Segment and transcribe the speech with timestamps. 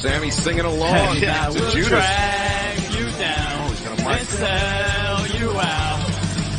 [0.00, 1.88] Sammy singing along yeah, to we'll Judas.
[1.88, 4.18] drag you down Oh, he's got a mic.
[4.20, 6.06] and sell you out.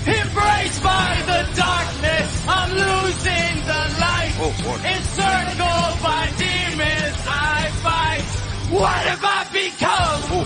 [0.07, 4.33] Embraced by the darkness, I'm losing the light.
[4.43, 4.81] Oh.
[4.83, 8.25] Encircled by demons, I fight.
[8.75, 10.45] What have I become?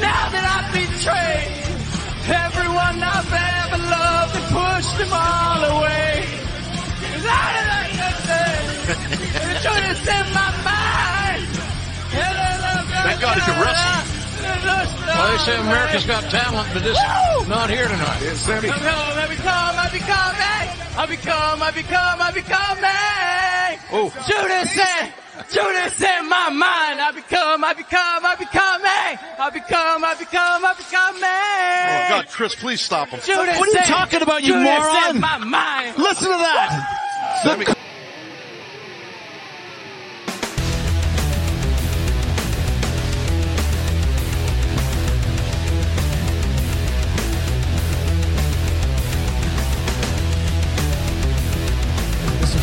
[0.00, 1.54] Now that I've betrayed
[2.26, 6.45] everyone I've ever loved and pushed them all away.
[7.26, 11.42] Cause I did like I said, the truth is in my mind.
[13.06, 14.12] Thank God he can wrestle.
[15.06, 17.46] Well, they say America's Got Talent, but this Woo!
[17.48, 18.20] not here tonight.
[18.22, 18.68] Yeah, Sammy.
[18.68, 20.34] I become, I become, I become,
[20.98, 22.78] I become, I become, I become,
[23.92, 24.10] Oh.
[24.26, 25.12] Judas in,
[25.50, 27.00] Judas in my mind.
[27.00, 32.54] I become, I become, I become, I become, I become, I become, Oh God, Chris,
[32.56, 33.20] please stop him.
[33.20, 35.20] Judas What are you in- talking about, you Judas moron?
[35.20, 35.96] my mind.
[35.98, 36.70] Listen to that.
[36.70, 37.05] Sammy.
[37.42, 37.74] Mr.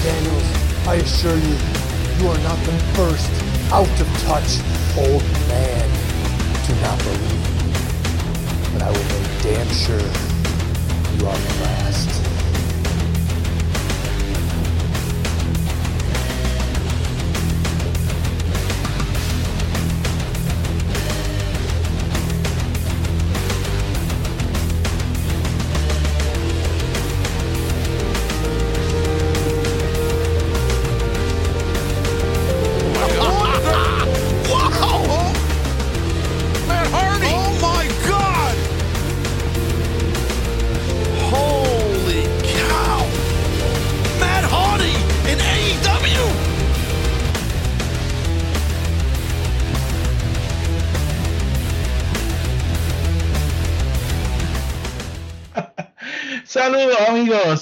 [0.04, 0.50] Daniels,
[0.88, 1.58] I assure you,
[2.20, 3.30] you are not the first
[3.72, 4.60] out of touch
[4.98, 5.90] old man.
[6.66, 7.44] Do not believe
[8.74, 12.33] but I will make damn sure you are the last.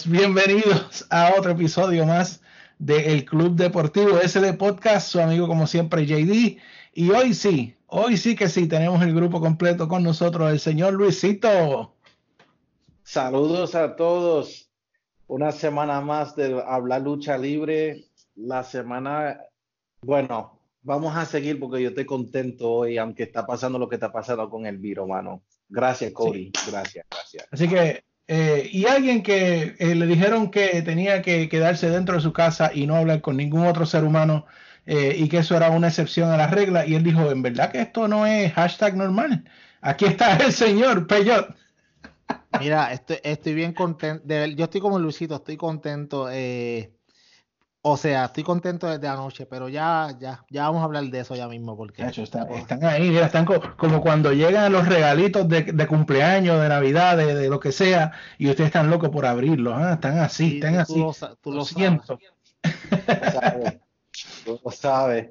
[0.06, 2.42] Amigos, bienvenidos a otro episodio más
[2.80, 6.58] de El Club Deportivo SD Podcast, su amigo como siempre JD.
[6.94, 10.94] Y hoy sí, hoy sí que sí, tenemos el grupo completo con nosotros, el señor
[10.94, 11.94] Luisito.
[13.04, 14.70] Saludos a todos.
[15.28, 18.06] Una semana más de hablar lucha libre.
[18.36, 19.40] La semana,
[20.02, 24.12] bueno, vamos a seguir porque yo estoy contento hoy, aunque está pasando lo que está
[24.12, 25.44] pasando con el virus, mano.
[25.70, 26.52] Gracias, Cody.
[26.70, 27.48] Gracias, gracias.
[27.52, 32.22] Así que, eh, y alguien que eh, le dijeron que tenía que quedarse dentro de
[32.22, 34.46] su casa y no hablar con ningún otro ser humano
[34.86, 36.86] eh, y que eso era una excepción a la regla.
[36.86, 39.44] Y él dijo, en verdad que esto no es hashtag normal.
[39.82, 41.54] Aquí está el señor Peyot.
[42.62, 44.24] Mira, estoy, estoy bien contento.
[44.26, 46.30] yo estoy como Luisito, estoy contento.
[46.32, 46.90] eh,
[47.84, 51.36] o sea, estoy contento desde anoche, pero ya, ya, ya vamos a hablar de eso
[51.36, 55.64] ya mismo, porque está- están ahí, mira, están co- como cuando llegan los regalitos de,
[55.64, 59.74] de cumpleaños, de Navidad, de, de lo que sea, y ustedes están locos por abrirlos.
[59.76, 59.94] ¿ah?
[59.94, 61.00] Están así, Sí, están tú así.
[61.00, 62.20] lo tú Lo lo siento.
[63.32, 63.80] ¿Sabes?
[64.46, 65.30] Tú lo sabes.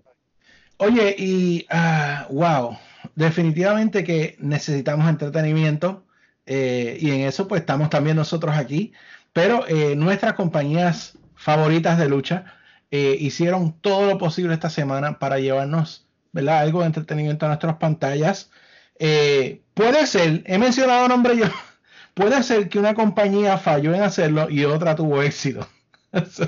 [0.78, 2.76] Oye, y ah, wow,
[3.14, 6.04] definitivamente que necesitamos entretenimiento
[6.46, 8.92] eh, y en eso pues estamos también nosotros aquí,
[9.32, 12.44] pero eh, nuestras compañías favoritas de lucha
[12.90, 16.58] eh, hicieron todo lo posible esta semana para llevarnos, ¿verdad?
[16.58, 18.50] Algo de entretenimiento a nuestras pantallas.
[18.98, 21.46] Eh, puede ser, he mencionado nombre yo,
[22.14, 25.66] puede ser que una compañía falló en hacerlo y otra tuvo éxito.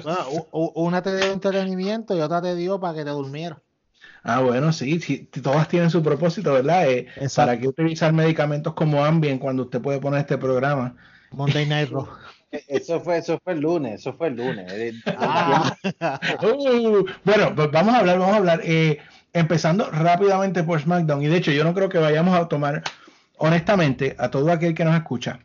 [0.02, 3.62] Bueno, una te dio entretenimiento y otra te dio para que te durmiera.
[4.25, 6.91] Ah, bueno, sí, sí, todas tienen su propósito, ¿verdad?
[6.91, 7.06] Eh.
[7.36, 10.97] ¿Para qué utilizar medicamentos como Ambien cuando usted puede poner este programa?
[11.31, 12.08] Monday Night Raw.
[12.52, 14.70] E- Eso fue, eso fue el lunes, eso fue el lunes.
[14.72, 15.74] Eh, Ah,
[16.42, 18.60] Uh, bueno, pues vamos a hablar, vamos a hablar.
[18.64, 18.98] eh,
[19.32, 22.82] empezando rápidamente por SmackDown, y de hecho yo no creo que vayamos a tomar,
[23.38, 25.40] honestamente, a todo aquel que nos escucha,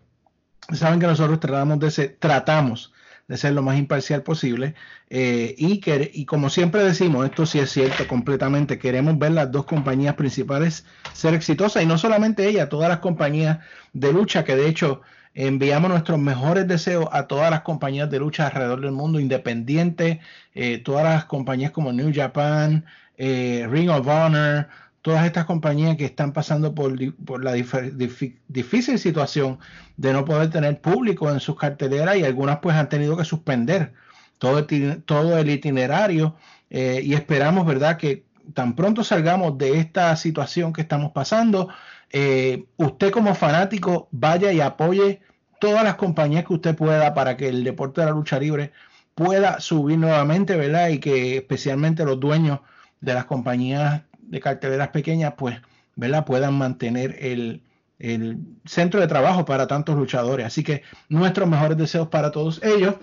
[0.73, 2.91] saben que nosotros tratamos de ser, tratamos
[3.29, 4.75] de ser lo más imparcial posible
[5.09, 9.51] eh, y, que, y como siempre decimos, esto sí es cierto completamente, queremos ver las
[9.51, 13.59] dos compañías principales ser exitosas y no solamente ella, todas las compañías
[13.93, 15.01] de lucha que de hecho
[15.45, 20.17] enviamos nuestros mejores deseos a todas las compañías de lucha alrededor del mundo, independientes,
[20.55, 22.85] eh, todas las compañías como New Japan,
[23.17, 24.67] eh, Ring of Honor,
[25.03, 26.93] todas estas compañías que están pasando por,
[27.23, 29.59] por la dif- dif- difícil situación
[29.95, 33.93] de no poder tener público en sus carteleras y algunas pues han tenido que suspender
[34.39, 36.35] todo el, todo el itinerario
[36.71, 41.69] eh, y esperamos, ¿verdad?, que tan pronto salgamos de esta situación que estamos pasando,
[42.11, 45.21] eh, usted como fanático vaya y apoye
[45.59, 48.71] todas las compañías que usted pueda para que el deporte de la lucha libre
[49.15, 50.89] pueda subir nuevamente, ¿verdad?
[50.89, 52.59] Y que especialmente los dueños
[53.01, 55.59] de las compañías de carteleras pequeñas, pues,
[55.95, 56.25] ¿verdad?
[56.25, 57.63] Puedan mantener el,
[57.99, 60.45] el centro de trabajo para tantos luchadores.
[60.45, 62.95] Así que nuestros mejores deseos para todos ellos.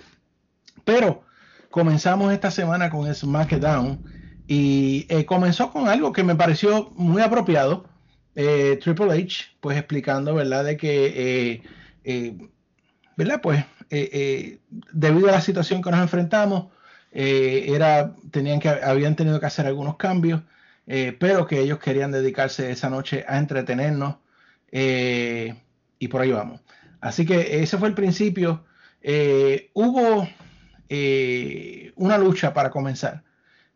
[0.84, 1.24] Pero
[1.70, 4.04] comenzamos esta semana con SmackDown
[4.46, 7.86] y eh, comenzó con algo que me pareció muy apropiado.
[8.34, 10.64] Eh, Triple H, pues explicando, ¿verdad?
[10.64, 11.62] De que,
[12.04, 12.38] eh,
[13.16, 13.40] ¿verdad?
[13.40, 13.64] Pues
[14.92, 16.72] debido a la situación que nos enfrentamos,
[17.12, 20.42] era, tenían que, habían tenido que hacer algunos cambios,
[20.84, 24.16] pero que ellos querían dedicarse esa noche a entretenernos
[24.72, 26.60] y por ahí vamos.
[27.00, 28.64] Así que ese fue el principio.
[29.74, 30.28] hubo
[31.96, 33.22] una lucha para comenzar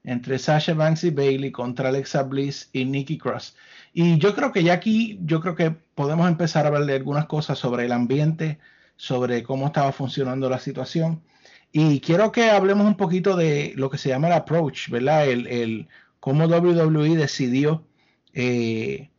[0.05, 3.55] entre Sasha Banks y Bailey contra Alexa Bliss y Nikki Cross.
[4.01, 7.27] Y yo creo que ya aquí, yo creo que podemos empezar a hablar de algunas
[7.27, 8.61] cosas sobre el ambiente,
[8.95, 11.21] sobre cómo estaba funcionando la situación.
[11.73, 15.27] Y quiero que hablemos un poquito de lo que se llama el approach, ¿verdad?
[15.27, 15.89] El, el
[16.21, 17.83] cómo WWE decidió
[18.35, 19.11] eh,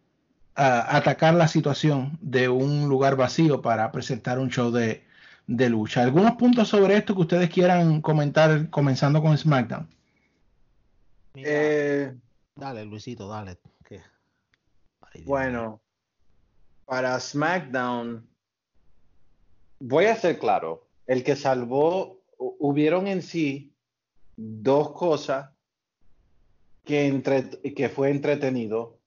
[0.56, 5.04] atacar la situación de un lugar vacío para presentar un show de,
[5.46, 6.04] de lucha.
[6.04, 9.90] ¿Algunos puntos sobre esto que ustedes quieran comentar comenzando con SmackDown?
[11.36, 12.14] Eh,
[12.56, 13.60] dale, Luisito, dale.
[15.26, 15.82] Bueno,
[16.86, 18.28] para SmackDown,
[19.80, 23.74] voy a ser claro, el que salvó, hubieron en sí
[24.36, 25.50] dos cosas
[26.86, 28.98] que, entre, que fue entretenido,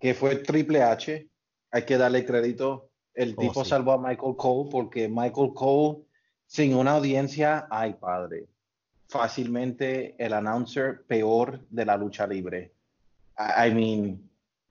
[0.00, 1.28] que fue Triple H,
[1.70, 6.06] hay que darle crédito, el oh, tipo salvó a Michael Cole porque Michael Cole
[6.46, 8.46] sin una audiencia, ay padre,
[9.08, 12.72] fácilmente el announcer peor de la lucha libre.
[13.38, 14.25] I, mean,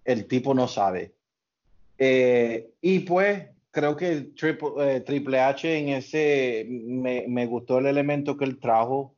[0.05, 1.13] el tipo no sabe.
[1.97, 8.37] Eh, y pues creo que eh, triple H en ese me, me, gustó el elemento
[8.37, 9.15] que él trajo.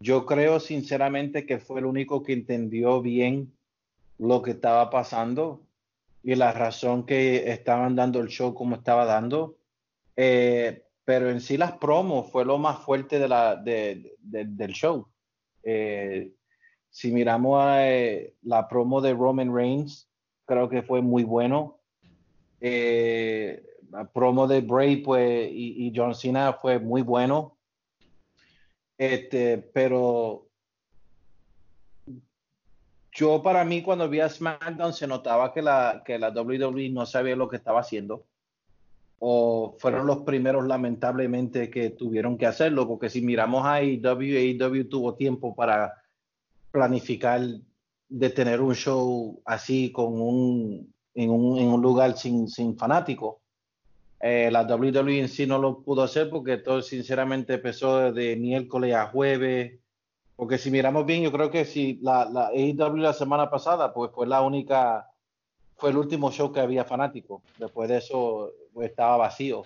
[0.00, 3.52] Yo creo sinceramente que fue el único que entendió bien
[4.18, 5.62] lo que estaba pasando
[6.24, 9.56] y la razón que estaban dando el show como estaba dando.
[10.16, 15.08] Eh, pero en sí las promos fue lo más fuerte de la, de, del show.
[16.90, 17.84] Si miramos a,
[18.42, 20.08] la promo de Roman Reigns,
[20.46, 21.78] creo que fue muy bueno.
[22.60, 27.56] Eh, la promo de Bray pues, y, y, John Cena fue muy bueno.
[28.96, 30.46] Este, pero
[33.12, 37.04] yo para mí cuando vi a SmackDown se notaba que la, que la WWE no
[37.04, 38.24] sabía lo que estaba haciendo
[39.24, 44.88] o fueron los primeros lamentablemente que tuvieron que hacerlo, porque si miramos a AEW, AEW
[44.88, 46.02] tuvo tiempo para
[46.72, 47.40] planificar
[48.12, 53.36] de tener un show así con un, en, un, en un lugar sin, sin fanáticos.
[54.20, 58.94] Eh, la WWE en sí no lo pudo hacer porque todo sinceramente empezó de miércoles
[58.94, 59.80] a jueves.
[60.36, 64.10] Porque si miramos bien, yo creo que si la, la AEW la semana pasada, pues
[64.12, 65.08] fue la única
[65.76, 67.42] fue el último show que había fanático.
[67.58, 69.62] Después de eso pues, estaba vacío.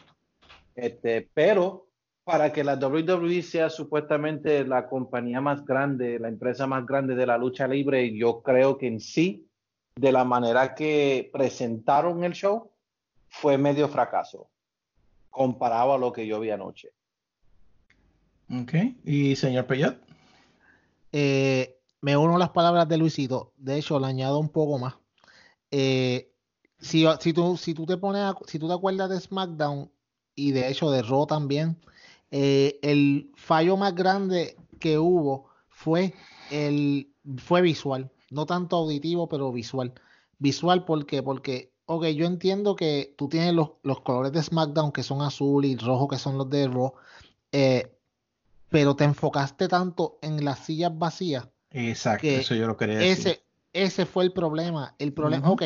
[0.76, 1.85] Este, pero
[2.26, 7.24] para que la WWE sea supuestamente la compañía más grande, la empresa más grande de
[7.24, 9.46] la lucha libre, yo creo que en sí,
[9.94, 12.72] de la manera que presentaron el show,
[13.28, 14.50] fue medio fracaso
[15.30, 16.90] comparado a lo que yo vi anoche.
[18.50, 18.72] Ok,
[19.04, 19.96] y señor Peyot.
[21.12, 24.96] Eh, me uno a las palabras de Luisito, de hecho le añado un poco más.
[25.70, 26.32] Eh,
[26.80, 29.92] si, si, tú, si tú te pones, si tú te acuerdas de SmackDown
[30.34, 31.78] y de hecho de Raw también,
[32.30, 36.14] eh, el fallo más grande que hubo fue
[36.50, 39.92] el fue visual, no tanto auditivo, pero visual.
[40.38, 45.02] Visual porque porque ok, yo entiendo que tú tienes los, los colores de SmackDown que
[45.02, 46.94] son azul y rojo que son los de Raw,
[47.52, 47.92] eh,
[48.68, 51.48] pero te enfocaste tanto en las sillas vacías.
[51.70, 53.40] Exacto, eso yo lo quería decir
[53.76, 54.94] ese fue el problema.
[54.98, 55.62] El problema, ok,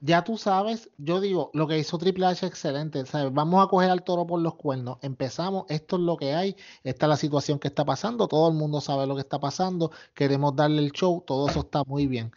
[0.00, 3.32] ya tú sabes, yo digo, lo que hizo Triple H excelente, ¿sabes?
[3.32, 4.98] Vamos a coger al toro por los cuernos.
[5.00, 8.54] Empezamos, esto es lo que hay, esta es la situación que está pasando, todo el
[8.54, 12.32] mundo sabe lo que está pasando, queremos darle el show, todo eso está muy bien.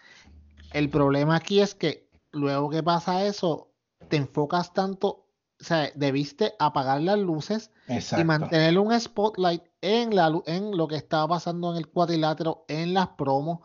[0.71, 3.69] El problema aquí es que luego que pasa eso,
[4.07, 5.25] te enfocas tanto,
[5.59, 10.95] o sea, debiste apagar las luces y mantener un spotlight en, la, en lo que
[10.95, 13.59] estaba pasando en el cuadrilátero, en las promos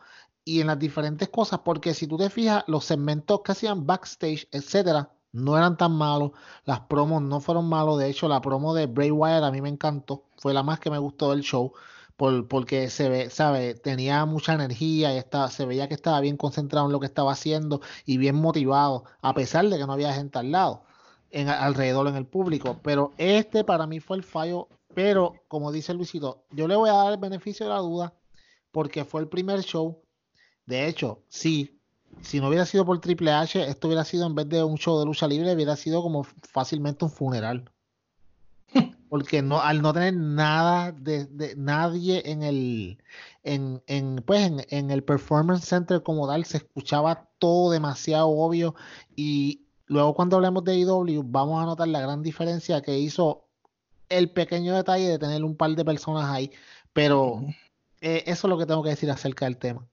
[0.45, 4.49] y en las diferentes cosas, porque si tú te fijas, los segmentos que hacían backstage,
[4.51, 6.33] etcétera, no eran tan malos,
[6.65, 9.69] las promos no fueron malos, de hecho la promo de Bray Wyatt a mí me
[9.69, 11.73] encantó, fue la más que me gustó del show,
[12.17, 16.37] por, porque se ve, sabe, tenía mucha energía y estaba, se veía que estaba bien
[16.37, 20.13] concentrado en lo que estaba haciendo y bien motivado, a pesar de que no había
[20.13, 20.85] gente al lado,
[21.31, 25.95] en, alrededor en el público, pero este para mí fue el fallo Pero, como dice
[25.95, 28.15] Luisito, yo le voy a dar el beneficio de la duda
[28.73, 30.02] porque fue el primer show.
[30.67, 31.81] De hecho, sí,
[32.21, 34.99] si no hubiera sido por Triple H, esto hubiera sido en vez de un show
[34.99, 37.71] de lucha libre, hubiera sido como fácilmente un funeral.
[39.09, 42.99] Porque no, al no tener nada de, de nadie en el
[43.43, 48.75] en, en pues en, en, el performance center como tal, se escuchaba todo demasiado obvio.
[49.17, 53.45] Y luego cuando hablemos de IW, vamos a notar la gran diferencia que hizo
[54.09, 56.51] el pequeño detalle de tener un par de personas ahí.
[56.93, 57.43] Pero
[58.01, 59.87] eh, eso es lo que tengo que decir acerca del tema.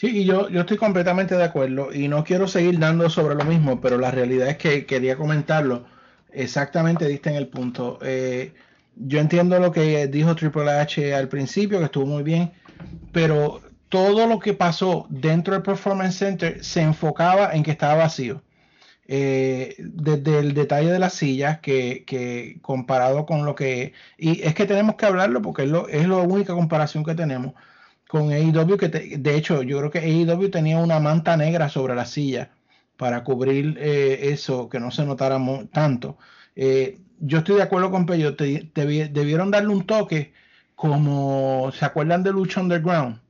[0.00, 3.44] Sí, y yo, yo estoy completamente de acuerdo y no quiero seguir dando sobre lo
[3.44, 5.84] mismo, pero la realidad es que quería comentarlo.
[6.32, 7.98] Exactamente diste en el punto.
[8.00, 8.54] Eh,
[8.96, 12.50] yo entiendo lo que dijo Triple H al principio, que estuvo muy bien,
[13.12, 18.42] pero todo lo que pasó dentro del Performance Center se enfocaba en que estaba vacío.
[19.06, 23.92] Eh, desde el detalle de las sillas, que, que, comparado con lo que...
[24.16, 27.52] Y es que tenemos que hablarlo porque es, lo, es la única comparación que tenemos
[28.10, 32.04] con AEW, que de hecho yo creo que AEW tenía una manta negra sobre la
[32.04, 32.50] silla
[32.96, 35.38] para cubrir eh, eso, que no se notara
[35.72, 36.18] tanto.
[36.56, 40.32] Eh, yo estoy de acuerdo con Pello, te, debieron darle un toque
[40.74, 43.20] como, ¿se acuerdan de Lucha Underground?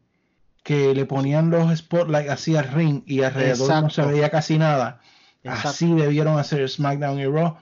[0.62, 5.02] Que le ponían los spotlights así al ring y alrededor no se veía casi nada.
[5.44, 7.58] Así debieron hacer SmackDown y Raw.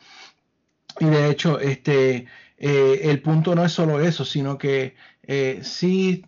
[1.01, 2.27] Y de hecho, este,
[2.59, 4.95] eh, el punto no es solo eso, sino que
[5.31, 6.25] eh, sí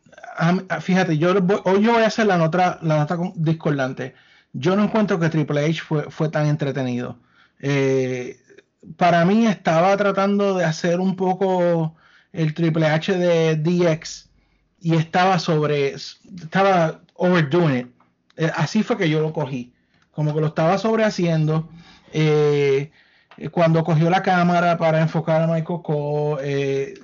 [0.80, 1.32] fíjate, yo
[1.64, 4.14] hoy yo voy a hacer la nota, la nota discordante.
[4.52, 7.18] Yo no encuentro que Triple H fue, fue tan entretenido.
[7.60, 8.40] Eh,
[8.96, 11.94] para mí estaba tratando de hacer un poco
[12.32, 14.28] el Triple H de DX
[14.80, 17.86] y estaba sobre, estaba overdoing it.
[18.36, 19.72] Eh, así fue que yo lo cogí.
[20.12, 21.68] Como que lo estaba sobrehaciendo.
[22.12, 22.90] Eh, eh,
[23.52, 26.94] cuando cogió la cámara para enfocar a Michael Cole, eh,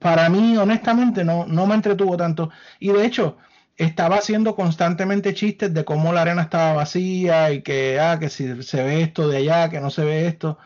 [0.00, 2.50] para mí, honestamente, no, no me entretuvo tanto.
[2.80, 3.36] Y de hecho,
[3.76, 8.62] estaba haciendo constantemente chistes de cómo la arena estaba vacía y que, ah, que si
[8.62, 10.58] se ve esto de allá, que no se ve esto.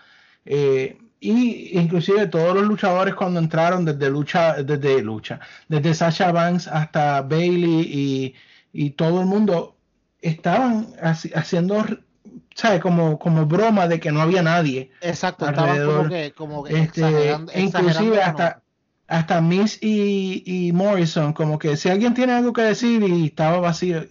[0.44, 6.66] Eh, y inclusive todos los luchadores cuando entraron desde lucha, desde lucha, desde Sasha Banks
[6.68, 8.34] hasta Bailey y,
[8.72, 9.76] y todo el mundo
[10.22, 11.84] estaban haciendo
[12.54, 12.80] ¿sabes?
[12.80, 14.90] Como, como broma de que no había nadie.
[15.00, 15.96] Exacto, alrededor.
[15.96, 18.62] como que, como que este, inclusive hasta,
[19.06, 23.58] hasta Miss y, y, Morrison, como que si alguien tiene algo que decir y estaba
[23.58, 24.06] vacío.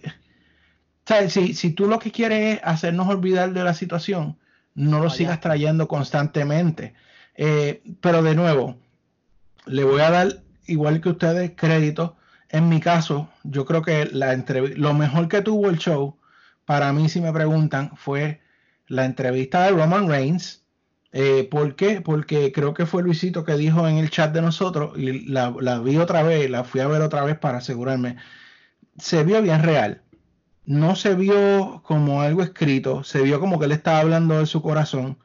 [1.06, 1.32] ¿Sabes?
[1.32, 4.38] Si, si tú lo que quieres es hacernos olvidar de la situación,
[4.74, 6.94] no lo sigas trayendo constantemente.
[7.34, 8.76] Eh, pero de nuevo,
[9.66, 12.16] le voy a dar, igual que ustedes, crédito.
[12.48, 14.34] En mi caso, yo creo que la
[14.76, 16.19] lo mejor que tuvo el show
[16.70, 18.42] para mí, si me preguntan, fue
[18.86, 20.64] la entrevista de Roman Reigns.
[21.10, 22.00] Eh, ¿Por qué?
[22.00, 25.50] Porque creo que fue Luisito que dijo en el chat de nosotros, y la,
[25.80, 28.18] vi otra vez, la fui a ver otra vez para asegurarme.
[28.98, 30.02] Se vio bien real.
[30.64, 34.62] No se vio como algo escrito, se vio como que él estaba hablando de su
[34.62, 35.18] corazón.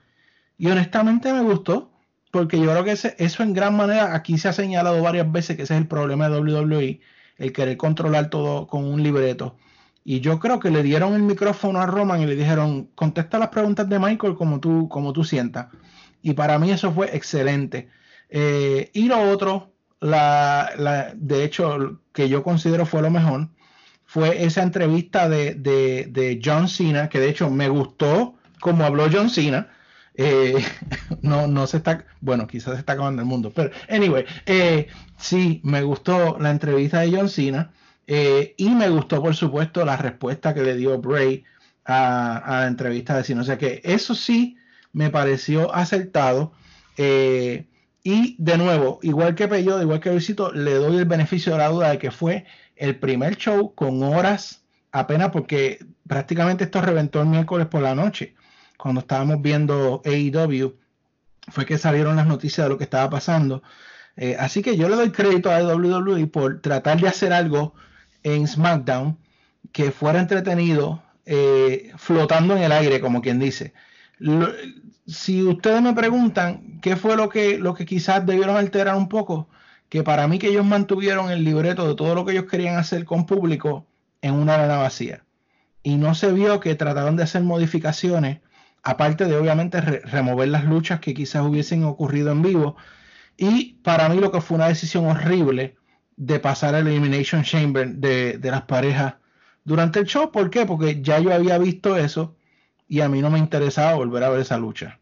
[0.57, 1.91] Y honestamente me gustó,
[2.31, 5.63] porque yo creo que eso en gran manera, aquí se ha señalado varias veces que
[5.63, 7.01] ese es el problema de WWE,
[7.37, 9.57] el querer controlar todo con un libreto.
[10.07, 13.49] Y yo creo que le dieron el micrófono a Roman y le dijeron, contesta las
[13.49, 15.69] preguntas de Michael como tú, como tú sientas.
[16.21, 17.89] Y para mí eso fue excelente.
[18.29, 23.49] Eh, y lo otro, la, de hecho, que yo considero fue lo mejor,
[24.05, 29.31] fue esa entrevista de, de, John Cena, que de hecho me gustó como habló John
[29.31, 29.69] Cena.
[30.13, 30.63] Eh,
[31.23, 35.61] no, no se está, bueno, quizás se está acabando el mundo, pero anyway, eh, sí,
[35.63, 37.71] me gustó la entrevista de John Cena.
[38.07, 41.43] Eh, y me gustó, por supuesto, la respuesta que le dio Bray
[41.85, 43.41] a, la entrevista de Cine.
[43.41, 44.57] O sea que eso sí
[44.93, 46.53] me pareció acertado.
[46.97, 47.67] Eh,
[48.03, 51.69] y de nuevo, igual que Peyo, igual que Luisito, le doy el beneficio de la
[51.69, 52.45] duda de que fue
[52.75, 58.35] el primer show con horas apenas porque prácticamente esto reventó el miércoles por la noche.
[58.77, 60.77] Cuando estábamos viendo AEW,
[61.49, 63.63] fue que salieron las noticias de lo que estaba pasando.
[64.15, 67.73] Eh, así que yo le doy crédito a WWE por tratar de hacer algo
[68.25, 69.17] en SmackDown
[69.71, 73.73] que fuera entretenido eh, flotando en el aire, como quien dice.
[75.05, 79.47] si ustedes me preguntan qué fue lo que, lo que quizás debieron alterar un poco,
[79.89, 83.05] que para mí que ellos mantuvieron el libreto de todo lo que ellos querían hacer
[83.05, 83.85] con público
[84.21, 85.23] en una arena vacía.
[85.83, 88.39] Y no se vio que trataron de hacer modificaciones,
[88.81, 92.75] aparte de obviamente remover las luchas que quizás hubiesen ocurrido en vivo.
[93.37, 95.75] Y para mí lo que fue una decisión horrible
[96.17, 99.15] de pasar el Elimination Chamber de, las parejas
[99.63, 100.31] durante el show.
[100.31, 100.65] ¿Por qué?
[100.65, 102.35] Porque ya yo había visto eso
[102.87, 104.99] y a mí no me interesaba volver a ver esa lucha.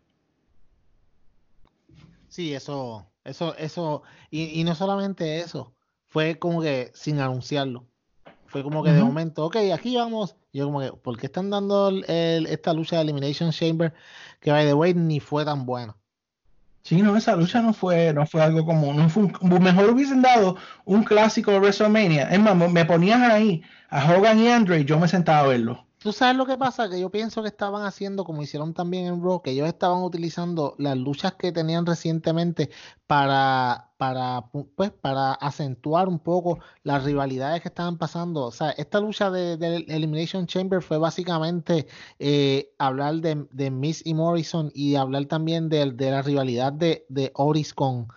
[2.28, 5.76] Sí, eso, Eso, eso, y, y no solamente eso,
[6.08, 7.88] fue como que sin anunciarlo.
[8.48, 10.36] Fue como que de momento, ok, aquí vamos.
[10.52, 13.94] Yo como que, ¿por qué están dando el- el- esta lucha de Elimination Chamber?
[14.42, 15.96] Que by the way ni fue tan buena.
[16.84, 18.98] Sí, no, esa lucha no fue, no fue algo común.
[18.98, 19.24] No fue
[19.60, 22.30] mejor hubiesen dado un clásico de WrestleMania.
[22.30, 25.88] Es más, me ponías ahí a Hogan y Andre y yo me sentaba a verlo.
[26.04, 26.90] ¿Tú sabes lo que pasa?
[26.90, 30.76] Que yo pienso que estaban haciendo, como hicieron también en Raw, que ellos estaban utilizando
[30.78, 32.70] las luchas que tenían recientemente
[33.08, 38.42] para, para, pu- pues, para acentuar un poco las rivalidades que estaban pasando.
[38.44, 41.88] O sea, esta lucha de, de Elimination Chamber fue básicamente
[42.20, 47.06] eh, hablar de, de Miss y Morrison y hablar también de, de la rivalidad de,
[47.08, 48.08] de Oris con,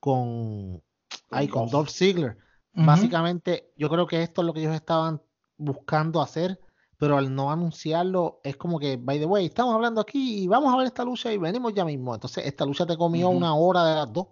[0.00, 0.82] con,
[1.30, 2.38] ay, con Dolph Ziggler.
[2.80, 5.22] Básicamente, yo creo que esto es lo que ellos estaban
[5.56, 6.60] buscando hacer,
[6.98, 10.72] pero al no anunciarlo, es como que, by the way, estamos hablando aquí y vamos
[10.72, 12.14] a ver esta lucha y venimos ya mismo.
[12.14, 14.26] Entonces, esta lucha te comió una hora de las dos.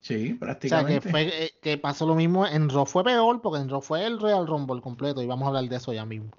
[0.00, 1.08] Sí, O sea, que, prácticamente.
[1.08, 4.20] fue, eh, que pasó lo mismo en Raw, fue peor, porque en Raw fue el
[4.20, 6.30] Royal Rumble completo y vamos a hablar de eso ya mismo.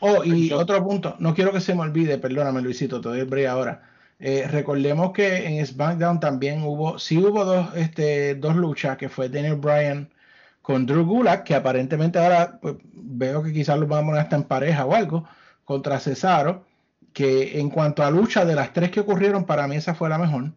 [0.00, 3.26] Oh, y otro punto, no quiero que se me olvide, perdóname Luisito, te doy el
[3.26, 3.82] break ahora.
[4.18, 9.28] Eh, recordemos que en SmackDown también hubo, sí hubo dos, este, dos luchas, que fue
[9.30, 10.10] Daniel Bryan
[10.66, 14.34] con Drew Gulak, que aparentemente ahora pues, veo que quizás los van a poner hasta
[14.34, 15.24] en pareja o algo,
[15.62, 16.66] contra Cesaro,
[17.12, 20.18] que en cuanto a lucha de las tres que ocurrieron, para mí esa fue la
[20.18, 20.50] mejor.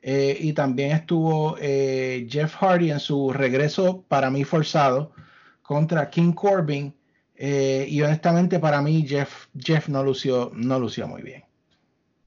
[0.00, 5.12] Eh, y también estuvo eh, Jeff Hardy en su regreso para mí forzado
[5.60, 6.94] contra King Corbin.
[7.36, 11.44] eh, y honestamente para mí Jeff, Jeff no, lució, no lució muy bien.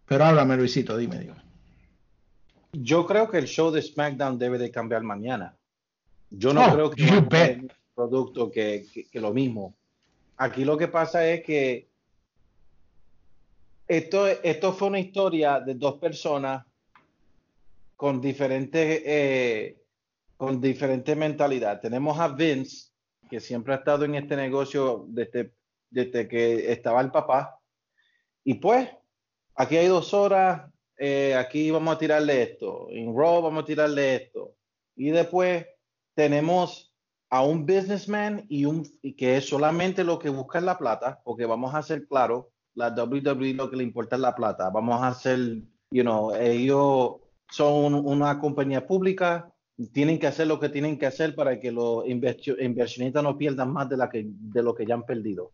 [0.06, 1.42] Pero háblame Luisito, dime, dime.
[2.72, 5.56] Yo creo que el show de SmackDown debe de cambiar mañana.
[6.38, 7.60] Yo no Oh, creo que you va a ser bet.
[7.60, 9.76] el producto que, que- que lo mismo.
[10.38, 11.88] Aquí lo que pasa es que
[13.88, 16.66] esto, esto fue una historia de dos personas
[17.96, 19.78] con diferentes eh,
[20.38, 21.80] con diferente mentalidad.
[21.80, 22.90] Tenemos a Vince,
[23.30, 25.54] que siempre ha estado en este negocio desde,
[25.90, 27.58] desde que estaba el papá.
[28.44, 28.90] Y pues,
[29.56, 34.16] aquí hay dos horas, eh, aquí vamos a tirarle esto, en Raw vamos a tirarle
[34.16, 34.56] esto.
[34.98, 35.66] Y después
[36.16, 36.94] tenemos
[37.30, 41.22] a un businessman y un y que es solamente lo que busca es la plata,
[41.24, 44.70] porque vamos a ser claros, la WWE lo que le importa es la plata.
[44.70, 45.40] Vamos a hacer,
[45.92, 47.16] you know, ellos
[47.52, 49.52] son un- una compañía pública,
[49.92, 53.72] tienen que hacer lo que tienen que hacer para que los inversio- inversionistas no pierdan
[53.74, 55.52] más de, la que, de lo que ya han perdido.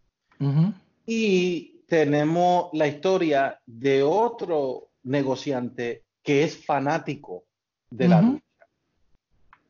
[1.05, 7.43] Y tenemos la historia de otro negociante que es fanático
[7.89, 8.21] de la.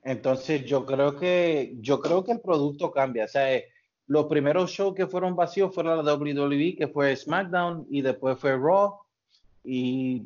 [0.04, 3.26] Entonces yo creo que yo creo que el producto cambia.
[3.26, 3.68] O sea, eh,
[4.08, 8.58] los primeros shows que fueron vacíos fueron la WWE, que fue SmackDown y después fue
[8.58, 9.00] Raw.
[9.64, 10.22] Y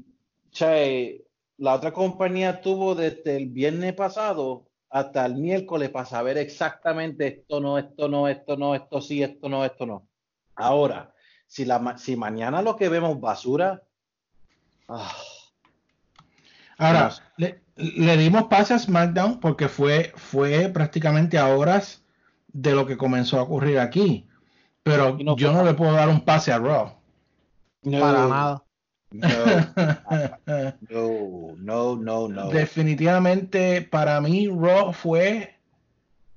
[0.52, 1.26] o sea, eh,
[1.58, 7.60] la otra compañía tuvo desde el viernes pasado hasta el miércoles para saber exactamente esto
[7.60, 10.08] no, esto no, esto no, esto sí, esto no, esto no.
[10.56, 11.14] Ahora,
[11.48, 13.84] si, la, si mañana lo que vemos basura,
[14.88, 15.14] ah,
[16.78, 22.04] Ahora, le, le dimos pase a SmackDown porque fue, fue prácticamente a horas
[22.48, 24.28] de lo que comenzó a ocurrir aquí.
[24.84, 26.94] Pero no yo no le puedo dar un pase a Raw.
[27.84, 28.62] no, Para nada.
[30.90, 32.50] no, no, no, no.
[32.50, 35.56] Definitivamente para mí Raw fue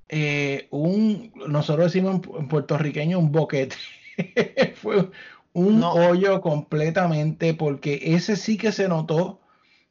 [0.09, 3.77] eh, un, nosotros decimos en puertorriqueño un boquete.
[4.77, 5.11] fue
[5.53, 5.93] un No.
[5.93, 9.41] hoyo completamente porque ese sí que se notó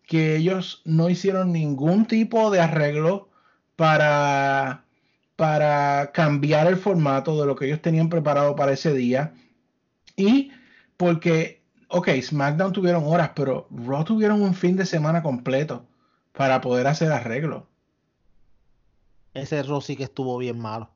[0.07, 3.27] que ellos no hicieron ningún tipo de arreglo
[3.75, 4.85] para,
[5.35, 9.35] para cambiar el formato de lo que ellos tenían preparado para ese día.
[10.15, 10.51] Y
[10.95, 15.85] porque, ok, SmackDown tuvieron horas, pero Raw tuvieron un fin de semana completo
[16.31, 17.63] para poder hacer arreglos.
[19.33, 20.89] Ese Raw sí que estuvo bien malo.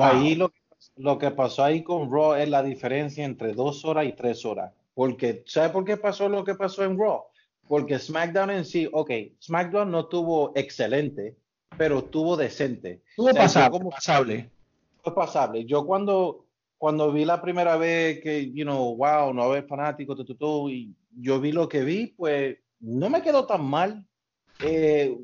[0.00, 0.52] Ahí lo,
[0.94, 4.72] lo que pasó ahí con Raw es la diferencia entre dos horas y tres horas.
[4.94, 7.24] Porque, ¿sabe por qué pasó lo que pasó en Raw?
[7.68, 11.36] Porque SmackDown en sí, ok, SmackDown no tuvo excelente,
[11.76, 13.02] pero tuvo decente.
[13.10, 14.50] Estuvo O sea, yo pasable, como- pasable.
[15.02, 15.64] fue pasable.
[15.64, 16.44] Yo cuando,
[16.78, 20.68] cuando vi la primera vez que, you know, wow, no haber fanáticos, tu, tu, tu,
[20.70, 24.04] y yo vi lo que vi, pues no me quedó tan mal.
[24.62, 25.16] Eh,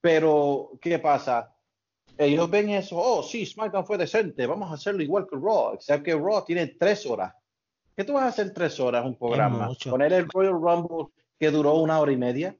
[0.00, 1.54] pero, ¿qué pasa?
[2.18, 6.02] Ellos ven eso, oh, sí, SmackDown fue decente, vamos a hacerlo igual que Raw, excepto
[6.04, 7.34] que Raw tiene tres horas.
[7.96, 9.70] ¿Qué tú vas a hacer tres horas un programa?
[9.88, 11.06] Poner el Royal Rumble
[11.38, 12.56] que duró una hora y media.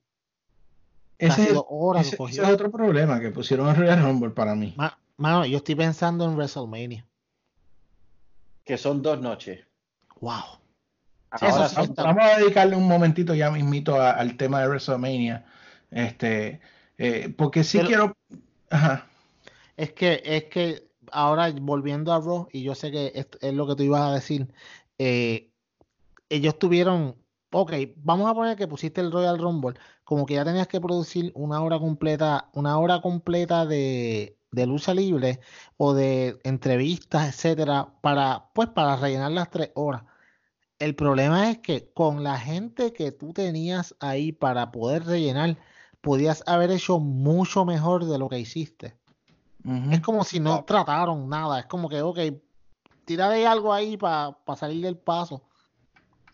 [1.19, 2.43] Ese, es- dos horas ese- lo ese cogió.
[2.45, 4.75] es otro problema que pusieron en Royal Rumble para mí.
[4.77, 7.07] Ma- Mano, yo estoy pensando en WrestleMania.
[8.65, 9.61] que son dos noches.
[10.21, 10.33] Wow.
[11.31, 11.75] Ahora Eso.
[11.77, 15.45] Vamos, vamos a dedicarle un momentito ya mismito a- al tema de WrestleMania.
[15.91, 16.61] Este,
[16.99, 18.17] Eh, porque sí Pero- quiero.
[18.71, 19.07] Ajá.
[19.77, 23.67] Es que, es que ahora volviendo a Raw, y yo sé que es, es lo
[23.67, 24.47] que tú ibas a decir,
[24.99, 25.49] eh,
[26.29, 27.17] ellos tuvieron,
[27.53, 31.33] ok, vamos a poner que pusiste el Royal Rumble, como que ya tenías que producir
[31.35, 35.41] una hora completa, una hora completa de, de lucha libre
[35.77, 40.03] o de entrevistas, etcétera, para, pues, para rellenar las tres horas.
[40.79, 45.57] El problema es que con la gente que tú tenías ahí para poder rellenar,
[46.01, 48.97] podías haber hecho mucho mejor de lo que hiciste.
[49.93, 51.61] Es como si no trataron nada.
[51.61, 52.19] Es como que, ok,
[53.05, 55.45] tira de algo ahí para salir del paso.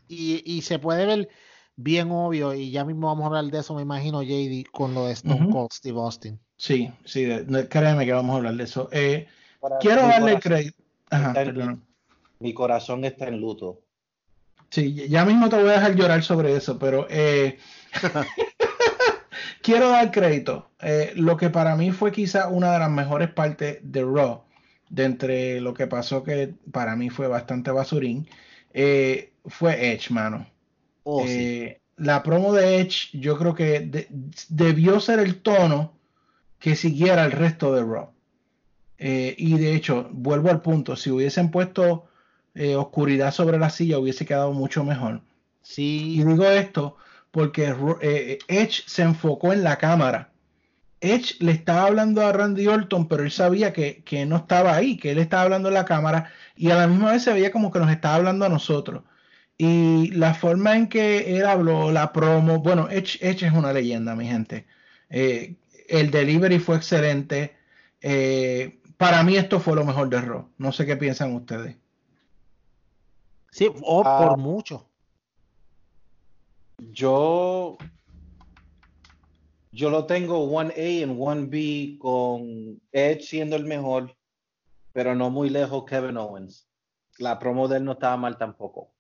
[0.09, 1.29] Y, y se puede ver
[1.77, 5.07] bien obvio, y ya mismo vamos a hablar de eso, me imagino, JD, con lo
[5.07, 5.51] de Stone Ujú.
[5.51, 6.41] Cold Steve Austin.
[6.57, 8.89] Sí, sí, de- créeme que vamos a hablar de eso.
[8.91, 9.29] Eh,
[9.81, 10.77] quiero darle crédito.
[12.41, 13.81] Mi corazón está en luto.
[14.71, 17.59] Sí, ya mismo te voy a dejar llorar sobre eso, pero eh,
[19.63, 20.71] quiero dar crédito.
[20.81, 24.43] Eh, lo que para mí fue quizá una de las mejores partes de Raw,
[24.91, 28.29] de entre lo que pasó que para mí fue bastante basurín,
[28.75, 30.47] eh, fue Edge, mano.
[31.05, 31.33] Oh, sí.
[31.33, 34.09] Eh, La promo de Edge yo creo que de-
[34.49, 35.95] debió ser el tono
[36.61, 38.11] que siguiera el resto de Raw.
[38.99, 42.05] Eh, y de hecho, vuelvo al punto, si hubiesen puesto
[42.55, 45.17] eh, oscuridad sobre la silla hubiese quedado mucho mejor.
[45.17, 45.21] Y
[45.63, 46.97] Sí, digo esto
[47.31, 50.31] porque Edge se enfocó en la cámara.
[51.01, 54.97] Edge le estaba hablando a Randy Orton, pero él sabía que, que no estaba ahí,
[54.97, 57.71] que él estaba hablando en la cámara y a la misma vez se veía como
[57.71, 59.03] que nos estaba hablando a nosotros.
[59.61, 64.15] Y la forma en que él habló, la promo, bueno, Edge, Edge es una leyenda,
[64.15, 64.67] mi gente.
[65.11, 65.57] Eh,
[65.89, 67.57] el delivery fue excelente.
[68.01, 70.49] Eh, para mí esto fue lo mejor de Raw.
[70.59, 71.77] No sé qué piensan ustedes.
[73.51, 74.29] sí, o Ah.
[74.29, 74.87] por mucho.
[76.93, 77.77] Yo,
[79.73, 84.15] yo lo tengo 1A en 1B con Edge siendo el mejor,
[84.93, 86.69] pero no muy lejos Kevin Owens.
[87.19, 88.93] La promo de él no estaba mal tampoco.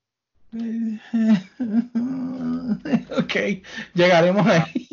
[3.18, 3.34] ok,
[3.94, 4.88] llegaremos ahí.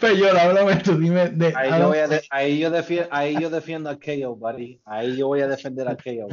[0.00, 1.28] Pero yo háblame tú, dime.
[1.30, 4.80] De, Ahí yo, voy a de- ahí, yo defiendo, ahí yo defiendo a KO, buddy.
[4.84, 6.28] Ahí yo voy a defender a KO.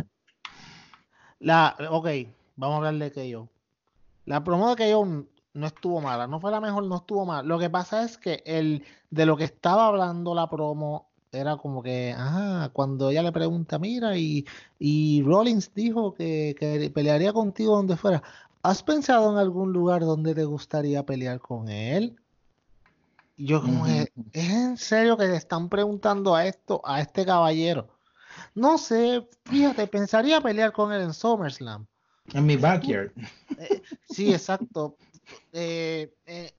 [1.39, 2.07] La, ok,
[2.55, 3.49] vamos a hablar de KO.
[4.25, 5.05] La promo de KO
[5.53, 7.47] no estuvo mala, no fue la mejor, no estuvo mal.
[7.47, 11.06] Lo que pasa es que el de lo que estaba hablando la promo
[11.37, 14.45] era como que, ajá, cuando ella le pregunta, mira, y,
[14.79, 18.21] y Rollins dijo que, que pelearía contigo donde fuera.
[18.63, 22.17] ¿Has pensado en algún lugar donde te gustaría pelear con él?
[23.37, 27.25] Y yo como que, ¿es en serio que le están preguntando a esto, a este
[27.25, 27.87] caballero?
[28.55, 31.85] No sé, fíjate, pensaría pelear con él en SummerSlam.
[32.33, 33.11] En mi backyard.
[34.09, 34.97] Sí, exacto.
[35.53, 36.51] Eh, eh.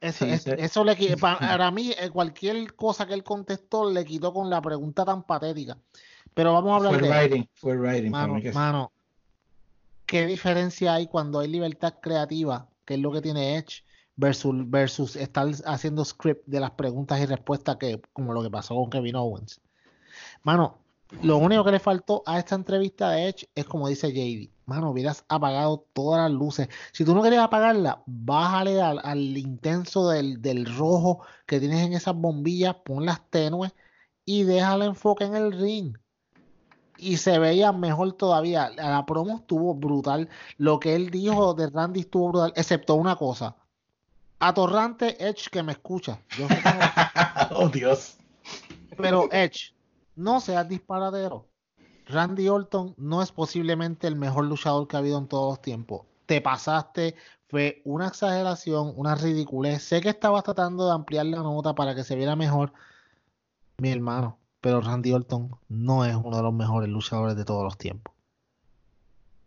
[0.00, 4.32] Eso, Sí, es- eso le para mí, eh, cualquier cosa que él contestó le quitó
[4.32, 5.78] con la pregunta tan patética.
[6.34, 8.10] Pero vamos a hablar Fue de writing, fue writing.
[8.52, 8.92] mano,
[10.06, 13.84] ¿qué diferencia hay cuando hay libertad creativa, que es lo que tiene Edge,
[14.16, 18.74] versus, versus estar haciendo script de las preguntas y respuestas que, como lo que pasó
[18.74, 19.60] con Kevin Owens?
[20.42, 20.78] Mano,
[21.22, 24.50] lo único que le faltó a esta entrevista de Edge es como dice JD.
[24.66, 26.68] Mano, hubieras apagado todas las luces.
[26.92, 31.92] Si tú no querías apagarla, bájale al, al intenso del, del rojo que tienes en
[31.94, 33.72] esas bombillas, ponlas tenues
[34.24, 35.96] y déjala enfoque en el ring.
[36.98, 38.70] Y se veía mejor todavía.
[38.70, 40.28] La promo estuvo brutal.
[40.58, 43.56] Lo que él dijo de Randy estuvo brutal, excepto una cosa.
[44.38, 46.20] Atorrante Edge que me escucha.
[46.38, 46.54] Yo no-
[47.56, 48.16] oh, Dios.
[48.96, 49.74] pero Edge,
[50.16, 51.48] no seas disparadero.
[52.06, 56.06] Randy Orton no es posiblemente el mejor luchador que ha habido en todos los tiempos.
[56.26, 57.14] Te pasaste,
[57.48, 59.82] fue una exageración, una ridiculez.
[59.82, 62.72] Sé que estabas tratando de ampliar la nota para que se viera mejor,
[63.78, 67.78] mi hermano, pero Randy Orton no es uno de los mejores luchadores de todos los
[67.78, 68.14] tiempos.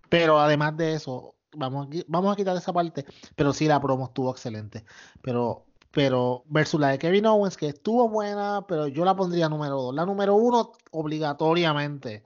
[0.09, 4.85] Pero además de eso, vamos a, quitar esa parte, pero sí la promo estuvo excelente.
[5.21, 9.79] Pero, pero versus la de Kevin Owens, que estuvo buena, pero yo la pondría número
[9.79, 9.93] dos.
[9.93, 12.23] La número uno, obligatoriamente,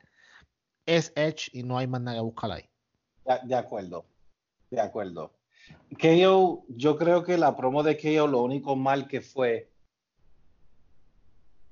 [0.85, 2.63] es Edge y no hay más nada que buscar ahí.
[3.43, 4.05] De, acuerdo,
[4.71, 5.33] de acuerdo.
[6.01, 9.69] KO, yo creo que la promo de KO lo único mal que fue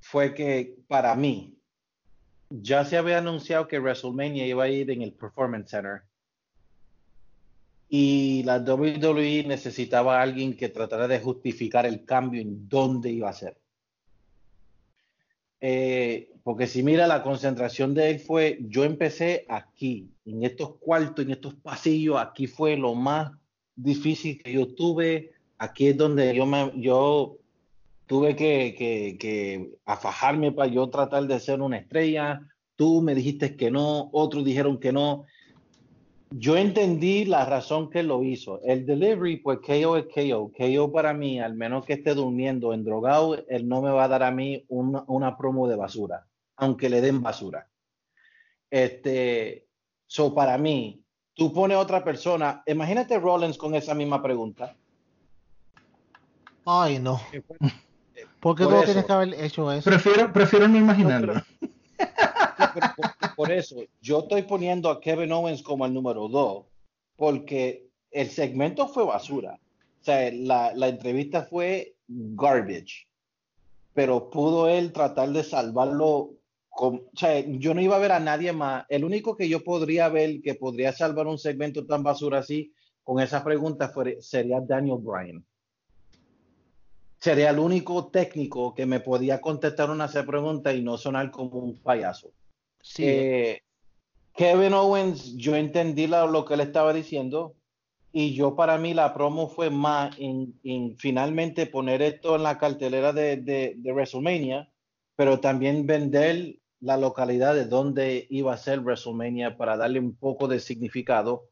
[0.02, 1.58] fue que para mí
[2.50, 6.04] ya se había anunciado que WrestleMania iba a ir en el Performance Center
[7.90, 13.30] y la WWE necesitaba a alguien que tratara de justificar el cambio en dónde iba
[13.30, 13.58] a ser.
[15.62, 21.26] Eh, porque si mira, la concentración de él fue, yo empecé aquí, en estos cuartos,
[21.26, 23.32] en estos pasillos, aquí fue lo más
[23.76, 27.38] difícil que yo tuve aquí es donde yo me, yo
[28.08, 32.42] tuve que, que, que afajarme para yo tratar de ser una estrella.
[32.76, 35.26] Tú me dijiste que no, otros dijeron que no.
[36.38, 38.60] Yo entendí la razón que lo hizo.
[38.62, 40.52] El delivery, pues KO es KO.
[40.52, 44.08] KO para mí, al menos que esté durmiendo en drogado, él no me va a
[44.10, 47.70] dar a mí una, una promo de basura, aunque le den basura.
[48.70, 49.66] Este,
[50.08, 51.02] so para mí,
[51.36, 54.76] tú pones otra persona, imagínate Rollins con esa misma pregunta.
[56.66, 57.22] Ay, no.
[58.42, 58.86] ¿Por qué Por tú eso.
[58.86, 59.90] tienes que haber hecho eso?
[59.90, 61.34] Prefiero, prefiero no imaginarlo.
[61.34, 61.46] Pero
[63.36, 66.66] por, eso, yo estoy poniendo a Kevin Owens como el número dos,
[67.16, 69.60] porque el segmento fue basura.
[70.02, 73.08] O sea, la, entrevista fue garbage.
[73.94, 76.34] Pero pudo él tratar de salvarlo.
[76.70, 78.86] O sea, yo no iba a ver a nadie más.
[78.90, 83.20] El único que yo podría ver que podría salvar un segmento tan basura así con
[83.20, 85.46] esa pregunta sería Daniel Bryan.
[87.20, 91.78] Sería el único técnico que me podía contestar una pregunta y no sonar como un
[91.82, 92.32] payaso.
[92.82, 93.62] Sí, Eh,
[94.34, 97.56] Kevin Owens, yo entendí la- lo que él estaba diciendo
[98.12, 102.58] y yo para mí la promo fue más en, en finalmente poner esto en la
[102.58, 104.70] cartelera de, de- de WrestleMania,
[105.16, 110.48] pero también vender la localidad de donde iba a ser WrestleMania para darle un poco
[110.48, 111.50] de significado.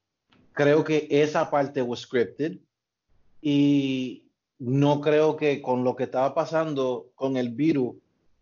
[0.51, 2.59] Creo que esa parte was scripted
[3.41, 7.95] y no creo que con lo que estaba pasando con el virus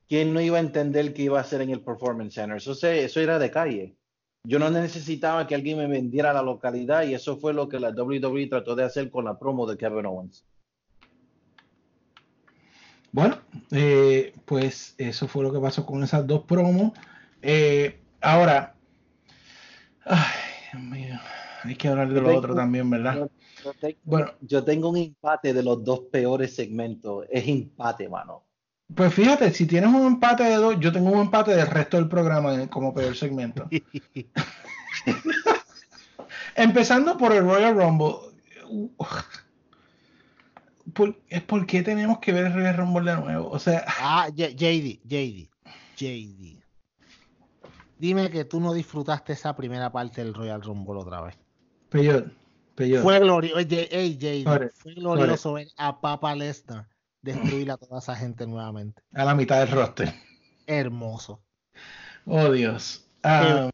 [0.07, 2.57] ¿quién no iba a entender que iba a ser en el Performance Center?
[2.57, 3.95] Eso, se- eso era de calle.
[4.43, 7.91] Yo no necesitaba que alguien me vendiera la localidad y eso fue lo que la
[7.91, 10.43] WWE trató de hacer con la promo de Kevin Owens.
[13.13, 13.37] Bueno,
[13.71, 16.91] eh, pues eso fue lo que pasó con esas dos promos.
[17.41, 18.75] Eh, ahora,
[20.05, 20.27] ay,
[20.73, 21.19] Dios mío,
[21.63, 23.29] hay que hablar de lo otro también, ¿verdad?
[23.63, 27.25] Yo, yo tengo, Bueno, yo tengo un empate de los dos peores segmentos.
[27.29, 28.43] Es empate, mano.
[28.95, 32.07] pues fíjate, si tienes un empate de dos, yo tengo un empate del resto del
[32.09, 33.67] programa como peor segmento.
[36.55, 38.15] Empezando por el Royal Rumble.
[40.93, 43.49] ¿Por, es por qué tenemos que ver el Royal Rumble de nuevo?
[43.49, 45.49] O sea, Ah, J- JD, JD,
[45.95, 46.61] JD.
[47.97, 51.37] Dime que tú no disfrutaste esa primera parte del Royal Rumble otra vez.
[51.89, 52.31] peor,
[52.75, 53.03] peor.
[53.03, 56.87] Fue glorioso, fue ver a Papa Lesnar
[57.21, 59.01] destruir a toda esa gente nuevamente.
[59.13, 60.13] A la mitad del roster.
[60.67, 61.41] Hermoso.
[62.25, 63.05] Oh Dios.
[63.23, 63.69] Ah,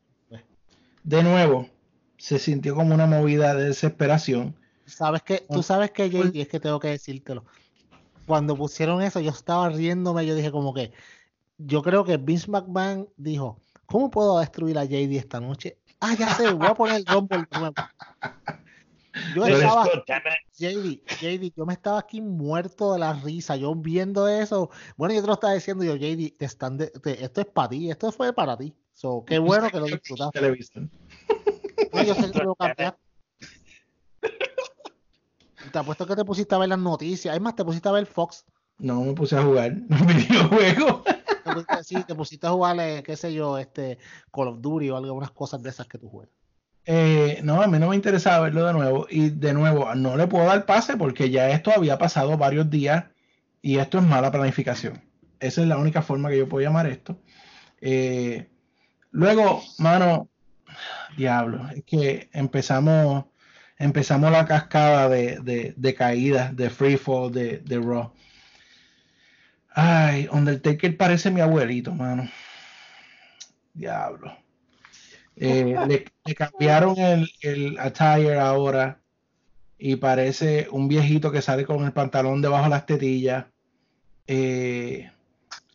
[1.03, 1.69] de nuevo,
[2.17, 4.55] se sintió como una movida de desesperación.
[4.85, 7.45] ¿Sabes que Tú sabes que JD, es que tengo que decírtelo.
[8.25, 10.91] Cuando pusieron eso, yo estaba riéndome, yo dije como que,
[11.57, 15.77] yo creo que Vince McMahon dijo, ¿cómo puedo destruir a JD esta noche?
[16.01, 17.47] Ah, ya sé, voy a poner el Rumble.
[19.35, 19.83] Yo estaba,
[20.53, 24.69] JD, JD, yo me estaba aquí muerto de la risa, yo viendo eso.
[24.95, 27.69] Bueno, yo te lo estaba diciendo, yo, JD, te están de- te- esto es para
[27.69, 28.73] ti, esto fue para ti.
[28.93, 30.39] So, qué bueno que lo disfrutaste.
[31.93, 32.99] No, yo sé que lo cambiaste.
[35.71, 37.35] Te apuesto que te pusiste a ver las noticias.
[37.35, 38.45] Es más, te pusiste a ver Fox.
[38.79, 41.03] No me puse a jugar un videojuego.
[41.03, 43.97] Te pusiste, sí, te pusiste a jugar, eh, qué sé yo, este
[44.31, 46.33] Call of Duty o algunas cosas de esas que tú juegas.
[46.89, 49.07] Eh, no, a mí no me interesaba verlo de nuevo.
[49.09, 53.05] Y de nuevo, no le puedo dar pase porque ya esto había pasado varios días
[53.61, 55.03] y esto es mala planificación.
[55.39, 57.21] Esa es la única forma que yo puedo llamar esto.
[57.81, 58.49] Eh,
[59.11, 60.29] luego, mano,
[61.17, 63.25] diablo, es que empezamos,
[63.77, 68.13] empezamos la cascada de, de, de caídas, de freefall, de, de Raw.
[69.71, 72.29] Ay, Undertaker parece mi abuelito, mano.
[73.73, 74.46] Diablo.
[75.39, 78.99] Eh, le, cambiaron el, el attire ahora
[79.77, 83.45] y parece un viejito que sale con el pantalón debajo de las tetillas.
[84.25, 85.11] Eh,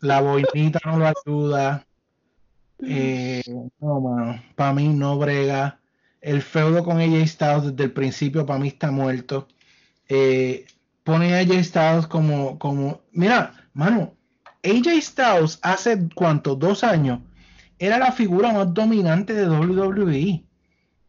[0.00, 1.86] la boinita no lo ayuda.
[2.84, 3.42] Eh,
[3.78, 5.78] no, mano, para mí no brega.
[6.20, 9.46] El feudo con AJ Styles desde el principio para mí está muerto.
[11.04, 14.14] Pone a AJ Styles como, como, mira, mano,
[14.62, 17.20] AJ Styles hace cuánto, dos años,
[17.82, 20.44] era la figura más dominante de WWE.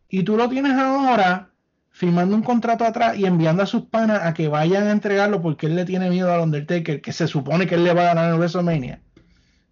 [0.10, 1.52] Y tú lo tienes ahora
[1.92, 5.68] firmando un contrato atrás y enviando a sus panas a que vayan a entregarlo porque
[5.68, 8.32] él le tiene miedo al Undertaker, que se supone que él le va a ganar
[8.32, 9.00] en WrestleMania.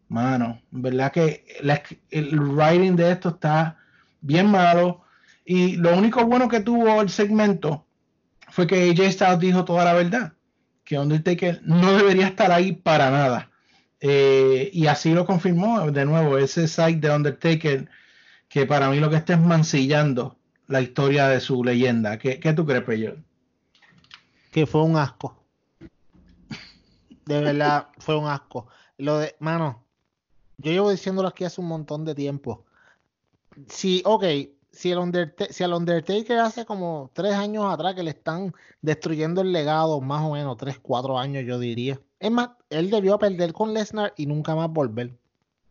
[0.10, 1.44] Mano, verdad que
[2.12, 3.78] el writing de esto está
[4.22, 5.02] bien malo.
[5.44, 7.88] Y lo único bueno que tuvo el segmento
[8.50, 10.34] fue que AJ Styles dijo toda la verdad,
[10.84, 13.51] que Undertaker no debería estar ahí para nada.
[14.02, 17.90] Eh, y así lo confirmó de nuevo ese site de Undertaker,
[18.50, 20.38] que para mí lo que está es mancillando
[20.68, 22.18] la historia de su leyenda.
[22.18, 23.16] ¿Qué, qué tú crees, Peyo?
[24.52, 25.36] que fue un asco.
[27.26, 28.68] De verdad, fue un asco.
[28.98, 29.84] Lo de, mano,
[30.58, 32.66] yo llevo diciéndolo aquí hace un montón de tiempo.
[33.68, 34.24] Si, ok,
[34.72, 39.54] si, el si al Undertaker hace como tres años atrás que le están destruyendo el
[39.54, 42.00] legado, más o menos tres, cuatro años, yo diría.
[42.22, 45.18] Es más, él debió perder con Lesnar y nunca más volver.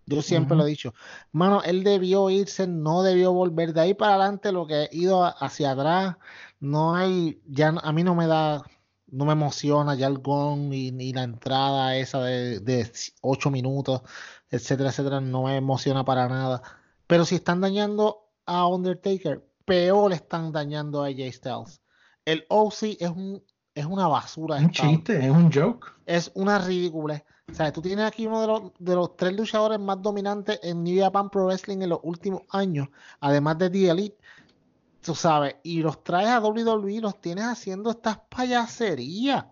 [0.06, 0.92] Yo siempre lo he dicho.
[1.30, 3.72] Mano, él debió irse, no debió volver.
[3.72, 6.16] De ahí para adelante, lo que ha ido hacia atrás,
[6.58, 8.64] no hay, ya a mí no me da,
[9.06, 14.02] no me emociona ya el gong ni la entrada esa de, de 8 minutos,
[14.50, 16.62] etcétera, etcétera, no me emociona para nada.
[17.06, 21.80] Pero si están dañando a Undertaker, peor están dañando a AJ Styles.
[22.24, 24.56] El OC es un es una basura.
[24.56, 25.87] Un chiste, es un joke.
[26.06, 27.24] Es una ridícula.
[27.50, 30.85] O sea, tú tienes aquí uno de los, de los tres luchadores más dominantes en
[30.85, 32.88] New Japan Pro Wrestling en los últimos años,
[33.20, 34.18] además de The Elite,
[35.02, 39.46] tú sabes, y los traes a WWE, los tienes haciendo estas payaserías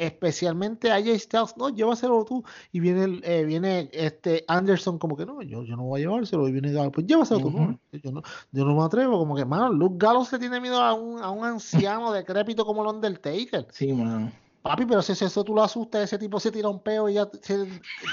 [0.00, 2.42] especialmente a Jay Styles, no, llévaselo tú.
[2.72, 6.48] Y viene eh, viene este Anderson como que no, yo, yo no voy a llevárselo.
[6.48, 7.50] Y viene pues llévaselo tú.
[7.50, 9.18] No, yo, no, yo no me atrevo.
[9.18, 12.82] Como que, mano, Luke Gallows le tiene miedo a un, a un anciano decrépito como
[12.82, 13.66] el Undertaker.
[13.70, 14.32] Sí, mano.
[14.62, 17.26] Papi, pero si eso tú lo asustas, ese tipo se tira un peo y ya,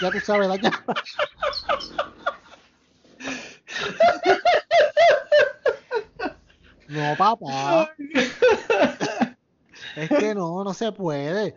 [0.02, 0.71] ya tú sabes, daña.
[6.88, 7.89] no, papá.
[9.97, 11.54] es que no, no se puede.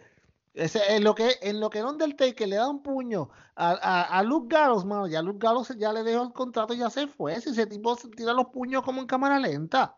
[0.53, 4.23] Ese, en lo que en lo que Undertaker le da un puño a, a, a
[4.25, 7.41] Luke Gallows, mano, ya Luke Gallows ya le dejó el contrato y ya se fue.
[7.41, 9.97] Si ese tipo se tira los puños como en cámara lenta.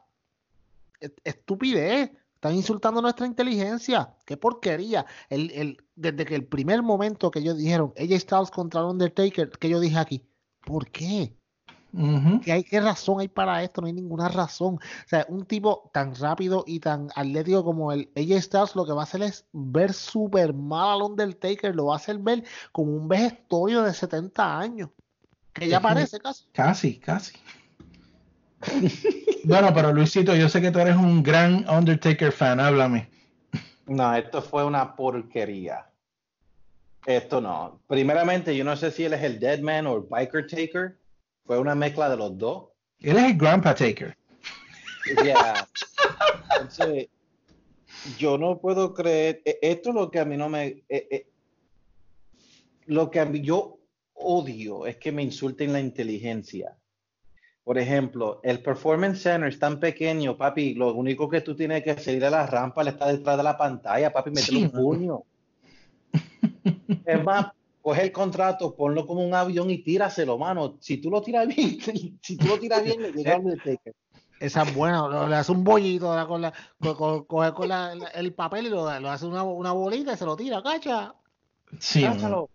[1.24, 2.12] Estupidez.
[2.34, 4.16] Están insultando nuestra inteligencia.
[4.26, 5.06] Qué porquería.
[5.28, 9.68] El, el, desde que el primer momento que ellos dijeron, ella Styles contra Undertaker, que
[9.68, 10.26] yo dije aquí,
[10.66, 11.36] ¿por qué?
[11.94, 13.80] Uh ¿Qué, hay, ¿Qué razón hay para esto?
[13.80, 14.76] No hay ninguna razón.
[14.76, 18.92] O sea, un tipo tan rápido y tan atlético como el AJ Styles lo que
[18.92, 22.92] va a hacer es ver súper mal al Undertaker, lo va a hacer ver como
[22.92, 24.90] un vejestorio de 70 años.
[25.52, 26.46] Que ya parece casi.
[26.52, 27.36] Casi, casi.
[29.44, 33.10] bueno, pero Luisito, yo sé que tú eres un gran Undertaker fan, háblame.
[33.86, 35.86] No, esto fue una porquería.
[37.04, 37.80] Esto no.
[37.86, 41.01] Primeramente, yo no sé si él es el Deadman o el Biker Taker
[41.44, 42.68] fue una mezcla de los dos.
[43.00, 44.16] Él es el Grandpa Taker.
[45.24, 45.68] Yeah.
[46.54, 47.08] Entonces,
[48.18, 49.42] yo no puedo creer.
[49.44, 50.66] E, esto es lo que a mí no me.
[50.88, 51.26] Eh, eh,
[52.86, 53.78] lo que a mí yo
[54.14, 56.76] odio es que me insulten la inteligencia.
[57.64, 60.74] Por ejemplo, el Performance Center es tan pequeño, papi.
[60.74, 63.56] Lo único que tú tienes que seguir a la rampa, le está detrás de la
[63.56, 65.22] pantalla, papi, meterle sí, un puño.
[67.04, 70.78] es más, coge el contrato, ponlo como un avión y tíraselo, mano.
[70.80, 71.78] Si tú lo tiras bien,
[72.22, 73.94] si tú lo tiras bien, le llega al taker.
[74.40, 78.66] Esa es buena, le hace un bollito con la, con, coge con la, el papel
[78.66, 81.14] y lo, lo hace una, una, bolita y se lo tira, cacha.
[81.78, 82.02] Sí.
[82.02, 82.50] Cáchalo.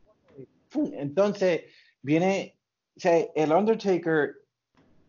[0.74, 1.62] Entonces,
[2.02, 2.58] viene,
[2.98, 4.36] o sea, el Undertaker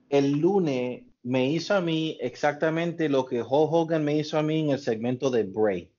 [0.08, 4.60] el lunes me hizo a mí exactamente lo que Hulk Hogan me hizo a mí
[4.60, 5.90] en el segmento de Bray.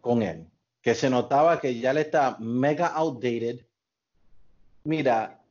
[0.00, 0.51] Con él
[0.82, 3.64] que se notaba que ya le está mega outdated.
[4.84, 5.44] Mira,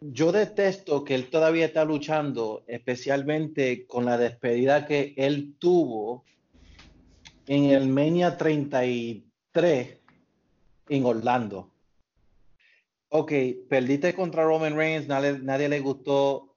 [0.00, 6.24] yo detesto que él todavía está luchando, especialmente con la despedida que él tuvo
[7.46, 10.00] en el Mania 33
[10.88, 11.72] en Orlando.
[13.08, 13.32] Ok,
[13.68, 16.56] perdiste contra Roman Reigns, nadie, nadie le gustó,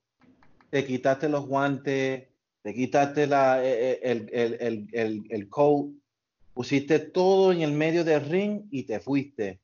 [0.69, 2.27] te quitaste los guantes,
[2.61, 5.91] te quitaste la, eh, eh, el, el, el, el, el coat,
[6.57, 9.61] pusiste todo en el medio del ring y te fuiste.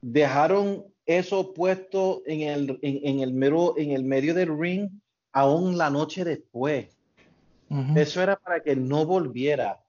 [0.00, 4.90] Dejaron eso puesto en el, en, en el, mero, en el medio del ring
[5.32, 6.88] aún la noche después.
[7.70, 7.98] Uh -huh.
[8.00, 9.80] Eso era para que no volviera.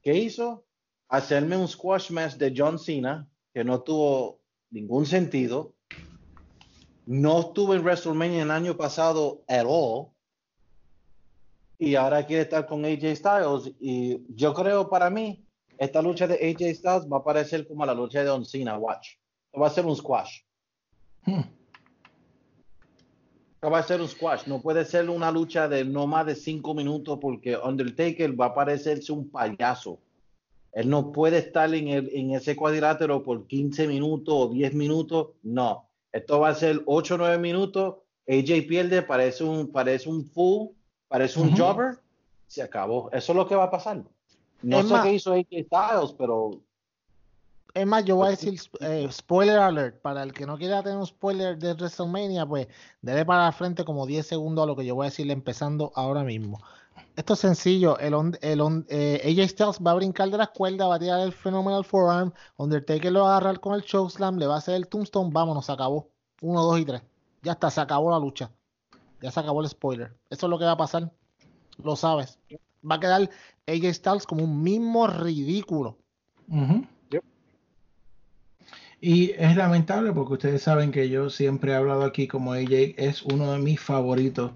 [0.00, 0.64] ¿Qué hizo?
[1.10, 5.74] Hacerme un squash match de John Cena, que no tuvo ningún sentido.
[7.04, 10.11] No estuvo en WrestleMania el año pasado at all
[11.82, 13.74] y ahora quiere estar con AJ Styles.
[13.80, 15.44] Y yo creo para mí,
[15.78, 19.16] esta lucha de AJ Styles va a parecer como la lucha de Don Cena, watch.
[19.60, 20.42] Va a ser un squash.
[21.26, 21.40] Hmm.
[23.64, 24.46] Va a ser un squash.
[24.46, 28.54] No puede ser una lucha de no más de cinco minutos porque Undertaker va a
[28.54, 29.98] parecerse un payaso.
[30.72, 35.30] Él no puede estar en, el, en ese cuadrilátero por 15 minutos o 10 minutos.
[35.42, 35.88] No.
[36.12, 37.96] Esto va a ser 8 o 9 minutos.
[38.28, 40.68] AJ pierde, parece un, parece un full
[41.12, 41.58] parece un uh -huh.
[41.58, 41.98] jobber,
[42.46, 43.10] se acabó.
[43.12, 44.02] Eso es lo que va a pasar.
[44.62, 46.60] No es sé más, qué hizo AJ Styles, pero.
[47.74, 50.00] Es más, yo voy a decir eh, spoiler alert.
[50.02, 52.68] Para el que no quiera tener un spoiler de WrestleMania, pues
[53.00, 55.90] debe para al frente como 10 segundos a lo que yo voy a decir empezando
[55.94, 56.60] ahora mismo.
[57.16, 57.98] Esto es sencillo.
[57.98, 60.98] El, on- el on- eh, AJ Styles va a brincar de la cuerda, va a
[60.98, 62.32] tirar el Phenomenal Forearm.
[62.56, 65.30] Undertaker lo va a agarrar con el Chokeslam, le va a hacer el Tombstone.
[65.32, 66.08] Vámonos, se acabó.
[66.42, 67.02] Uno, dos y tres.
[67.42, 68.50] Ya está, se acabó la lucha.
[69.22, 70.12] Ya se acabó el spoiler.
[70.30, 71.10] Eso es lo que va a pasar.
[71.82, 72.38] Lo sabes.
[72.88, 73.30] Va a quedar
[73.66, 75.98] AJ Styles como un mismo ridículo.
[77.10, 77.22] Yep.
[79.00, 83.22] Y es lamentable porque ustedes saben que yo siempre he hablado aquí como AJ es
[83.22, 84.52] uno de mis favoritos.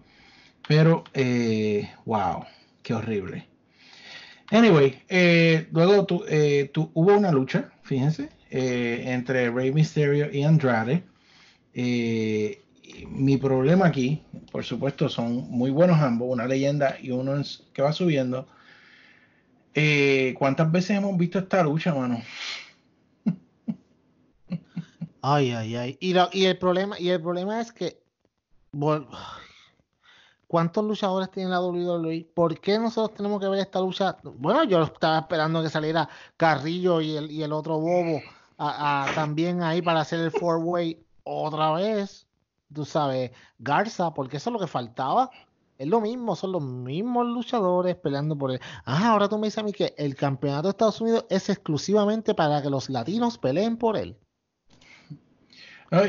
[0.69, 2.45] Pero, eh, wow,
[2.83, 3.49] qué horrible.
[4.51, 10.43] Anyway, eh, luego tu- eh, tu- hubo una lucha, fíjense, eh, entre Rey Mysterio y
[10.43, 11.05] Andrade.
[11.75, 12.63] Eh,
[13.09, 14.23] mi problema aquí,
[14.53, 18.47] por supuesto, son muy buenos ambos, una leyenda y uno que va subiendo.
[19.75, 22.21] Eh, ¿Cuántas veces hemos visto esta lucha, mano?
[25.23, 25.97] Ay, ay, ay.
[26.01, 28.01] Y, la- y el problema, y el problema es que
[30.47, 32.29] ¿cuántos luchadores tiene la WWE?
[32.33, 34.17] ¿Por qué nosotros tenemos que ver esta lucha?
[34.23, 38.23] Bueno, yo estaba esperando que saliera Carrillo y el, y el otro bobo
[38.59, 42.26] a- también ahí para hacer el four way otra vez.
[42.73, 45.31] Tú sabes, Garza, porque eso es lo que faltaba.
[45.79, 48.61] Es lo mismo, son los mismos luchadores peleando por él.
[48.85, 52.35] Ah, ahora tú me dices a mí que el campeonato de Estados Unidos es exclusivamente
[52.35, 54.17] para que los latinos peleen por él.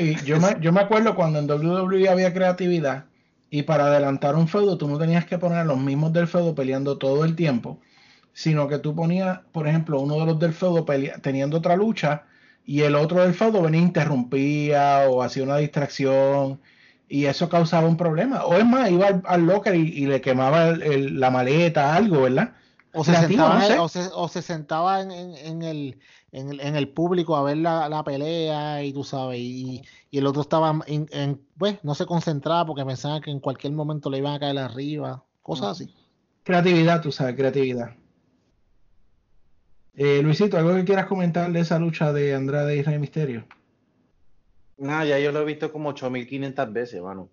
[0.00, 3.04] Y yo me, yo me acuerdo cuando en WWE había creatividad
[3.50, 6.54] y para adelantar un feudo tú no tenías que poner a los mismos del feudo
[6.54, 7.78] peleando todo el tiempo,
[8.32, 12.24] sino que tú ponías, por ejemplo, uno de los del feudo pelea- teniendo otra lucha
[12.68, 16.60] y el otro del feudo venía interrumpía o hacía una distracción
[17.08, 18.44] y eso causaba un problema.
[18.44, 21.96] O es más, iba al, al locker y, y le quemaba el- el- la maleta,
[21.96, 22.52] algo, ¿verdad?
[22.92, 23.78] O se, Creativo, sentaba, no en- sé.
[23.78, 26.00] o, se, o se sentaba en, en- en el,
[26.32, 30.78] en, público a ver la, la pelea y tú sabes, y, y el otro estaba
[30.86, 34.38] en, en- pues, no se concentraba porque pensaba que en cualquier momento le iban a
[34.40, 35.90] caer arriba, cosas así.
[36.42, 37.94] Creatividad, tú sabes, creatividad.
[40.00, 43.44] Eh, Luisito, ¿algo que quieras comentar de esa lucha de Andrade y Rey Misterio?
[44.76, 47.28] Nada, ya yo lo he visto como 8500 veces, mano.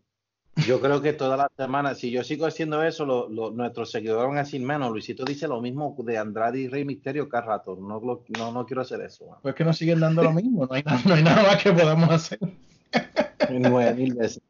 [0.65, 4.29] Yo creo que todas las semanas, si yo sigo haciendo eso, lo- lo- nuestros seguidores
[4.29, 4.89] van a decir menos.
[4.89, 7.75] Luisito dice lo mismo de Andrade y Rey Misterio cada rato.
[7.79, 9.39] No, lo- no, no quiero hacer eso, mano.
[9.43, 11.71] Pues que nos siguen dando lo mismo, no hay, nada- no hay nada más que
[11.71, 12.39] podamos hacer.
[13.51, 14.41] Nueve mil veces.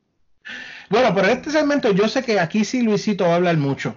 [0.89, 3.95] Bueno, pero este segmento yo sé que aquí sí Luisito va a hablar mucho,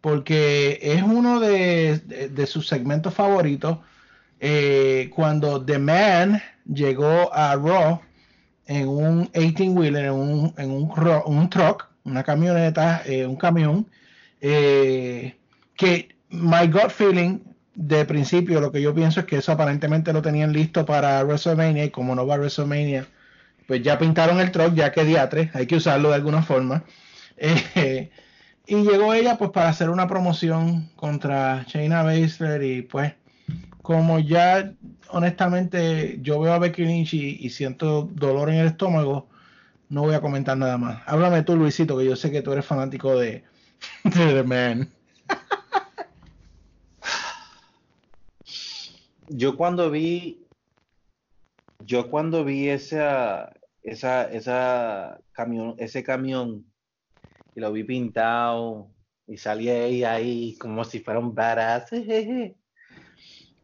[0.00, 3.78] porque es uno de, sus segmentos favoritos.
[4.40, 8.00] eh, cuando The Man llegó a Raw
[8.66, 13.88] en un 18-wheeler, en un, en un, truck, una camioneta, eh, un camión,
[14.40, 15.36] eh,
[15.76, 17.40] que my gut feeling
[17.74, 21.84] de principio, lo que yo pienso es que eso aparentemente lo tenían listo para WrestleMania
[21.84, 23.06] y como no va a WrestleMania,
[23.66, 26.84] pues ya pintaron el truck, ya que diatre, hay que usarlo de alguna forma.
[28.68, 33.14] y llegó ella pues para hacer una promoción contra Shayna Baszler y pues
[33.80, 34.74] como ya
[35.08, 39.26] honestamente yo veo a Becky Lynch y, siento dolor en el estómago,
[39.88, 41.02] no voy a comentar nada más.
[41.06, 43.42] Háblame tú, Luisito, que yo sé que tú eres fanático de,
[44.04, 44.92] de The Man.
[49.28, 50.46] Yo cuando vi,
[51.86, 56.66] yo cuando vi esa, esa, esa camión, ese camión
[57.54, 58.90] y lo vi pintado
[59.26, 61.90] y salía ella ahí como si fuera un badass.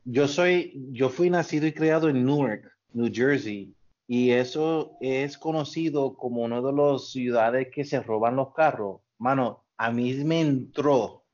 [0.06, 3.74] Yo soy, yo fui nacido y criado en Newark, New Jersey,
[4.06, 9.00] y eso es conocido como una de las ciudades que se roban los carros.
[9.16, 11.24] Mano, a mí me entró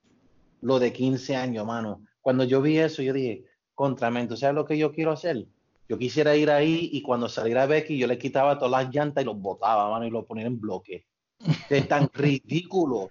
[0.61, 2.05] lo de 15 años, mano.
[2.21, 3.45] Cuando yo vi eso, yo dije,
[3.75, 5.49] contramento, ¿sabes lo que yo quiero hacer?
[5.89, 9.27] Yo quisiera ir ahí y cuando saliera Becky, yo le quitaba todas las llantas y
[9.27, 11.07] los botaba, mano, y los ponía en bloque.
[11.69, 13.11] De tan ridículo,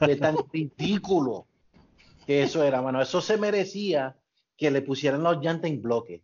[0.00, 1.46] de tan ridículo
[2.26, 3.00] que eso era, mano.
[3.00, 4.16] Eso se merecía
[4.56, 6.22] que le pusieran las llantas en bloque.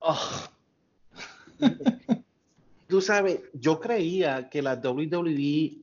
[0.00, 0.48] Oh.
[2.88, 5.82] Tú sabes, yo creía que la WWE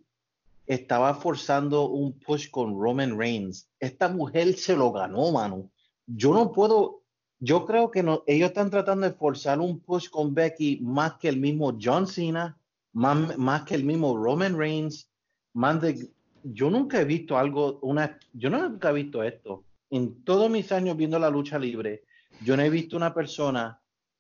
[0.68, 3.68] estaba forzando un push con Roman Reigns.
[3.80, 5.72] Esta mujer se lo ganó, mano.
[6.06, 7.02] Yo no puedo,
[7.40, 11.30] yo creo que no, ellos están tratando de forzar un push con Becky más que
[11.30, 12.59] el mismo John Cena,
[12.94, 15.10] más, más que el mismo Roman Reigns,
[15.54, 16.10] más de,
[16.44, 19.64] yo nunca he visto algo, una, yo nunca he visto esto.
[19.90, 22.04] En todos mis años viendo la lucha libre,
[22.44, 23.80] yo no he visto una persona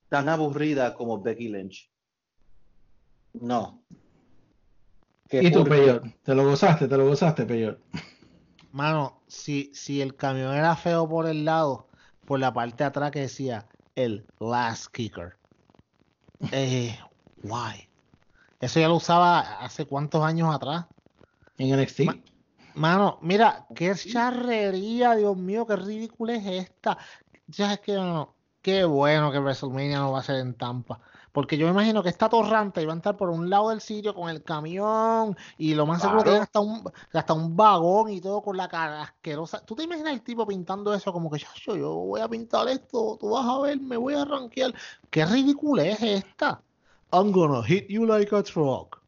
[0.09, 1.91] tan aburrida como Becky Lynch.
[3.33, 3.83] No.
[5.31, 6.03] ¿Y tú, Peyot?
[6.23, 6.87] ¿Te lo gozaste?
[6.87, 7.79] ¿Te lo gozaste, Peyot?
[8.71, 11.87] Mano, si, si el camión era feo por el lado,
[12.25, 15.35] por la parte de atrás que decía el last kicker.
[16.51, 16.97] Eh,
[17.43, 17.88] why?
[18.59, 20.85] Eso ya lo usaba hace cuántos años atrás.
[21.57, 22.05] En NXT.
[22.05, 22.17] Ma-
[22.75, 26.97] Mano, mira, qué charrería, Dios mío, qué ridícula es esta.
[27.47, 30.99] Ya es que no, qué bueno que WrestleMania no va a ser en Tampa.
[31.31, 34.13] Porque yo me imagino que esta torranta iba a estar por un lado del sitio
[34.15, 36.83] con el camión y lo más seguro tiene hasta un,
[37.13, 39.63] hasta un vagón y todo con la cara asquerosa.
[39.65, 43.17] ¿Tú te imaginas el tipo pintando eso como que "Chacho, yo voy a pintar esto,
[43.19, 44.73] tú vas a ver, me voy a rankear?
[45.09, 46.63] ¿Qué ridícula es esta?
[47.11, 49.01] I'm gonna hit you like a truck.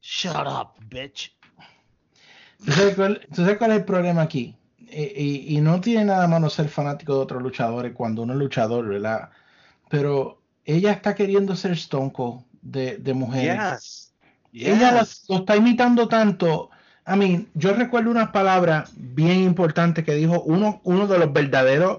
[0.00, 1.32] Shut up, bitch.
[2.64, 4.56] ¿Tú sabes cuál, tú sabes cuál es el problema aquí?
[4.78, 8.86] Y, y no tiene nada malo ser fanático de otros luchadores cuando uno es luchador,
[8.88, 9.30] ¿verdad?
[9.88, 14.12] Pero ella está queriendo ser Stone Cold de, de mujeres.
[14.52, 14.68] Yes.
[14.68, 16.70] Ella las- lo está imitando tanto.
[17.06, 21.98] I mean, yo recuerdo unas palabras bien importantes que dijo uno, uno de los verdaderos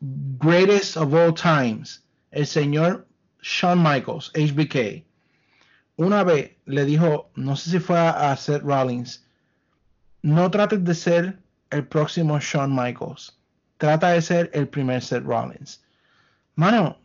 [0.00, 3.05] greatest of all times, el señor
[3.46, 5.04] Shawn Michaels, HBK.
[5.98, 9.24] Una vez le dijo, no sé si fue a, Seth Rollins,
[10.22, 11.38] no trates de ser
[11.70, 13.38] el próximo Shawn Michaels,
[13.78, 15.80] trata de ser el primer Seth Rollins.
[16.56, 16.98] Mano,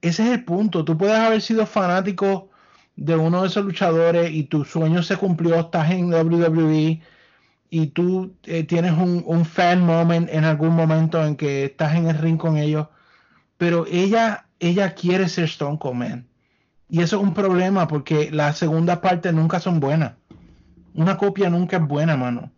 [0.00, 0.84] ese es el punto.
[0.84, 2.48] Tú puedes haber sido fanático
[2.94, 7.02] de uno de esos luchadores y tu sueño se cumplió, estás en WWE
[7.70, 12.06] y tú eh, tienes un, un fan moment en algún momento en que estás en
[12.06, 12.86] el ring con ellos,
[13.56, 16.28] pero ella, ella quiere ser Stone Cold Man.
[16.88, 20.12] Y eso es un problema porque las segundas partes nunca son buenas.
[20.94, 22.50] Una copia nunca es buena, mano.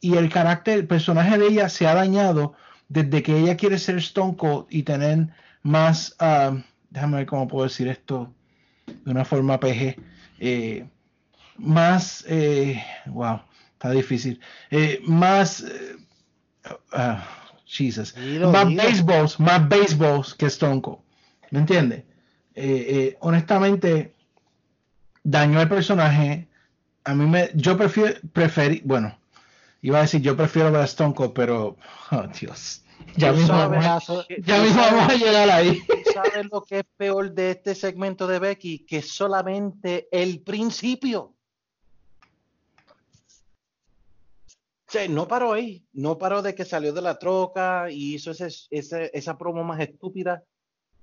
[0.00, 2.54] Y el carácter, el personaje de ella se ha dañado
[2.88, 5.28] desde que ella quiere ser Stone Cold y tener
[5.62, 6.56] más, ah,
[6.90, 8.32] déjame ver cómo puedo decir esto
[8.86, 9.96] de una forma PG,
[10.38, 10.86] eh,
[11.56, 13.40] más, eh, wow,
[13.72, 14.40] está difícil,
[14.70, 15.64] eh, más,
[16.92, 17.24] ah,
[17.64, 20.98] Jesus, más baseballs, más baseballs que Stone Cold,
[21.50, 22.04] ¿me entiendes?
[22.54, 24.14] Eh, eh, honestamente,
[25.22, 26.48] dañó el personaje,
[27.04, 29.18] a mí me, yo prefiero, preferí, bueno,
[29.82, 31.76] iba a decir yo prefiero ver a Stone Cold, pero,
[32.12, 32.82] oh Dios,
[33.16, 35.82] ya mismo, sabes- vamos a- ¿Qué- ya mismo sabes- vamos a llegar ahí.
[36.12, 38.78] ¿Sabes lo que es peor de este segmento de Becky?
[38.86, 41.32] Que solamente el principio.
[44.86, 45.84] O sea, no paró ahí.
[45.92, 49.80] No paró de que salió de la troca y hizo ese, ese- esa promo más
[49.80, 50.44] estúpida.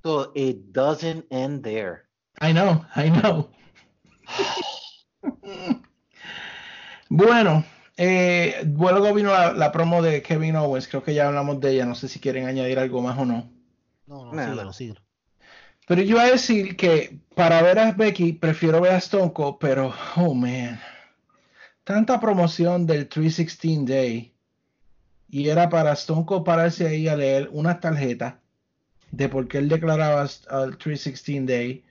[0.04, 2.08] So it doesn't end there.
[2.40, 3.50] I know, I know.
[7.10, 7.64] bueno,
[7.98, 11.86] eh, luego vino la, la promo de Kevin Owens, creo que ya hablamos de ella,
[11.86, 13.52] no sé si quieren añadir algo más o no.
[14.08, 15.02] No, no, síguelo, síguelo.
[15.88, 19.58] Pero yo iba a decir que para ver a Becky prefiero ver a Stone Cold,
[19.60, 20.80] pero, oh man,
[21.84, 24.34] tanta promoción del 316 Day
[25.30, 28.41] y era para Stone Cold pararse ahí a leer una tarjeta
[29.12, 31.86] de por qué él declaraba al 316 Day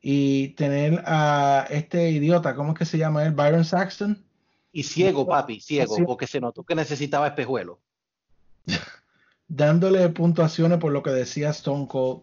[0.00, 3.32] y tener a este idiota, ¿cómo es que se llama él?
[3.32, 4.24] Byron Saxton.
[4.72, 7.80] Y ciego, papi, ciego, porque se notó que necesitaba espejuelo.
[9.48, 12.22] dándole puntuaciones por lo que decía Stone Cold.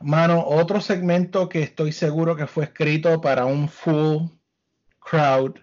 [0.00, 4.28] Mano, otro segmento que estoy seguro que fue escrito para un full
[4.98, 5.54] crowd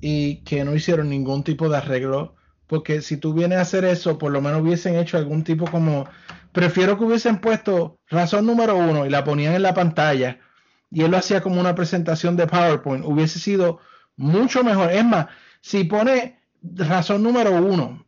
[0.00, 2.36] y que no hicieron ningún tipo de arreglo.
[2.66, 6.06] Porque si tú vienes a hacer eso, por lo menos hubiesen hecho algún tipo como.
[6.52, 10.38] Prefiero que hubiesen puesto razón número uno y la ponían en la pantalla
[10.90, 13.04] y él lo hacía como una presentación de PowerPoint.
[13.04, 13.78] Hubiese sido
[14.16, 14.90] mucho mejor.
[14.90, 15.26] Es más,
[15.60, 18.04] si pone razón número uno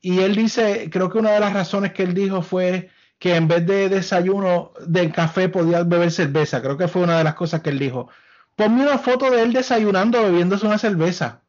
[0.00, 3.48] y él dice, creo que una de las razones que él dijo fue que en
[3.48, 6.62] vez de desayuno del café podía beber cerveza.
[6.62, 8.08] Creo que fue una de las cosas que él dijo.
[8.56, 11.42] Ponme una foto de él desayunando, bebiéndose una cerveza.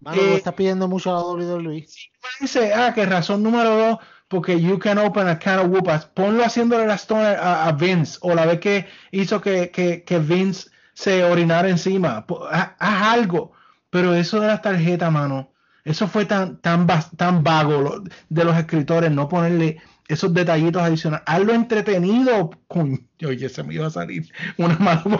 [0.00, 1.86] Mano, Eh, lo estás pidiendo mucho a la WWE.
[2.40, 3.98] Dice, ah, que razón número dos,
[4.28, 6.06] porque you can open a can of whoopas.
[6.06, 10.18] Ponlo haciéndole la stoner a, a Vince, o la vez que hizo que, que, que
[10.18, 12.26] Vince se orinara encima.
[12.50, 13.52] Haz, algo.
[13.90, 15.52] Pero eso de las tarjetas, mano,
[15.84, 21.24] eso fue tan, tan, tan vago de los escritores, no ponerle esos detallitos adicionales.
[21.26, 22.50] Hazlo entretenido.
[23.24, 25.18] Oye, se me iba a salir una mano.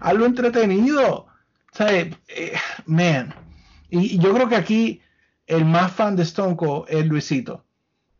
[0.00, 1.26] Hazlo entretenido.
[1.72, 2.12] Sea, eh,
[2.86, 3.34] man.
[3.88, 5.00] Y, y yo creo que aquí
[5.46, 7.63] el más fan de Stone Cold es Luisito.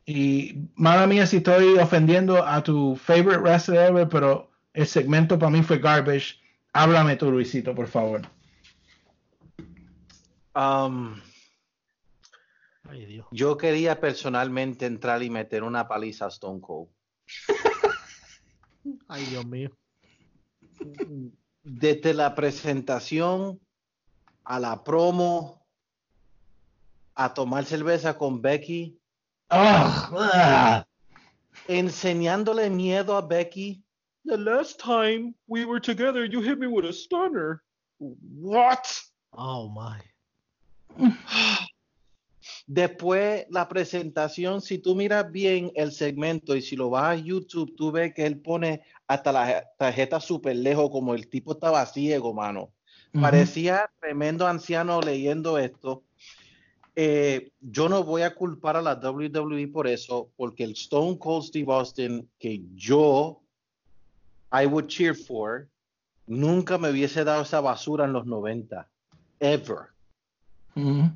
[0.07, 5.50] Y mala mía si estoy ofendiendo a tu favorite wrestler ever, pero el segmento para
[5.50, 6.40] mí fue garbage.
[6.74, 8.22] Háblame tú, Luisito, por favor.
[10.55, 11.20] Um,
[12.88, 13.26] Ay, Dios.
[13.30, 16.88] yo quería personalmente entrar y meter una paliza a Stone Cold.
[19.09, 19.70] Ay, Dios mío.
[21.62, 23.59] Desde la presentación
[24.44, 25.66] a la promo,
[27.14, 29.00] a tomar cerveza con Becky,
[31.68, 33.82] Enseñándole miedo a Becky.
[34.24, 37.62] The last time we were together, you hit me with a stunner.
[37.98, 38.86] What?
[39.32, 40.00] Oh, my.
[42.66, 47.74] Después la presentación, si tú miras bien el segmento y si lo vas a YouTube,
[47.76, 52.32] tú ves que él pone hasta la tarjeta súper lejos, como el tipo estaba ciego,
[52.32, 52.72] mano.
[53.12, 56.02] Parecía tremendo anciano leyendo esto.
[56.97, 61.45] Eh, yo no voy a culpar a la WWE por eso, porque el Stone Cold
[61.45, 63.40] Steve Austin que yo,
[64.53, 65.68] I would cheer for,
[66.26, 68.88] nunca me hubiese dado esa basura en los 90.
[69.40, 69.88] Ever.
[70.76, 71.11] Ujú.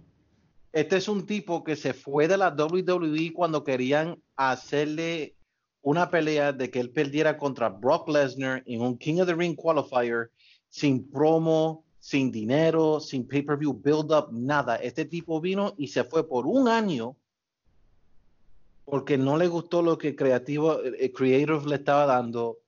[0.72, 5.35] Este es un tipo que se fue de la WWE cuando querían hacerle
[5.83, 9.57] una pelea de que él perdiera contra Brock Lesnar en un King of the Ring
[9.57, 10.31] qualifier
[10.68, 14.77] sin promo, sin dinero, sin pay-per-view build-up, nada.
[14.77, 17.17] Este tipo vino y se fue por un año
[18.87, 22.61] porque no le gustó lo que creativo, eh, Creative le estaba dando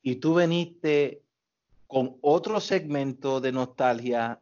[0.00, 1.22] y tú veniste
[1.88, 4.40] con otro segmento de nostalgia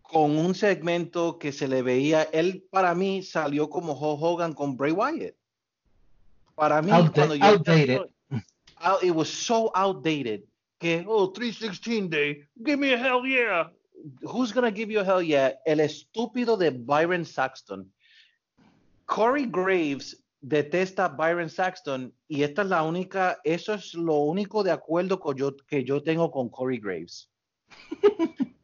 [0.00, 4.76] con un segmento que se le veía, él para mí salió como Hulk Hogan con
[4.76, 5.34] Bray Wyatt.
[6.54, 8.00] Para mí, Outda- cuando yo outdated.
[8.78, 10.44] Out- it was so outdated
[10.80, 13.68] que, oh, 316 day, give me a hell yeah.
[14.22, 15.52] Who's gonna give you a hell yeah?
[15.66, 17.90] El estúpido de Byron Saxton.
[19.06, 24.62] Corey Graves detesta a Byron Saxton y esta es la única, eso es lo único
[24.62, 27.30] de acuerdo que yo, que yo tengo con Corey Graves.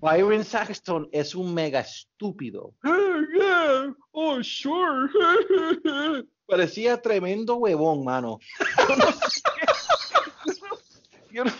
[0.00, 2.74] Byron Saxton es un mega estúpido.
[2.82, 5.10] yeah, oh, sure.
[6.46, 8.38] Parecía tremendo huevón, mano.
[11.32, 11.52] Yo no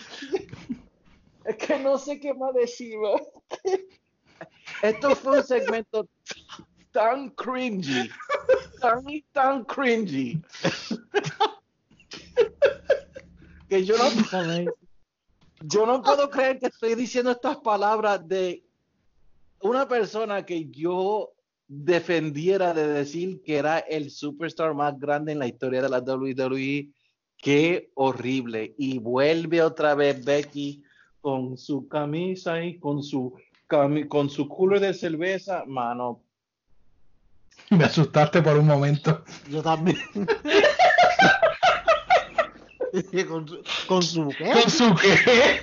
[1.45, 2.95] es que no sé qué más decir.
[4.81, 6.07] Esto fue un segmento
[6.91, 8.09] tan cringy,
[8.81, 10.41] tan y tan cringy,
[13.69, 14.71] que yo no,
[15.61, 18.63] yo no puedo creer que estoy diciendo estas palabras de
[19.61, 21.31] una persona que yo
[21.67, 26.89] defendiera de decir que era el superstar más grande en la historia de la WWE.
[27.41, 28.75] Qué horrible.
[28.77, 30.83] Y vuelve otra vez Becky
[31.21, 33.33] con su camisa y con su
[33.67, 36.21] cami- con su cooler de cerveza, mano.
[37.71, 39.23] Me asustaste por un momento.
[39.49, 39.97] Yo también.
[43.27, 44.51] con, su, con su qué?
[44.51, 45.61] ¿Con su qué?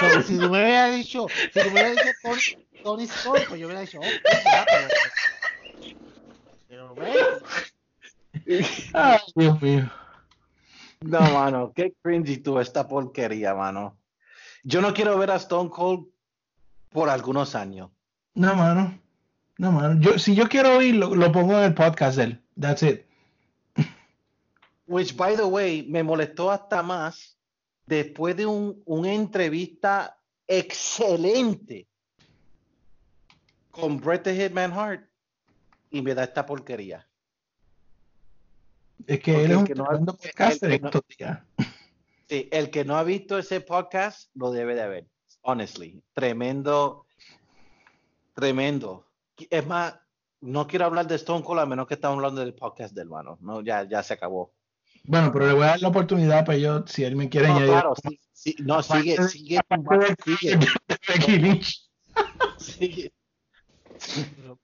[0.00, 2.40] Pero si tú me hubieras dicho, si tú me hubieras dicho Tony,
[2.82, 4.66] Tony Storm, pues yo hubiera dicho, oh, pues, ya,
[6.68, 7.38] pero, pero
[8.92, 9.90] Ay, Dios mío.
[11.00, 13.98] No, mano, qué cringy tú esta porquería, mano.
[14.62, 16.06] Yo no quiero ver a Stone Cold
[16.90, 17.90] por algunos años.
[18.34, 18.98] No, mano.
[19.58, 20.00] No, mano.
[20.00, 22.42] Yo, si yo quiero oír, lo, lo pongo en el podcast de él.
[22.58, 23.06] That's it.
[24.86, 27.38] Which, by the way, me molestó hasta más
[27.86, 31.88] después de un, una entrevista excelente
[33.70, 35.08] con Bret the Hitman Hart
[35.90, 37.06] y me da esta porquería.
[39.06, 40.88] Es que Porque él es el un que no ha- tremendo podcaster el que no-
[40.88, 41.40] estos días.
[42.28, 45.06] Sí, el que no ha visto ese podcast lo debe de ver.
[45.42, 47.04] Honestly, tremendo,
[48.34, 49.06] tremendo.
[49.50, 49.94] Es más,
[50.40, 53.38] no quiero hablar de Stone Cold a menos que estamos hablando del podcast del hermano.
[53.40, 54.52] No, ya, ya se acabó.
[55.04, 57.54] Bueno, pero le voy a dar la oportunidad para yo, si él me quiere No,
[57.56, 57.72] añadir.
[57.72, 59.60] claro, sí, sí, no, sigue, de- sigue,
[60.24, 60.58] sigue,
[62.58, 63.12] sigue.
[64.36, 64.58] pero,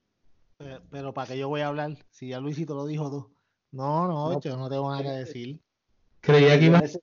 [0.56, 1.96] pero, pero ¿para qué yo voy a hablar?
[2.10, 3.34] Si ya Luisito lo dijo tú.
[3.70, 5.60] No, no, yo no tengo nada que decir.
[6.20, 7.00] Creía que iba a Ese-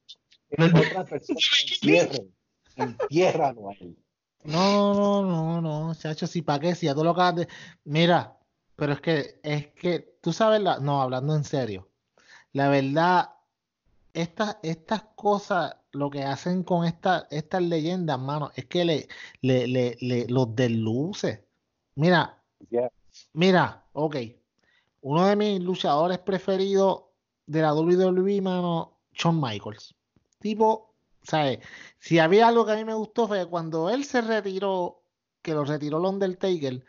[0.92, 1.40] Otra persona
[1.72, 2.34] entierren,
[2.76, 3.98] entiérralo a él.
[4.44, 7.48] No, no, no, no, chacho, si para qué, si ya tú lo acabas de.
[7.84, 8.38] Mira,
[8.76, 10.80] pero es que, es que, tú sabes la.
[10.80, 11.90] No, hablando en serio.
[12.54, 13.32] La verdad,
[14.14, 19.08] estas, estas cosas, lo que hacen con esta, estas leyendas, mano, es que le,
[19.42, 21.48] le, le, le- los desluce.
[21.96, 22.90] Mira, Yeah.
[23.34, 24.16] mira, ok.
[25.06, 27.04] Uno de mis luchadores preferidos
[27.46, 29.94] de la WWE, mano, Shawn Michaels.
[30.40, 31.60] Tipo, ¿sabes?
[32.00, 35.04] Si había algo que a mí me gustó fue cuando él se retiró,
[35.44, 36.84] que lo retiró el Undertaker,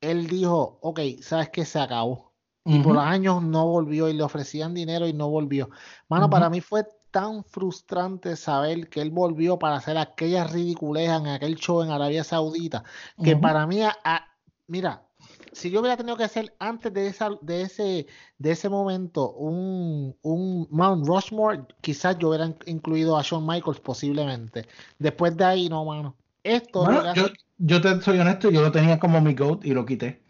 [0.00, 1.64] él dijo, ok, ¿sabes qué?
[1.66, 2.32] Se acabó.
[2.64, 3.00] Y por Ujú.
[3.00, 5.68] años no volvió y le ofrecían dinero y no volvió.
[6.08, 11.28] Mano, para mí fue tan frustrante saber que él volvió para hacer aquellas ridiculejas en
[11.28, 12.84] aquel show en Arabia Saudita,
[13.22, 14.26] que para mí, a- a-
[14.66, 15.07] mira,
[15.52, 18.06] si yo hubiera tenido que hacer antes de, esa, de, ese,
[18.38, 23.80] de ese momento un, un Mount Rushmore, quizás yo hubiera in- incluido a Shawn Michaels
[23.80, 24.66] posiblemente.
[24.98, 26.16] Después de ahí, no, mano.
[26.42, 29.72] Esto, Bueno, yo, hace- yo te soy honesto, yo lo tenía como mi GOAT y
[29.74, 30.22] lo quité.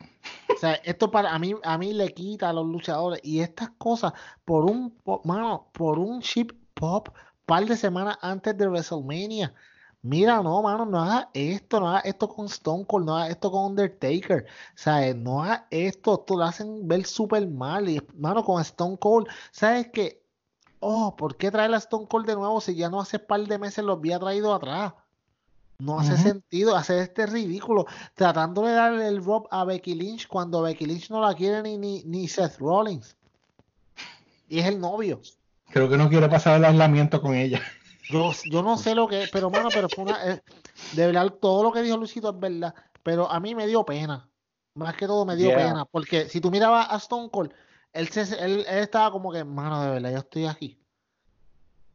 [0.48, 3.70] o sea, esto para a mí, a mí le quita a los luchadores y estas
[3.78, 4.12] cosas
[4.44, 7.08] por un, mano, por un chip pop
[7.46, 9.54] par de semanas antes de WrestleMania.
[10.02, 13.50] Mira, no, mano, no hagas esto, no hagas esto con Stone Cold, no hagas esto
[13.50, 15.16] con Undertaker, ¿sabes?
[15.16, 17.88] No hagas esto, esto lo hacen ver súper mal.
[17.88, 20.22] Y, mano, con Stone Cold, ¿sabes qué?
[20.80, 23.58] Oh, ¿por qué traer a Stone Cold de nuevo si ya no hace par de
[23.58, 24.94] meses lo había traído atrás?
[25.80, 30.62] No hace sentido hacer este ridículo, tratando de darle el rob a Becky Lynch cuando
[30.62, 33.16] Becky Lynch no la quiere ni, ni, ni Seth Rollins.
[34.48, 35.20] Y es el novio.
[35.70, 37.60] Creo que no quiere pasar el aislamiento con ella.
[38.08, 40.24] Yo, yo no sé lo que es, pero mano, pero fue una.
[40.32, 40.42] eh,
[40.92, 42.74] de verdad, todo lo que dijo Luisito es verdad.
[43.02, 44.28] Pero a mí me dio pena.
[44.74, 45.58] Más que todo me dio Yeah.
[45.58, 45.84] pena.
[45.84, 47.52] Porque si tú mirabas a Stone Cold,
[47.92, 50.78] él, se, él, él estaba como que, mano, de verdad, yo estoy aquí.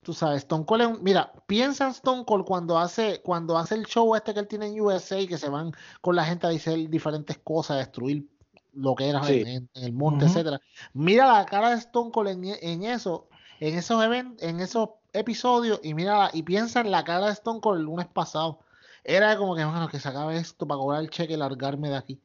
[0.01, 3.75] Tú sabes, Stone Cold es un- Mira, piensa en Stone Cold cuando hace, cuando hace
[3.75, 6.49] el show este que él tiene en USA, que se van con la gente a
[6.49, 8.27] decir diferentes cosas, a destruir
[8.73, 9.41] lo que era Sí.
[9.41, 10.33] en, en- el monte, Ujú.
[10.33, 10.59] etcétera.
[10.93, 13.29] Mira la cara de Stone Cold en, en eso,
[13.61, 17.61] en esos eventos, en esos episodios, y mira y piensa en la cara de Stone
[17.61, 18.59] Cold el lunes pasado.
[19.03, 21.97] Era como que, mano, que se acabe esto para cobrar el cheque y largarme de
[21.97, 22.19] aquí.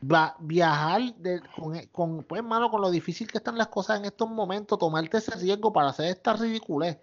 [0.00, 4.04] Va, viajar de- con, con, pues, mano, con lo difícil que están las cosas en
[4.04, 6.98] estos momentos, tomarte ese riesgo para hacer esta ridiculez.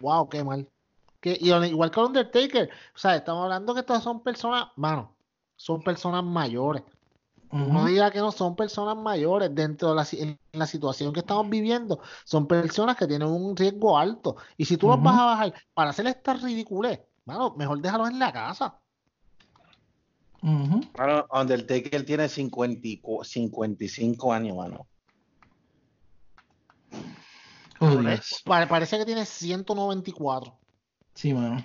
[0.00, 0.66] Wow, qué mal.
[1.20, 5.12] Que, y igual que Undertaker, o sea, estamos hablando que estas son personas, mano,
[5.56, 6.84] son personas mayores.
[7.50, 11.20] No diga que no son personas mayores dentro de la, si- en la situación que
[11.20, 12.00] estamos viviendo.
[12.24, 14.36] Son personas que tienen un riesgo alto.
[14.56, 18.18] Y si tú los vas a bajar para hacer esta ridiculez, mano, mejor déjalos en
[18.18, 18.78] la casa.
[20.42, 20.80] Ujú.
[20.98, 24.86] Mano, Undertaker tiene 50 y cu- 55 años, mano.
[27.80, 28.20] Oh, Por Dios.
[28.20, 30.56] eso, pare- parece que tiene 194.
[31.14, 31.64] Sí, mano.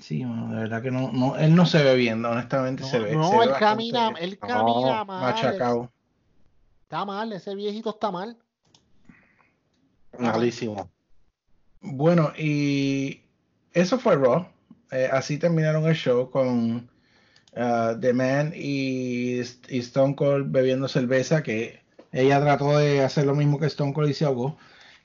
[0.00, 2.98] Sí, mano, de verdad que no, no, él no se ve bien, honestamente No, se
[2.98, 3.14] ve.
[3.14, 5.20] no, se ve él camina, él camina mal.
[5.22, 5.90] machacado.
[6.82, 8.36] Está mal, ese viejito está mal.
[10.18, 10.90] Malísimo.
[11.80, 13.20] Bueno, y
[13.72, 14.46] eso fue Raw.
[14.90, 16.88] Eh, así terminaron el show con
[17.56, 21.80] ah, The Man y, y Stone Cold bebiendo cerveza, que
[22.12, 24.56] ella trató de hacer lo mismo que Stone Cold y se ahogó.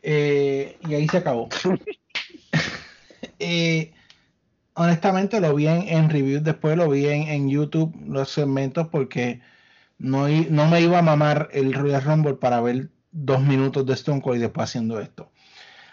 [0.02, 1.50] Eh, y ahí se acabó.
[3.42, 3.94] Eh,
[4.80, 9.42] honestamente lo vi en, en reviews después, lo vi en, en YouTube, los segmentos, porque
[9.98, 14.22] no, no me iba a mamar el Royal Rumble para ver dos minutos de Stone
[14.22, 15.32] Cold y después haciendo esto.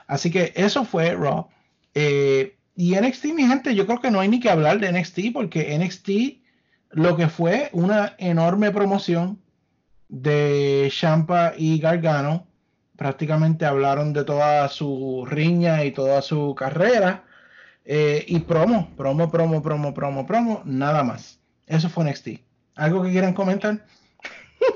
[0.07, 1.49] Así que eso fue Raw.
[1.95, 5.33] Eh, y NXT, mi gente, yo creo que no hay ni que hablar de NXT
[5.33, 6.11] porque NXT
[6.91, 9.41] lo que fue una enorme promoción
[10.09, 12.47] de Champa y Gargano.
[12.97, 17.25] Prácticamente hablaron de toda su riña y toda su carrera.
[17.89, 21.39] Eh, y promo, promo, promo, promo, promo, promo, nada más.
[21.67, 22.29] Eso fue NXT.
[22.75, 23.85] ¿Algo que quieran comentar?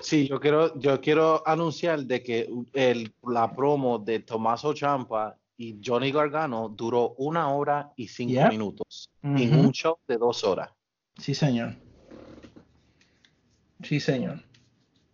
[0.03, 5.79] Sí, yo quiero, yo quiero anunciar de que el, la promo de Tomaso Champa y
[5.85, 9.67] Johnny Gargano duró una hora y cinco minutos en Ujú.
[9.69, 10.71] un show de dos horas.
[11.19, 11.75] Sí, señor.
[13.83, 14.43] Sí, señor.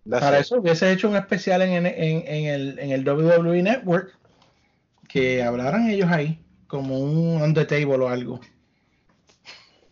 [0.09, 0.42] That's Para it.
[0.44, 4.16] eso hubiese hecho un especial en, en- en el, en el WWE Network
[5.09, 8.40] que hablaran ellos ahí, como un on the table o algo.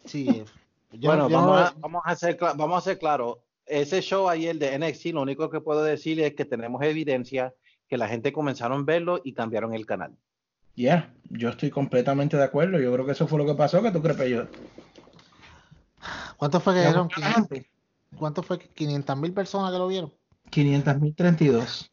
[0.05, 0.45] Sí.
[0.93, 3.41] yo- Bueno, yo vamos, no- a, vamos, a hacer, cla- vamos a hacer claro.
[3.67, 7.55] Ese show ayer de NXT, lo único que puedo decir es que tenemos evidencia
[7.89, 10.15] que la gente comenzaron a verlo y cambiaron el canal.
[10.77, 12.79] Ya, yo estoy completamente de acuerdo.
[12.81, 13.81] Yo creo que eso fue lo que pasó.
[13.83, 14.49] ¿Qué tú crees, Peyo?
[16.37, 17.09] ¿Cuánto fue que dieron?
[18.19, 18.59] ¿Cuánto fue?
[18.59, 20.13] ¿500 mil personas que lo vieron?
[20.51, 21.91] 500.032.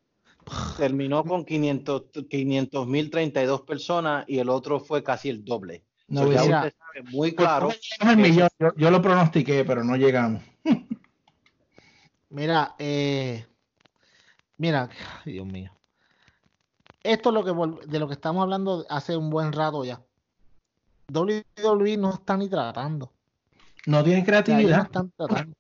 [0.77, 5.83] Terminó con 500 mil 32 personas y el otro fue casi el doble.
[6.07, 6.57] No, So, ya mira.
[6.59, 7.69] usted sabe muy claro.
[7.99, 8.49] Al millón.
[8.59, 10.43] Yo, yo lo pronostiqué, pero no llegamos.
[12.29, 13.45] Mira, eh,
[14.57, 14.89] mira,
[15.25, 15.71] Dios mío.
[17.03, 20.01] Esto es lo que de lo que estamos hablando hace un buen rato ya.
[21.13, 23.11] WWE no está ni tratando.
[23.85, 24.81] No tienen ellos no creatividad.
[24.85, 25.55] están tratando.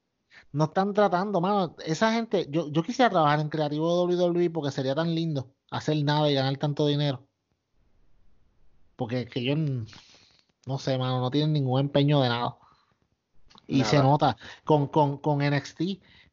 [0.53, 1.75] No están tratando, mano.
[1.85, 6.03] Esa gente, yo, yo quisiera trabajar en creativo de WWE porque sería tan lindo hacer
[6.03, 7.25] nada y ganar tanto dinero.
[8.95, 9.55] Porque es que yo
[10.65, 12.57] no sé, mano, no tienen ningún empeño de nada.
[13.67, 13.89] Y Nada.
[13.89, 15.81] se nota con, con, con NXT,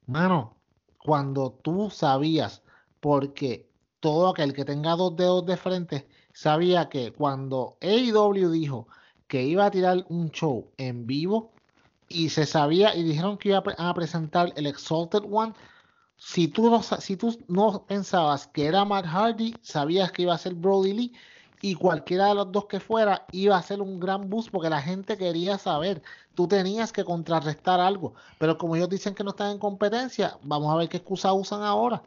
[0.07, 0.57] mano,
[0.99, 2.63] cuando tú sabías,
[3.01, 8.89] porque todo aquel que tenga dos dedos de frente sabía que cuando AEW dijo
[9.27, 11.53] que iba a tirar un show en vivo
[12.09, 15.55] y se sabía y dijeron que iba a, pre- a presentar el Exalted One,
[16.17, 20.39] si tú, no, si tú no pensabas que era Matt Hardy, sabías que iba a
[20.39, 21.13] ser Brody Lee
[21.61, 24.83] y cualquiera de los dos que fuera iba a ser un gran boost porque la
[24.83, 26.03] gente quería saber.
[26.35, 30.73] Tú tenías que contrarrestar algo, pero como ellos dicen que no están en competencia, vamos
[30.75, 32.03] a ver qué excusa usan ahora.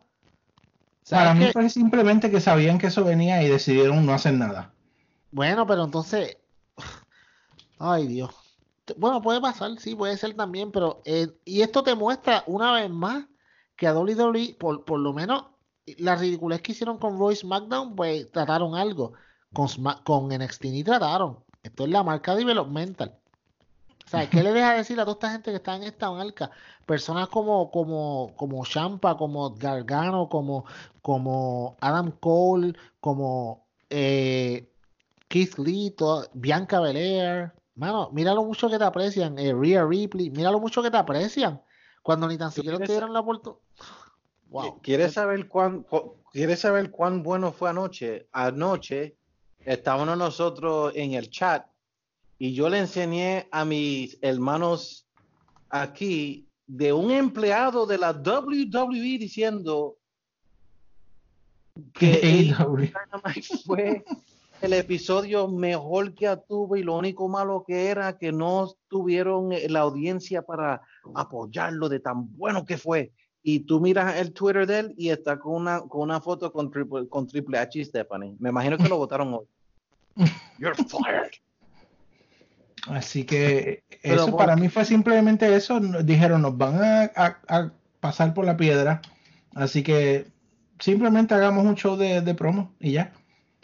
[1.10, 4.74] Para ¿Sabes mí fue simplemente que sabían que eso venía y decidieron no hacer nada.
[5.32, 6.38] Bueno, pero entonces,
[7.80, 8.34] Ay, Dios.
[8.97, 11.01] Bueno, puede pasar, sí, puede ser también, pero.
[11.05, 13.25] eh, y esto te muestra una vez más
[13.75, 15.45] que a WWE, por, por lo menos,
[15.97, 19.13] la ridiculez que hicieron con Roy SmackDown, pues trataron algo.
[19.53, 19.67] Con,
[20.03, 21.43] con NXT ni trataron.
[21.63, 23.17] Esto es la marca developmental.
[24.05, 26.51] O sea, ¿qué le deja decir a toda esta gente que está en esta marca?
[26.86, 30.65] Personas como, como, como Champa, como Gargano, como,
[31.01, 34.69] como Adam Cole, como eh,
[35.27, 37.51] Keith Lee, todo- Bianca Belair.
[37.76, 39.38] Mano, mira lo mucho que te aprecian.
[39.39, 41.61] eh, Rhea Ripley, mira lo mucho que te aprecian.
[42.03, 43.61] Cuando ni tan siquiera te dieron la oportunidad.
[44.49, 44.82] Wow.
[44.82, 48.28] ¿Quieres saber cuán, cu- ¿Quieres saber cuán bueno fue anoche?
[48.32, 49.15] Anoche
[49.59, 51.65] estábamos nosotros en el chat
[52.38, 55.07] y yo le enseñé a mis hermanos
[55.69, 59.97] aquí de un empleado de la WWE diciendo
[61.93, 62.53] que
[63.65, 64.03] fue
[64.62, 69.68] el episodio mejor que tuvo y lo único malo que era que no tuvieron eh,
[69.70, 70.82] la audiencia para
[71.16, 73.12] apoyarlo de tan bueno que fue.
[73.43, 76.70] Y tú miras el Twitter de él y está con una, con una foto con
[76.70, 78.36] Triple, con Triple H y Stephanie.
[78.39, 79.45] Me imagino que lo votaron hoy.
[80.59, 81.32] You're fired.
[82.88, 85.80] Así que eso para mí fue simplemente eso.
[85.80, 89.01] Nos Dijeron, nos van a, a- a pasar por la piedra.
[89.55, 90.28] Así que
[90.80, 93.14] simplemente hagamos un show de, de promo y ya.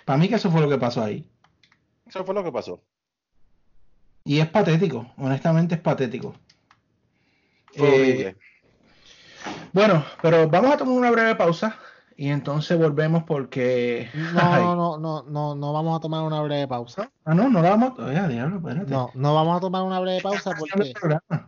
[0.08, 1.30] Para mí que eso fue lo que pasó ahí.
[2.06, 2.80] Eso fue lo que pasó.
[4.24, 6.34] Y es patético, honestamente es patético.
[7.74, 8.34] Eh,
[9.74, 11.78] bueno, pero vamos a tomar una breve pausa
[12.16, 14.10] y entonces volvemos porque...
[14.14, 14.32] No,
[14.76, 17.12] no, no, no, no, no vamos a tomar una breve pausa.
[17.26, 18.06] Ah, no, no la vamos a...
[18.06, 18.90] Oiga, diablo, espérate.
[18.90, 20.94] No, no vamos a tomar una breve pausa Habla porque.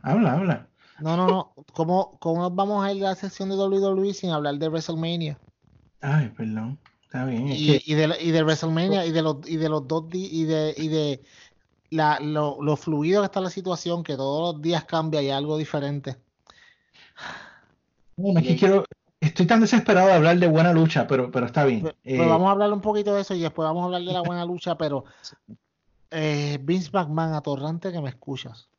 [0.02, 0.68] Habla, habla.
[1.00, 1.54] No, no, no.
[1.72, 5.40] ¿Cómo, cómo nos vamos a ir a la sección de WWE sin hablar de WrestleMania?
[6.02, 6.78] Ay, perdón.
[7.10, 7.48] Está bien.
[7.50, 10.10] es Y, que- y de, y de WrestleMania y de los, y de los dos
[10.10, 11.24] días y de, y de
[11.92, 15.58] la, lo, lo fluido que está la situación, que todos los días cambia y algo
[15.58, 16.18] diferente.
[18.18, 18.86] No, es que quiero,
[19.22, 21.84] estoy tan desesperado de hablar de buena lucha, pero, pero está bien.
[21.84, 24.14] Pues, Eh, vamos a hablar un poquito de eso y después vamos a hablar de
[24.14, 25.06] la buena lucha, pero
[26.12, 28.70] eh, Vince McMahon, atorrante que me escuchas.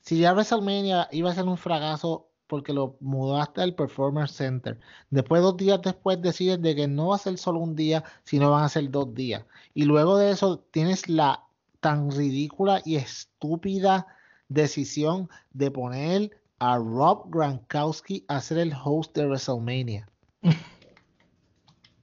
[0.00, 4.80] Si ya WrestleMania iba a ser un fracaso porque lo mudaste al Performance Center,
[5.10, 8.50] después dos días después decides de que no va a ser solo un día, sino
[8.50, 9.44] van a ser dos días.
[9.74, 11.44] Y luego de eso tienes la
[11.80, 14.06] tan ridícula y estúpida
[14.48, 20.08] decisión de poner a Rob Gronkowski a ser el host de WrestleMania.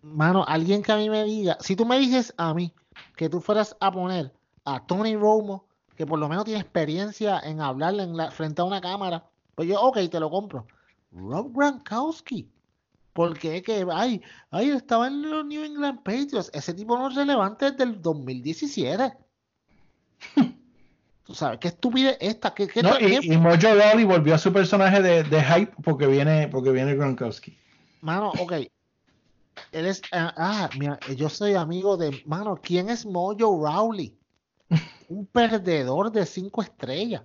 [0.02, 2.72] Mano, alguien que a mí me diga, si tú me dices a mí
[3.16, 4.32] que tú fueras a poner
[4.64, 5.66] a Tony Romo,
[5.96, 9.26] que por lo menos tiene experiencia en hablar en la, frente a una cámara,
[9.56, 10.68] pues yo, ok, te lo compro.
[11.12, 12.50] Rob Gronkowski.
[13.14, 16.52] Porque es que, ay, ay, estaba en los New England Patriots.
[16.54, 19.14] Ese tipo no es relevante desde el 2017.
[21.24, 22.54] Tú sabes, qué estupidez esta.
[22.54, 26.08] ¿Qué, qué, no, y, y Mojo Rawley volvió a su personaje de, de hype porque
[26.08, 27.58] viene, porque viene Gronkowski.
[28.02, 28.52] Mano, ok.
[29.72, 30.02] Él es.
[30.12, 32.22] ah, ah, mira, yo soy amigo de.
[32.26, 34.16] Mano, ¿quién es Mojo Rawley?
[35.10, 37.24] Un perdedor de cinco estrellas.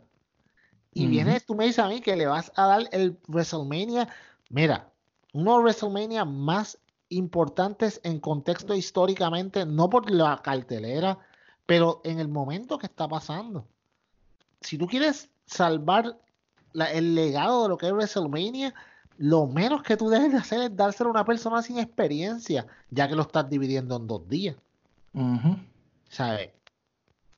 [0.92, 4.08] Y vienes, tú me dices a mí que le vas a dar el WrestleMania.
[4.48, 4.90] Mira,
[5.32, 6.78] uno de los WrestleMania más
[7.10, 11.18] importantes en contexto históricamente, no por la cartelera,
[11.66, 13.66] pero en el momento que está pasando.
[14.60, 16.18] Si tú quieres salvar
[16.72, 18.74] la- el legado de lo que es WrestleMania,
[19.18, 23.06] lo menos que tú debes de hacer es dárselo a una persona sin experiencia, ya
[23.08, 24.56] que lo estás dividiendo en dos días.
[25.14, 25.56] Ujú.
[26.08, 26.50] ¿Sabes?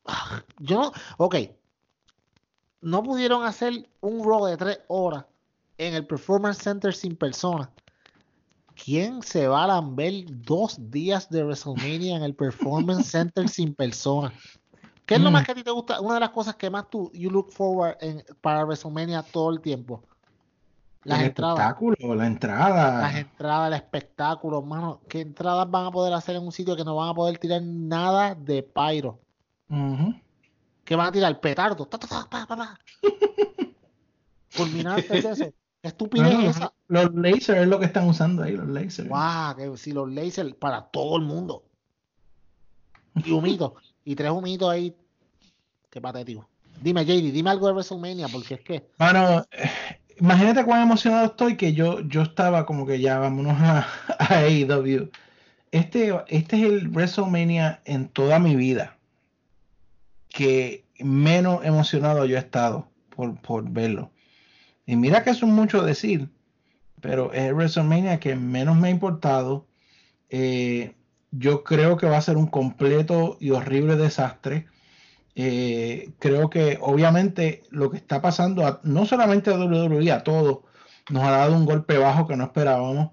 [0.06, 1.36] Ah, Yo no, ok.
[2.82, 5.24] No pudieron hacer un Raw de tres horas
[5.78, 7.68] en el Performance Center sin personas.
[8.74, 14.32] ¿Quién se va a lamber dos días de WrestleMania en el Performance Center sin personas?
[15.06, 15.32] ¿Qué es lo Mm.
[15.32, 16.00] más que a ti te gusta?
[16.00, 19.60] Una de las cosas que más tú you look forward en, para WrestleMania todo el
[19.60, 20.02] tiempo.
[21.04, 21.58] Las el entradas.
[21.58, 23.00] espectáculo, la entrada.
[23.02, 25.00] Las entradas, el espectáculo, mano.
[25.08, 27.60] ¿Qué entradas van a poder hacer en un sitio que no van a poder tirar
[27.62, 29.20] nada de pyro?
[29.68, 30.14] Ujú.
[30.84, 31.86] Que van a tirar petardo.
[31.86, 32.78] Ta, ta, ta, pa, pa, pa.
[34.50, 35.54] Fulminantes de eso.
[35.80, 36.72] ¿Qué estupidez no, es no, esa?
[36.88, 39.08] los lasers es lo que están usando ahí, los lasers.
[39.08, 41.64] Guau, que si los lasers para todo el mundo.
[43.24, 43.72] Y humitos.
[44.04, 44.94] y tres humitos ahí.
[45.90, 46.48] Qué patético.
[46.80, 48.88] Dime, JD, dime algo de WrestleMania, porque es que.
[48.98, 49.70] Mano, eh,
[50.18, 53.86] imagínate cuán emocionado estoy que yo, yo estaba como que ya vámonos a,
[54.18, 55.10] a AEW.
[55.70, 58.96] Este, este es el WrestleMania en toda mi vida
[60.32, 64.10] que menos emocionado yo he estado por, por verlo.
[64.86, 66.28] Y mira que eso es mucho decir,
[67.00, 69.66] pero es WrestleMania que menos me ha importado.
[70.30, 70.94] Eh,
[71.30, 74.66] yo creo que va a ser un completo y horrible desastre.
[75.34, 80.60] Eh, creo que obviamente lo que está pasando, no solamente a WWE, a todos,
[81.10, 83.10] nos ha dado un golpe bajo que no esperábamos,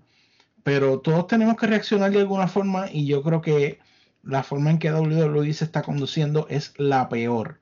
[0.64, 3.80] pero todos tenemos que reaccionar de alguna forma y yo creo que
[4.24, 7.60] la forma en que WWE se está conduciendo es la peor.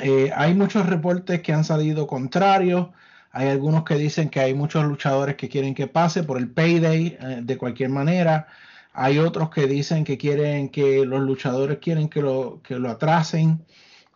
[0.00, 2.88] Eh, hay muchos reportes que han salido contrarios,
[3.30, 7.18] hay algunos que dicen que hay muchos luchadores que quieren que pase por el payday
[7.20, 8.46] eh, de cualquier manera.
[8.92, 13.64] Hay otros que dicen que quieren que los luchadores quieren que lo, que lo atrasen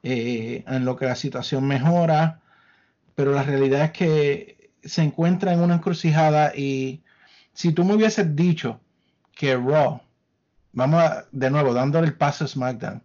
[0.04, 2.42] eh, en lo que la situación mejora.
[3.16, 7.02] Pero la realidad es que se encuentra en una encrucijada y
[7.52, 8.80] si tú me hubieses dicho
[9.34, 10.00] que Raw,
[10.72, 13.02] vamos a, de nuevo dándole el paso a SmackDown,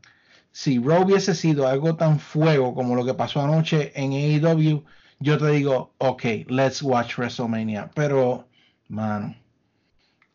[0.51, 4.83] si Raw hubiese sido algo tan fuego como lo que pasó anoche en AEW,
[5.19, 7.89] yo te digo, ok, let's watch WrestleMania.
[7.95, 8.47] Pero,
[8.87, 9.35] mano,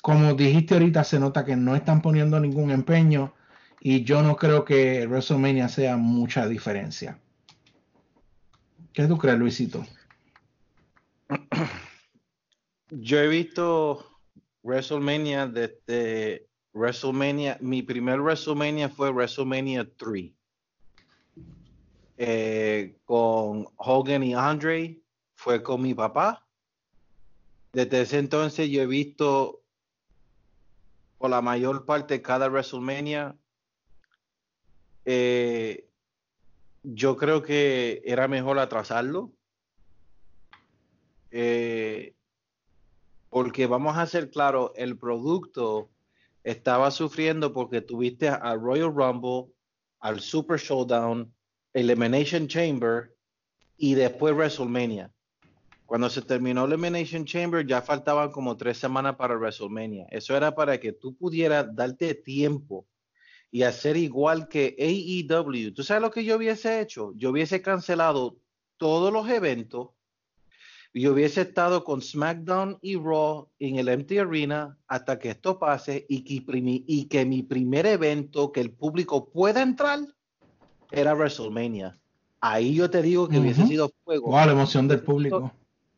[0.03, 3.33] como dijiste ahorita, se nota que no están poniendo ningún empeño
[3.81, 7.21] y yo no creo que WrestleMania sea mucha diferencia.
[8.93, 9.87] ¿Qué tú crees, Luisito?
[12.91, 14.05] Yo he visto
[14.65, 17.59] WrestleMania desde WrestleMania.
[17.61, 20.33] Mi primer WrestleMania fue WrestleMania 3.
[22.17, 25.01] Eh, con Hogan y Andre.
[25.35, 26.47] Fue con mi papá.
[27.73, 29.63] Desde ese entonces yo he visto
[31.19, 33.37] por la mayor parte cada WrestleMania.
[35.05, 35.89] Eh,
[36.83, 39.33] yo creo que era mejor atrasarlo.
[41.31, 42.15] Eh,
[43.31, 45.91] porque vamos a ser claros, el producto
[46.43, 49.53] estaba sufriendo porque tuviste al Royal Rumble,
[50.01, 51.33] al Super Showdown,
[51.73, 53.15] Elimination Chamber
[53.77, 55.13] y después WrestleMania.
[55.87, 60.07] Cuando se terminó Elimination Chamber ya faltaban como tres semanas para WrestleMania.
[60.11, 62.87] Eso era para que tú pudieras darte tiempo
[63.51, 65.73] y hacer igual que AEW.
[65.73, 67.13] ¿Tú sabes lo que yo hubiese hecho?
[67.17, 68.37] Yo hubiese cancelado
[68.77, 69.89] todos los eventos
[71.01, 76.07] yo hubiese estado con SmackDown y Raw en el Empty Arena hasta que esto pase
[76.09, 80.01] y que, y mi primer evento que el público pueda entrar
[80.91, 81.99] era WrestleMania.
[82.41, 84.29] Ahí yo te digo que hubiese sido fuego.
[84.29, 85.53] Wow, la emoción del público.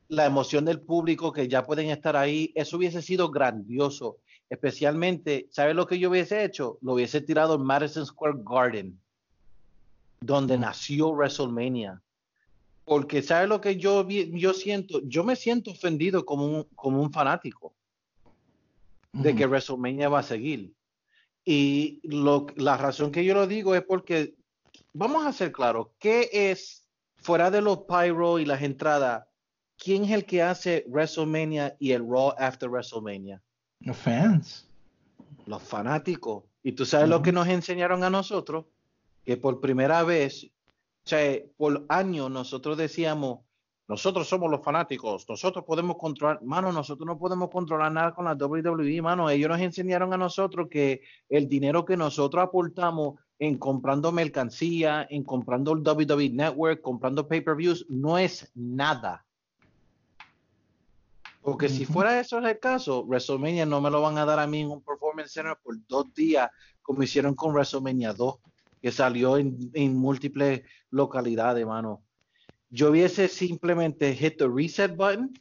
[0.08, 4.16] La emoción del público que ya pueden estar ahí, eso hubiese sido grandioso.
[4.48, 6.78] Especialmente, ¿sabes lo que yo hubiese hecho?
[6.80, 8.98] Lo hubiese tirado en Madison Square Garden,
[10.20, 12.02] donde nació WrestleMania.
[12.90, 15.00] Porque ¿sabes lo que yo, yo siento?
[15.04, 17.72] Yo me siento ofendido como un, como un fanático
[19.12, 20.74] de que WrestleMania va a seguir.
[21.44, 24.34] Y lo, la razón que yo lo digo es porque,
[24.92, 26.84] vamos a ser claros, ¿qué es,
[27.14, 29.24] fuera de los pyro y las entradas,
[29.78, 33.40] quién es el que hace WrestleMania y el Raw after WrestleMania?
[33.78, 34.66] Los fans.
[35.46, 36.42] Los fanáticos.
[36.64, 38.64] Y tú sabes lo que nos enseñaron a nosotros,
[39.24, 40.50] que por primera vez,
[41.04, 43.40] o sea, por años nosotros decíamos,
[43.88, 48.34] nosotros somos los fanáticos, nosotros podemos controlar, mano, nosotros no podemos controlar nada con la
[48.34, 54.12] WWE, mano, ellos nos enseñaron a nosotros que el dinero que nosotros aportamos en comprando
[54.12, 59.24] mercancía, en comprando el WWE Network, comprando pay-per-views, no es nada.
[61.42, 64.60] Porque si fuera eso el caso, WrestleMania no me lo van a dar a mí
[64.60, 66.50] en un Performance Center por dos días,
[66.82, 68.36] como hicieron con WrestleMania 2,
[68.80, 72.02] que salió en, en múltiples localidades, mano.
[72.70, 75.32] Yo hubiese simplemente hit the reset button.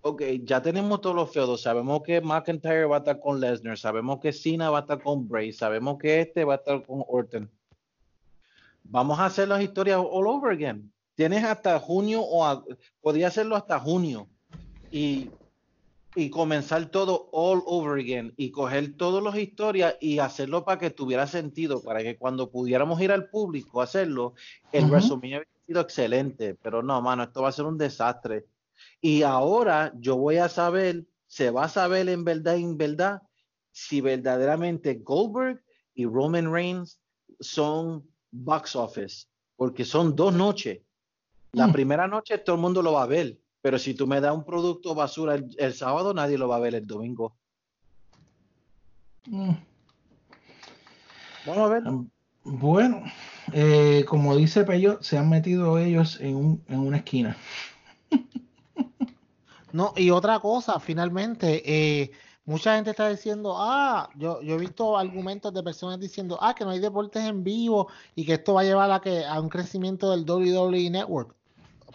[0.00, 1.62] Ok, ya tenemos todos los feudos.
[1.62, 3.78] Sabemos que McIntyre va a estar con Lesnar.
[3.78, 5.52] Sabemos que Cena va a estar con Bray.
[5.52, 7.48] Sabemos que este va a estar con Orton.
[8.84, 10.90] Vamos a hacer las historias all over again.
[11.14, 12.64] Tienes hasta junio o a-
[13.00, 14.26] podría hacerlo hasta junio
[14.90, 15.30] y,
[16.14, 20.90] y comenzar todo all over again y coger todas las historias y hacerlo para que
[20.90, 24.34] tuviera sentido, para que cuando pudiéramos ir al público a hacerlo,
[24.72, 24.86] el.
[24.90, 28.46] WrestleMania hubiera sido excelente, pero no, mano, esto va a ser un desastre.
[29.00, 33.22] Y ahora yo voy a saber, se va a saber en verdad, en verdad,
[33.70, 35.62] si verdaderamente Goldberg
[35.94, 37.00] y Roman Reigns
[37.40, 40.80] son box office, porque son dos noches.
[41.52, 41.72] La Mm.
[41.72, 44.44] primera noche todo el mundo lo va a ver, pero si tú me das un
[44.44, 47.34] producto basura el, el sábado, nadie lo va a ver el domingo.
[49.26, 49.52] Mm.
[51.46, 51.82] Vamos a ver.
[52.44, 53.02] Bueno,
[53.52, 57.36] eh, como dice Pello, se han metido ellos en, un- en una esquina.
[59.72, 62.10] No, y otra cosa, finalmente, eh,
[62.44, 66.64] mucha gente está diciendo, ah, yo, yo he visto argumentos de personas diciendo, ah, que
[66.64, 69.48] no hay deportes en vivo y que esto va a llevar a que a un
[69.48, 71.34] crecimiento del WWE Network,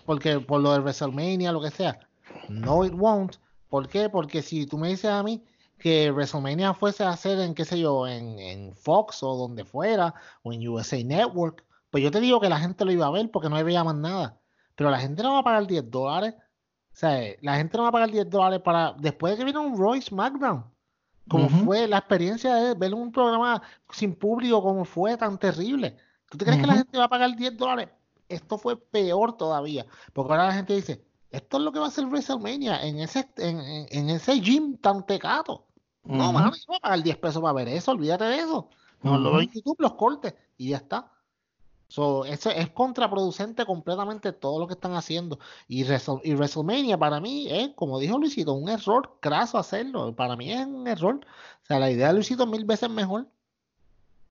[0.07, 1.99] porque por lo de WrestleMania, lo que sea.
[2.47, 3.35] No, it won't.
[3.67, 4.09] ¿Por qué?
[4.09, 5.43] Porque si tú me dices a mí
[5.77, 10.13] que WrestleMania fuese a hacer en, qué sé yo, en, en Fox o donde fuera,
[10.43, 13.29] o en USA Network, pues yo te digo que la gente lo iba a ver
[13.29, 14.39] porque no veía más nada.
[14.75, 16.35] Pero la gente no va a pagar 10 dólares.
[16.37, 18.93] O sea, la gente no va a pagar 10 dólares para.
[18.93, 20.63] Después de que vino un Royce SmackDown.
[21.27, 25.97] Como fue la experiencia de ver un programa sin público, como fue tan terrible.
[26.29, 27.89] ¿Tú te crees que la gente va a pagar 10 dólares?
[28.29, 29.85] Esto fue peor todavía.
[30.13, 33.29] Porque ahora la gente dice, esto es lo que va a ser WrestleMania en ese,
[33.37, 35.65] en, ese gym tan tecato.
[36.03, 38.69] No, mami, no va a pagar 10 pesos para ver eso, olvídate de eso.
[39.01, 41.11] No, lo en YouTube, los cortes y ya está.
[41.89, 45.39] So, eso es contraproducente completamente todo lo que están haciendo.
[45.67, 50.13] Y, y, WrestleMania para mí es, como dijo Luisito, un error craso hacerlo.
[50.15, 51.21] Para mí es un error.
[51.63, 53.27] O sea, la idea de Luisito es mil veces mejor.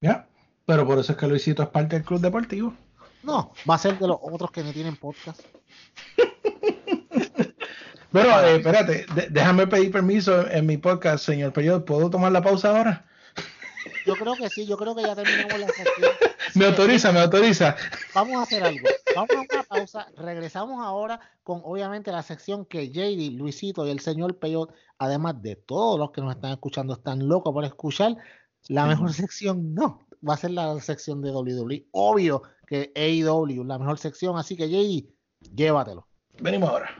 [0.02, 0.28] Ya,
[0.66, 2.74] pero por eso es que Luisito es parte del club deportivo.
[3.26, 5.40] No, va a ser de los otros que no tienen podcast.
[8.12, 11.84] pero eh, espérate, déjame pedir permiso en, mi podcast, señor Periodo.
[11.84, 13.04] ¿Puedo tomar la pausa ahora?
[14.06, 16.10] Yo creo que sí, yo creo que ya terminamos la sesión.
[16.54, 17.76] Me autoriza, me autoriza.
[18.14, 18.88] Vamos a hacer algo.
[19.14, 20.06] Vamos a una pausa.
[20.16, 25.56] Regresamos ahora con obviamente la sección que JD, Luisito y el señor Peyot, además de
[25.56, 28.16] todos los que nos están escuchando, están locos por escuchar.
[28.68, 31.88] La mejor sección no, va a ser la sección de WWE.
[31.92, 34.36] Obvio que AEW, la mejor sección.
[34.36, 35.08] Así que JD,
[35.54, 36.06] llévatelo.
[36.40, 36.90] Venimos ahora.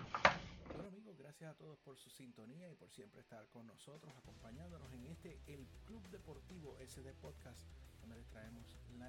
[0.74, 4.92] Bueno amigos, gracias a todos por su sintonía y por siempre estar con nosotros, acompañándonos
[4.92, 7.66] en este, el Club Deportivo SD Podcast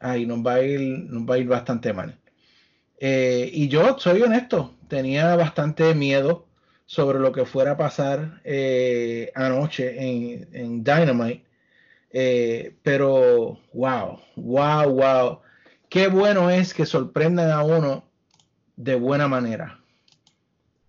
[0.00, 2.18] ahí nos va a ir, nos va a ir bastante mal.
[2.98, 6.46] Eh, y yo soy honesto, tenía bastante miedo
[6.86, 9.96] sobre lo que fuera a pasar eh, anoche
[10.52, 11.44] en, Dynamite.
[12.12, 15.40] Eh, pero, wow, wow, wow.
[15.88, 18.04] Qué bueno es que sorprendan a uno
[18.76, 19.80] de buena manera.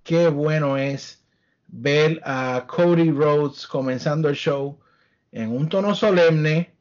[0.03, 1.23] Qué bueno es
[1.67, 4.79] ver a Cody Rhodes comenzando el show
[5.31, 6.73] en un tono solemne,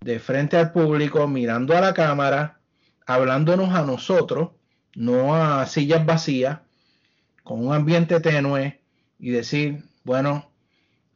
[0.00, 2.60] de frente al público, mirando a la cámara,
[3.06, 4.50] hablándonos a nosotros,
[4.94, 6.60] no a sillas vacías,
[7.42, 8.80] con un ambiente tenue
[9.18, 10.50] y decir, bueno,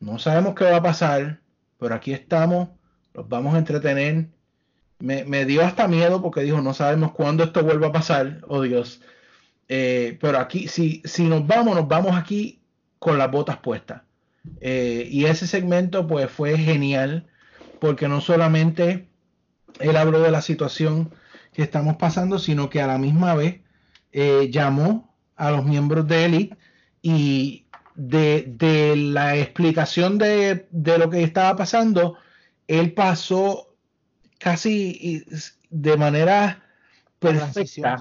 [0.01, 1.40] no sabemos qué va a pasar,
[1.79, 2.71] pero aquí estamos,
[3.15, 4.29] los vamos a entretener.
[4.99, 9.01] Me, dio hasta miedo porque dijo, no sabemos cuándo esto vuelva a pasar, oh Dios.
[9.69, 12.61] Eh, pero aquí, si, si nos vamos, nos vamos aquí
[12.99, 14.03] con las botas puestas.
[14.61, 17.27] Eh, y ese segmento pues fue genial
[17.81, 19.09] porque no solamente
[19.79, 21.15] él habló de la situación
[21.53, 23.61] que estamos pasando, sino que a la misma vez
[24.13, 26.57] eh, llamó a los miembros de Elite
[27.03, 27.67] y
[27.99, 32.16] de, la explicación de, lo que estaba pasando,
[32.69, 33.75] él pasó
[34.39, 35.25] casi
[35.69, 36.62] de manera
[37.19, 38.01] perfecta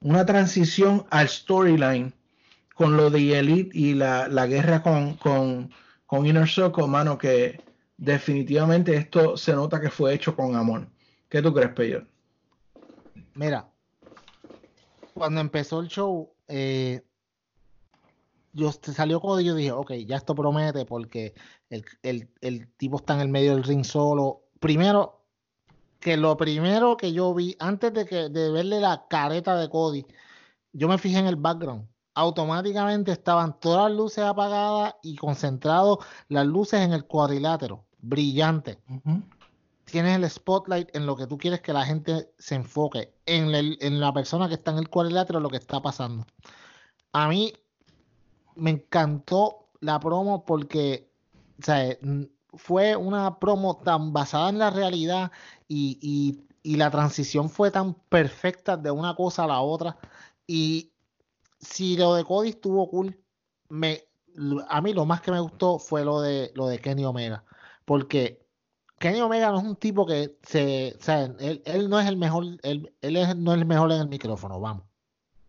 [0.00, 2.12] una transición al storyline
[2.74, 5.70] con lo de Elite y la, guerra con, con,
[6.06, 7.60] con, Inner Circle, mano, que
[7.96, 10.86] definitivamente esto se nota que fue hecho con amor.
[11.28, 12.06] ¿Qué tú crees, Peyor?
[13.34, 13.68] Mira,
[15.14, 17.02] cuando empezó el show, eh,
[18.52, 21.34] yo salió Cody y yo dije, ok, ya esto promete porque
[21.70, 24.42] el, el, el tipo está en el medio del ring solo.
[24.60, 25.24] Primero,
[26.00, 30.04] que lo primero que yo vi, antes de, que, de verle la careta de Cody,
[30.72, 31.88] yo me fijé en el background.
[32.14, 35.98] Automáticamente estaban todas las luces apagadas y concentrados
[36.28, 38.78] las luces en el cuadrilátero, brillante.
[39.84, 43.78] Tienes el spotlight en lo que tú quieres que la gente se enfoque, en, el-
[43.80, 46.26] en la persona que está en el cuadrilátero, lo que está pasando.
[47.12, 47.52] A mí
[48.56, 51.10] me encantó la promo porque
[51.68, 55.32] n- fue una promo tan basada en la realidad
[55.68, 59.98] y, la transición fue tan perfecta de una cosa a la otra.
[60.46, 60.92] Y
[61.60, 63.18] si lo de Cody estuvo cool,
[63.68, 64.04] me,
[64.68, 67.44] a mí lo más que me gustó fue lo de, lo de Kenny Omega.
[67.84, 68.46] Porque
[68.98, 72.94] Kenny Omega no es un tipo que se, o él, no es el mejor, él,
[73.36, 74.91] no es el mejor en el micrófono, vamos.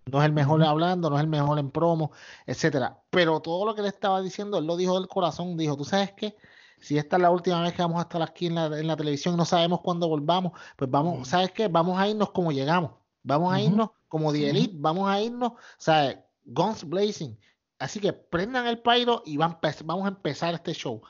[0.06, 2.12] No es el mejor hablando, no es el mejor en promo,
[2.46, 3.02] etcétera.
[3.10, 6.12] Pero todo lo que le estaba diciendo, él lo dijo del corazón, dijo, ¿tú sabes
[6.14, 6.36] qué?
[6.80, 8.98] Si esta es la última vez que vamos a estar aquí en la, en la
[8.98, 11.70] televisión, no sabemos cuándo volvamos, pues vamos, ¿sabes qué?
[11.70, 12.92] Vamos a irnos como llegamos.
[13.24, 17.40] Vamos a irnos como The Elite, vamos a irnos, sea, guns blazing.
[17.80, 21.02] Así que prendan el pyro y va a empe- vamos a empezar este show.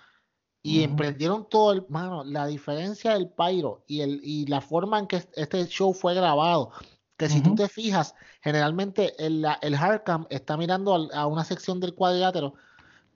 [0.61, 5.07] Y emprendieron todo el, mano, la diferencia del pyro y, el, y la forma en
[5.07, 6.71] que este show fue grabado.
[7.17, 11.79] Que si tú te fijas, generalmente el, el hardcam está mirando al- a una sección
[11.79, 12.55] del cuadrilátero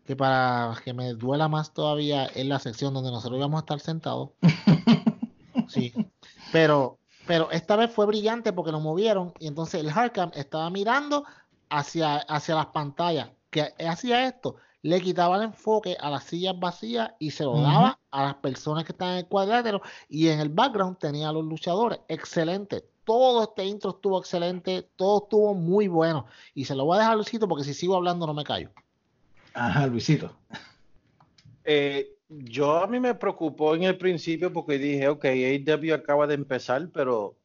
[0.06, 3.80] que para que me duela más todavía es la sección donde nosotros íbamos a estar
[3.80, 4.32] sentados.
[5.66, 5.94] Sí,
[6.50, 11.26] pero, pero esta vez fue brillante porque lo movieron y entonces el hardcam estaba mirando
[11.70, 13.32] hacia, hacia las pantallas.
[13.50, 14.56] que hacía esto?
[14.82, 18.86] Le quitaba el enfoque a las sillas vacías y se lo daba a las personas
[18.86, 22.00] que estaban en el cuadrilátero y en el background tenía a los luchadores.
[22.08, 22.86] Excelente.
[23.08, 26.26] Todo este intro estuvo excelente, todo estuvo muy bueno.
[26.54, 28.70] Y se lo voy a dejar a Luisito porque si sigo hablando no me callo.
[29.54, 30.36] Ajá, Luisito.
[31.64, 36.34] Eh, yo a mí me preocupó en el principio porque dije, ok, AEW acaba de
[36.36, 37.38] empezar, pero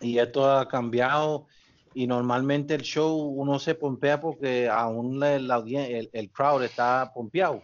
[0.00, 1.46] y esto ha cambiado
[1.92, 6.62] y normalmente el show uno se pompea porque aún la, la audien- el, el crowd
[6.62, 7.62] está pompeado.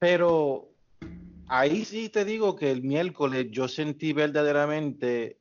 [0.00, 0.66] Pero
[1.50, 5.38] ahí sí te digo que el miércoles yo sentí verdaderamente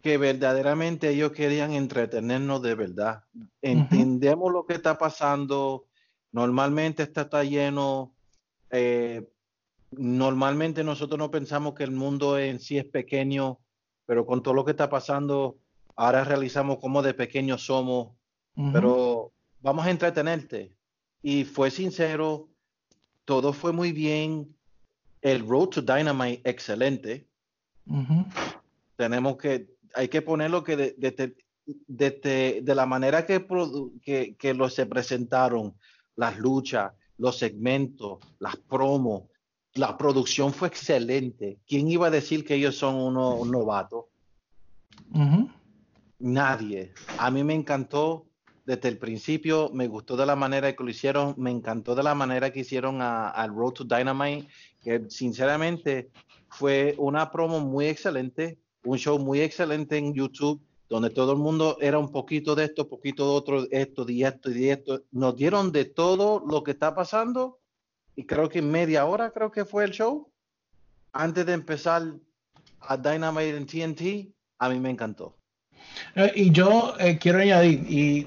[0.00, 3.24] que verdaderamente ellos querían entretenernos de verdad.
[3.62, 5.86] Entendemos lo que está pasando.
[6.30, 8.14] Normalmente está, está lleno.
[8.70, 9.26] eh,
[9.90, 13.60] normalmente nosotros no pensamos que el mundo en sí es pequeño,
[14.04, 15.56] pero con todo lo que está pasando,
[15.96, 18.14] ahora realizamos cómo de pequeños somos.
[18.72, 19.32] Pero
[19.62, 20.76] vamos a entretenerte.
[21.22, 22.50] Y fue sincero,
[23.24, 24.54] todo fue muy bien.
[25.22, 27.26] El Road to Dynamite, excelente
[28.96, 31.10] tenemos que, hay que ponerlo que de, de-
[31.86, 33.46] de- de- de la manera que,
[34.02, 35.74] que, que los se presentaron,
[36.16, 39.24] las luchas, los segmentos, las promos,
[39.74, 41.58] la producción fue excelente.
[41.66, 44.04] ¿Quién iba a decir que ellos son unos un novatos?
[46.18, 46.92] Nadie.
[47.18, 48.26] A mí me encantó
[48.64, 52.14] desde el principio, me gustó de la manera que lo hicieron, me encantó de la
[52.14, 54.48] manera que hicieron al Road to Dynamite,
[54.82, 56.10] que sinceramente
[56.48, 61.76] fue una promo muy excelente, un show muy excelente en YouTube, donde todo el mundo
[61.80, 65.02] era un poquito de esto, poquito de otro, esto, de esto y de esto.
[65.10, 67.58] Nos dieron de todo lo que está pasando
[68.16, 70.30] y creo que media hora creo que fue el show.
[71.12, 72.14] Antes de empezar
[72.80, 75.36] a Dynamite en TNT, a mí me encantó.
[76.34, 78.26] Y yo eh, quiero añadir, y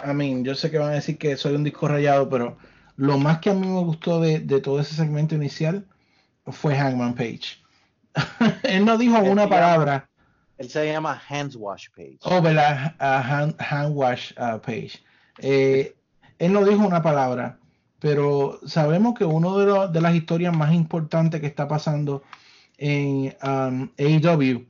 [0.00, 2.56] a mí, yo sé que van a decir que soy un disco rayado, pero
[2.96, 5.86] lo más que a mí me gustó de, de todo ese segmento inicial
[6.46, 7.58] fue Hangman Page.
[8.64, 10.08] Él no dijo Él una palabra.
[10.56, 12.18] Él se llama Hands Wash Page.
[12.22, 12.96] Oh, ¿verdad?
[12.98, 15.00] Hand, hand wash uh, page.
[15.38, 15.94] Eh,
[16.40, 17.58] él no dijo una palabra,
[18.00, 22.24] pero sabemos que una de, los- de las historias más importantes que está pasando
[22.76, 24.66] en um, AEW,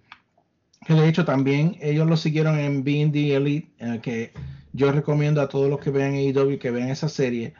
[0.86, 4.32] que de hecho también ellos lo siguieron en Being the Elite, eh, que
[4.72, 7.54] yo recomiendo a todos los que vean AEW que vean esa serie,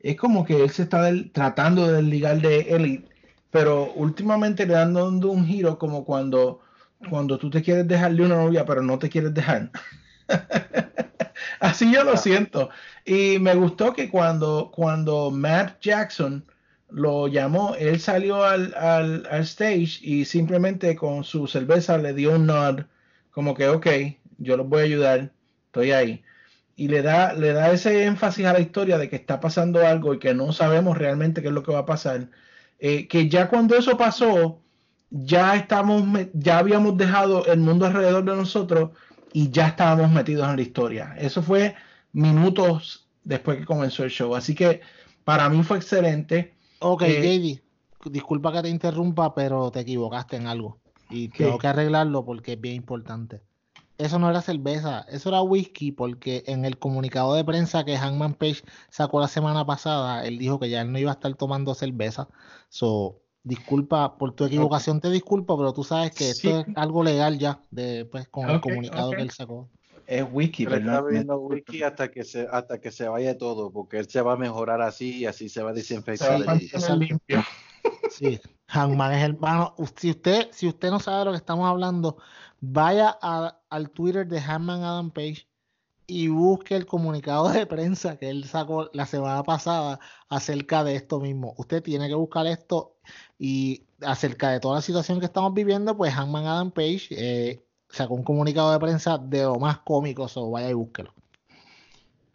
[0.00, 3.08] es como que él se está del- tratando de desligar de Elite,
[3.50, 6.60] pero últimamente le dan dando un giro como cuando
[7.10, 9.70] cuando tú te quieres dejar de una novia, pero no te quieres dejar.
[11.60, 12.70] Así yo lo siento.
[13.04, 16.44] Y me gustó que cuando, cuando Matt Jackson
[16.90, 22.34] lo llamó, él salió al, al, al stage y simplemente con su cerveza le dio
[22.34, 22.84] un nod,
[23.30, 23.86] como que, ok,
[24.38, 25.32] yo los voy a ayudar,
[25.66, 26.24] estoy ahí.
[26.76, 30.14] Y le da, le da ese énfasis a la historia de que está pasando algo
[30.14, 32.28] y que no sabemos realmente qué es lo que va a pasar.
[32.78, 34.60] Eh, que ya cuando eso pasó,
[35.10, 36.04] ya estamos,
[36.34, 38.90] ya habíamos dejado el mundo alrededor de nosotros
[39.32, 41.14] y ya estábamos metidos en la historia.
[41.18, 41.74] Eso fue
[42.12, 44.34] minutos después que comenzó el show.
[44.34, 44.80] Así que
[45.24, 46.55] para mí fue excelente.
[46.80, 47.20] Ok, Eh,
[48.02, 50.78] JD, disculpa que te interrumpa, pero te equivocaste en algo.
[51.08, 51.44] Y ¿Qué?
[51.44, 53.42] tengo que arreglarlo porque es bien importante.
[53.98, 58.34] Eso no era cerveza, eso era whisky, porque en el comunicado de prensa que Hangman
[58.34, 61.74] Page sacó la semana pasada, él dijo que ya él no iba a estar tomando
[61.74, 62.28] cerveza.
[62.68, 66.48] So, disculpa por tu equivocación, te disculpo, pero tú sabes que Sí.
[66.50, 69.70] esto es algo legal ya, de, pues, con el comunicado que él sacó.
[70.06, 73.98] Es whisky, Él está bebiendo whisky hasta que se hasta que se vaya todo, porque
[73.98, 76.40] él se va a mejorar así y así se va a Se desinfectar.
[76.42, 76.96] exacto.
[76.96, 77.42] limpio.
[78.10, 79.74] Sí, Hangman es hermano.
[79.96, 82.16] Si usted, si usted no sabe de lo que estamos hablando,
[82.60, 85.48] vaya a- al Twitter de Hangman Adam Page
[86.06, 91.20] y busque el comunicado de prensa que él sacó la semana pasada acerca de esto
[91.20, 91.54] mismo.
[91.58, 92.96] Usted tiene que buscar esto
[93.38, 98.14] y acerca de toda la situación que estamos viviendo, pues Hangman Adam Page eh, sacó
[98.14, 101.14] un comunicado de prensa de lo más cómico, so vaya y búsquelo.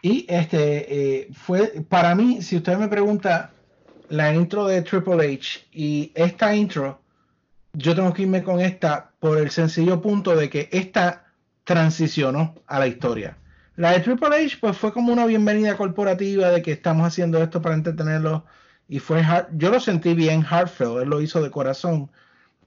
[0.01, 3.51] Y este eh, fue, para mí, si usted me pregunta,
[4.09, 6.99] la intro de Triple H y esta intro,
[7.73, 11.27] yo tengo que irme con esta por el sencillo punto de que esta
[11.63, 13.37] transicionó a la historia.
[13.75, 17.61] La de Triple H, pues fue como una bienvenida corporativa de que estamos haciendo esto
[17.61, 18.45] para entretenerlo.
[18.89, 22.11] Y fue, heart- yo lo sentí bien heartfelt, él lo hizo de corazón,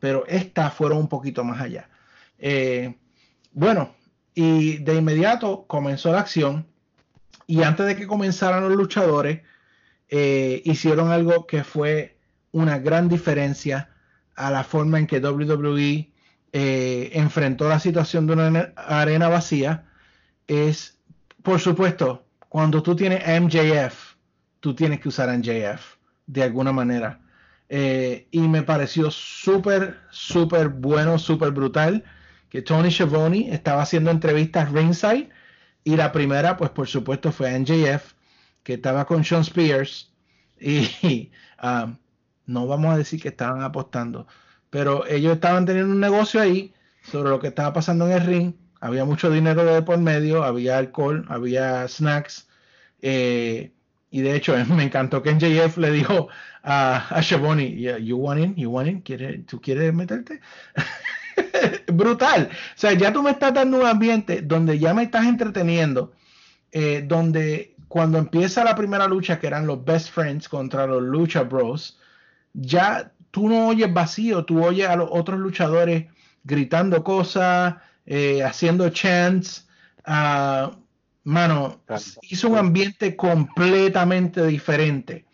[0.01, 1.91] pero esta fueron un poquito más allá.
[2.39, 2.95] Eh,
[3.53, 3.95] bueno,
[4.35, 6.67] y de inmediato comenzó la acción.
[7.47, 9.43] Y antes de que comenzaran los luchadores,
[10.09, 12.19] eh, hicieron algo que fue
[12.53, 13.91] una gran diferencia
[14.37, 16.11] a la forma en que WWE
[16.53, 19.87] eh, enfrentó la situación de una arena vacía.
[20.47, 20.99] Es,
[21.43, 24.15] por supuesto, cuando tú tienes MJF,
[24.61, 25.97] tú tienes que usar MJF
[26.27, 27.21] de alguna manera.
[27.69, 32.05] Y me pareció súper, súper bueno, súper brutal
[32.55, 35.29] que Tony Schiavone estaba haciendo entrevistas ringside
[35.83, 38.13] y la primera, pues por supuesto, fue MJF,
[38.63, 40.13] que estaba con Sean Spears.
[40.61, 41.33] Y
[41.65, 41.97] um,
[42.47, 44.29] no vamos a decir que estaban apostando,
[44.71, 46.73] pero ellos estaban teniendo un negocio ahí
[47.03, 48.55] sobre lo que estaba pasando en el ring.
[48.81, 52.47] Había mucho dinero de por medio, había alcohol, había snacks.
[53.03, 53.73] eh,
[54.13, 56.29] y de hecho, me encantó que MJF le dijo
[56.63, 60.41] a, a Schiavone, "Yeah, you want in, you want in, ¿Quiere- ¿tú quieres meterte?
[61.93, 62.49] brutal.
[62.51, 66.13] O sea, ya tú me estás dando un ambiente donde ya me estás entreteniendo,
[66.73, 71.43] eh, donde cuando empieza la primera lucha, que eran los Best Friends contra los Lucha
[71.43, 71.99] Bros,
[72.53, 76.07] ya tú no oyes vacío, tú oyes a los otros luchadores
[76.43, 79.69] gritando cosas, eh, haciendo chants.
[80.05, 80.77] ah,
[81.25, 81.83] mano,
[82.23, 85.25] hizo un ambiente completamente diferente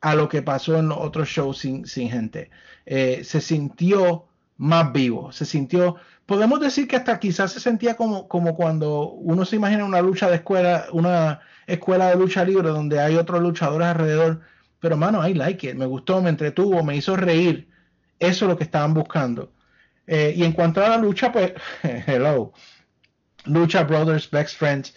[0.00, 2.50] a lo que pasó en los otros shows sin, sin gente.
[2.86, 4.27] Eh, se sintió
[4.58, 9.44] más vivo, se sintió, podemos decir que hasta quizás se sentía como, como cuando uno
[9.44, 13.88] se imagina una lucha de escuela, una escuela de lucha libre donde hay otros luchadores
[13.88, 14.40] alrededor,
[14.80, 17.68] pero mano, I like it, me gustó, me entretuvo, me hizo reír,
[18.18, 19.52] eso es lo que estaban buscando.
[20.06, 21.52] Eh, y en cuanto a la lucha, pues,
[21.82, 22.52] hello,
[23.44, 24.94] Lucha Brothers, Best Friends,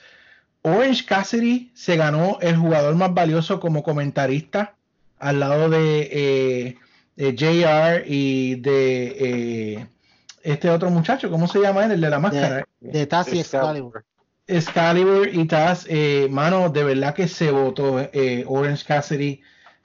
[0.63, 4.75] Orange Cassidy se ganó el jugador más valioso como comentarista
[5.19, 6.77] al lado de, eh,
[7.21, 9.87] de JR y de eh,
[10.41, 11.91] este otro muchacho, ¿cómo se llama él?
[11.91, 12.67] El de la máscara.
[12.79, 14.03] De, de Taz y Excalibur.
[14.47, 19.39] Excalibur y Taz, eh, mano, de verdad que se votó eh, Orange Cassidy.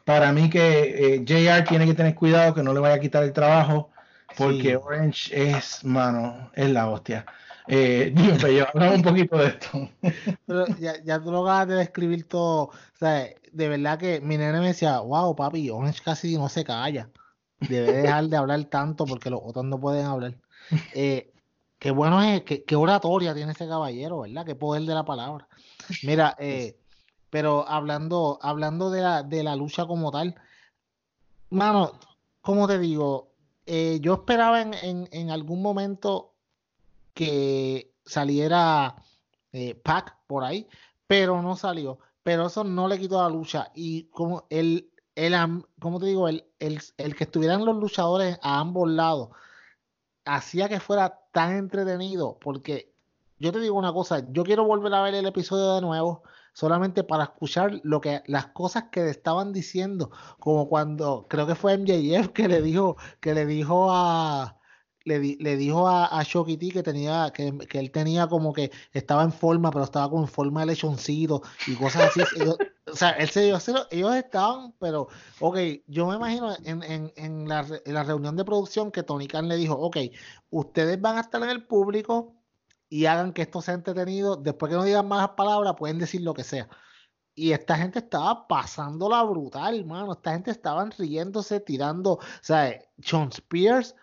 [0.06, 3.22] Para mí que eh, JR tiene que tener cuidado que no le vaya a quitar
[3.22, 3.90] el trabajo
[4.38, 4.74] porque Sí.
[4.74, 7.26] Orange es, mano, es la hostia.
[7.68, 8.14] Eh,
[8.72, 9.90] hablamos un poquito de esto.
[10.46, 12.62] Pero ya, ya tú lo acabas de describir todo.
[12.62, 16.64] O sea, de verdad que mi nene me decía, wow, papi, Orange casi no se
[16.64, 17.10] calla.
[17.60, 20.36] Debe dejar de hablar tanto porque los otros no pueden hablar.
[20.94, 21.32] Eh,
[21.78, 24.44] qué bueno es, qué, qué oratoria tiene ese caballero, ¿verdad?
[24.44, 25.48] Qué poder de la palabra.
[26.02, 26.78] Mira, eh,
[27.30, 30.34] pero hablando, hablando de la, de la lucha como tal,
[31.50, 31.92] mano,
[32.40, 33.32] como te digo,
[33.64, 36.34] eh, yo esperaba en, en, en algún momento
[37.14, 38.96] que saliera
[39.82, 40.68] Pac por ahí,
[41.06, 41.98] pero no salió.
[42.22, 43.70] Pero eso no le quitó la lucha.
[43.74, 46.28] Y como el, el ¿cómo te digo?
[46.28, 49.30] El, el, el que estuvieran los luchadores a ambos lados
[50.24, 52.38] hacía que fuera tan entretenido.
[52.40, 52.92] Porque
[53.38, 56.22] yo te digo una cosa, yo quiero volver a ver el episodio de nuevo
[56.52, 61.76] solamente para escuchar lo que las cosas que estaban diciendo, como cuando creo que fue
[61.76, 64.55] MJF que le dijo que le dijo a
[65.06, 68.52] le, di- le dijo a, a Shoki T que tenía, que, que él tenía como
[68.52, 72.20] que estaba en forma, pero estaba como en forma de lechoncito y cosas así.
[72.40, 72.58] Ellos-
[72.88, 75.08] o sea, él se lo- ellos estaban, pero,
[75.40, 75.58] ok,
[75.88, 79.48] yo me imagino en, en, en la, en la reunión de producción que Tony Khan
[79.48, 79.96] le dijo, ok,
[80.50, 82.34] ustedes van a estar en el público
[82.88, 84.36] y hagan que esto sea entretenido.
[84.36, 86.68] Después que no digan malas palabras, pueden decir lo que sea.
[87.34, 90.12] Y esta gente estaba pasándola brutal, mano.
[90.12, 92.12] Esta gente estaban riéndose, tirando.
[92.14, 93.94] O sea, Sean Spears,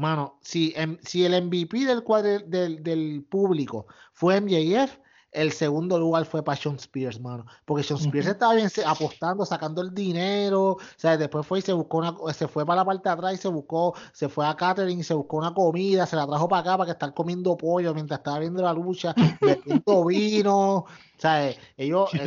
[0.00, 4.98] mano, si, em- si el MVP del, cuadre- del, del público fue MJF,
[5.32, 7.46] el segundo lugar fue para Sean Spears, mano.
[7.64, 10.72] Porque Sean Spears estaba bien apostando, sacando el dinero.
[10.72, 13.34] O sea, después fue y se buscó una, se fue para la parte de atrás
[13.34, 16.62] y se buscó, se fue a catering, se buscó una comida, se la trajo para
[16.62, 20.78] acá para que estar comiendo pollo mientras estaba viendo la lucha, bebiendo vino.
[20.78, 20.86] O
[21.16, 22.18] sea, eh, ellos, eh,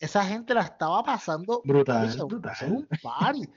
[0.00, 1.60] esa gente la estaba pasando
[2.16, 3.48] Brutal, es un party.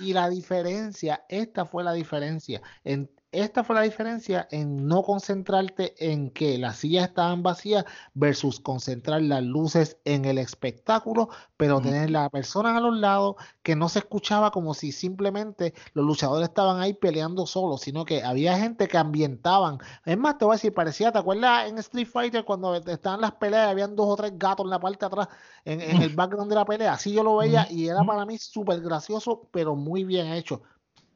[0.00, 2.62] Y la diferencia, esta fue la diferencia.
[2.84, 8.58] En, esta fue la diferencia en no concentrarte en que las sillas estaban vacías versus
[8.58, 13.88] concentrar las luces en el espectáculo, pero tener las personas a los lados que no
[13.88, 18.88] se escuchaba como si simplemente los luchadores estaban ahí peleando solos, sino que había gente
[18.88, 19.78] que ambientaban.
[20.04, 23.32] Es más, te voy a decir, parecía, ¿te acuerdas en Street Fighter cuando estaban las
[23.32, 25.28] peleas y habían dos o tres gatos en la parte de atrás,
[25.64, 26.94] en, en el background de la pelea?
[26.94, 30.62] Así yo lo veía y era para mí súper gracioso, pero muy bien hecho.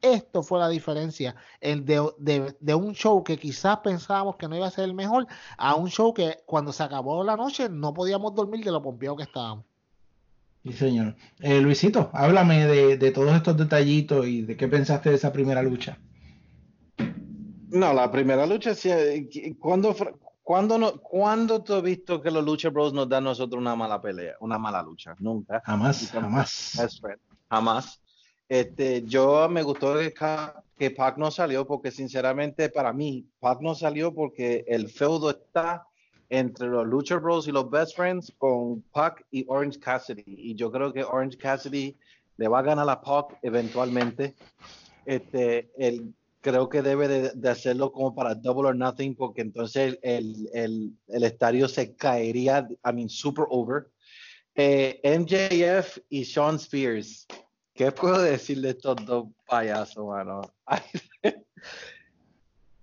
[0.01, 4.55] Esto fue la diferencia el de, de- de un show que quizás pensábamos que no
[4.55, 5.25] iba a ser el mejor
[5.57, 9.15] a un show que cuando se acabó la noche no podíamos dormir de lo pompeado
[9.15, 9.65] que estábamos.
[10.63, 11.15] Sí, señor.
[11.39, 15.61] Eh, Luisito, háblame de, de todos estos detallitos y de qué pensaste de esa primera
[15.61, 15.99] lucha.
[17.69, 19.27] No, la primera lucha, sí, eh,
[19.59, 23.29] ¿cuándo, fr- cuándo, no, ¿cuándo tú has visto que los Lucha Bros nos dan a
[23.29, 25.15] nosotros una mala pelea, una mala lucha?
[25.19, 25.61] Nunca.
[25.65, 26.77] Jamás, jamás.
[26.79, 27.19] Best friend,
[27.49, 28.01] Jamás.
[28.47, 30.13] Este, yo me gustó que,
[30.77, 35.87] que Pac no salió porque sinceramente para mí Pac no salió porque el feudo está
[36.29, 40.71] entre los Lucha Bros y los Best Friends con Pac y Orange Cassidy y yo
[40.71, 41.97] creo que Orange Cassidy
[42.37, 44.35] le va a ganar a Pac eventualmente.
[45.05, 49.97] Este, el, creo que debe de, de hacerlo como para Double or Nothing porque entonces
[50.03, 53.87] el, el, el estadio se caería, I mean, super over.
[54.53, 57.27] Eh, MJF y Sean Spears.
[57.75, 60.41] ¿Qué puedo decir de estos dos payasos, mano?
[60.65, 60.81] Ay,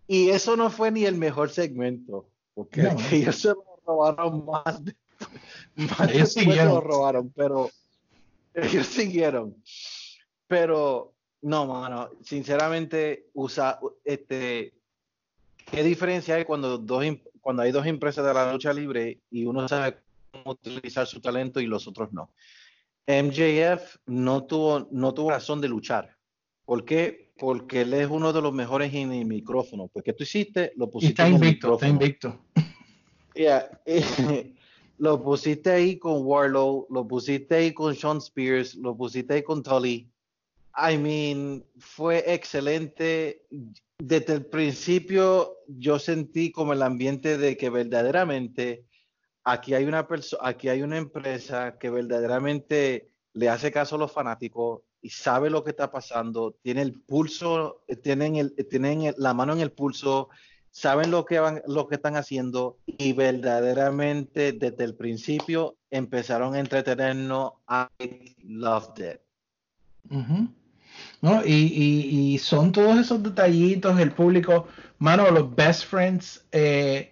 [0.06, 2.90] y eso no fue ni el mejor segmento, porque No.
[3.10, 4.94] ellos se lo robaron más, de-
[5.76, 6.74] más Ellos siguieron.
[6.74, 7.70] lo robaron, pero
[8.54, 9.56] ellos siguieron.
[10.46, 14.74] Pero no, mano, sinceramente, usa este
[15.70, 19.46] ¿qué diferencia hay cuando dos im- cuando hay dos empresas de la lucha libre y
[19.46, 19.96] uno sabe
[20.30, 22.30] cómo utilizar su talento y los otros no?
[23.06, 26.16] MJF no tuvo, no tuvo razón de luchar.
[26.64, 27.32] ¿Por qué?
[27.38, 29.88] Porque él es uno de los mejores en el micrófono.
[29.88, 30.72] Pues, ¿qué tú hiciste?
[30.76, 32.44] Lo Y pusiste está en el invicto, está invicto.
[33.34, 33.80] Yeah,
[34.98, 39.62] lo pusiste ahí con Warlow, lo pusiste ahí con Sean Spears, lo pusiste ahí con
[39.62, 40.12] Tully.
[40.76, 43.46] I mean, fue excelente.
[43.98, 48.84] Desde el principio yo sentí como el ambiente de que verdaderamente
[49.44, 54.12] aquí hay una persona, aquí hay una empresa que verdaderamente le hace caso a los
[54.12, 59.14] fanáticos y sabe lo que está pasando, tiene el pulso, eh, tienen, el, eh, tienen
[59.16, 60.28] la mano en el pulso,
[60.70, 66.60] saben lo que van, lo que están haciendo y verdaderamente desde el principio empezaron a
[66.60, 67.52] entretenernos.
[67.68, 69.20] I loved it.
[70.10, 70.48] Ujú.
[71.20, 71.44] ¿No?
[71.44, 74.66] Y, y- y son todos esos detallitos, el público,
[74.98, 76.44] mano, los best friends.
[76.52, 77.10] eh,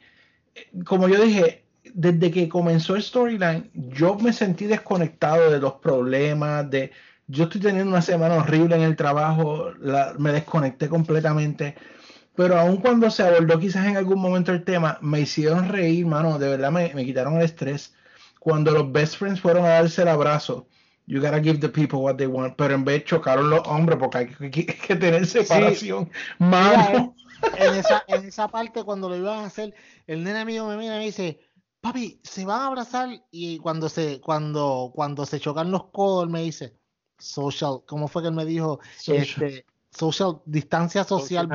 [0.84, 1.59] como yo dije,
[1.94, 6.92] desde que comenzó el storyline, yo me sentí desconectado de los problemas, de
[7.26, 11.76] yo estoy teniendo una semana horrible en el trabajo, la- me desconecté completamente.
[12.34, 16.38] Pero aun cuando se abordó quizás en algún momento el tema, me hicieron reír, mano,
[16.38, 17.94] de verdad me, me quitaron el estrés.
[18.38, 20.66] Cuando los best friends fueron a darse el abrazo,
[21.06, 24.18] you gotta give the people what they want, pero en vez chocaron los hombres porque
[24.18, 26.10] hay que, hay que tener separación.
[26.38, 27.14] Mano,
[27.58, 29.74] en esa, en esa parte cuando lo iban a hacer,
[30.06, 31.40] el nene mío me mira y me dice,
[31.80, 36.30] papi, se van a abrazar y cuando se, cuando, cuando se chocan los codos, él
[36.30, 36.76] me dice,
[37.18, 38.80] social, ¿cómo fue que él me dijo?
[38.96, 39.16] Social.
[39.16, 41.48] Este, social, distancia social.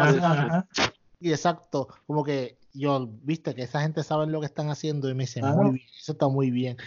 [1.19, 5.13] Y exacto, como que yo, viste que esa gente sabe lo que están haciendo y
[5.13, 5.63] me dice, Claro.
[5.63, 6.77] muy bien, eso está muy bien.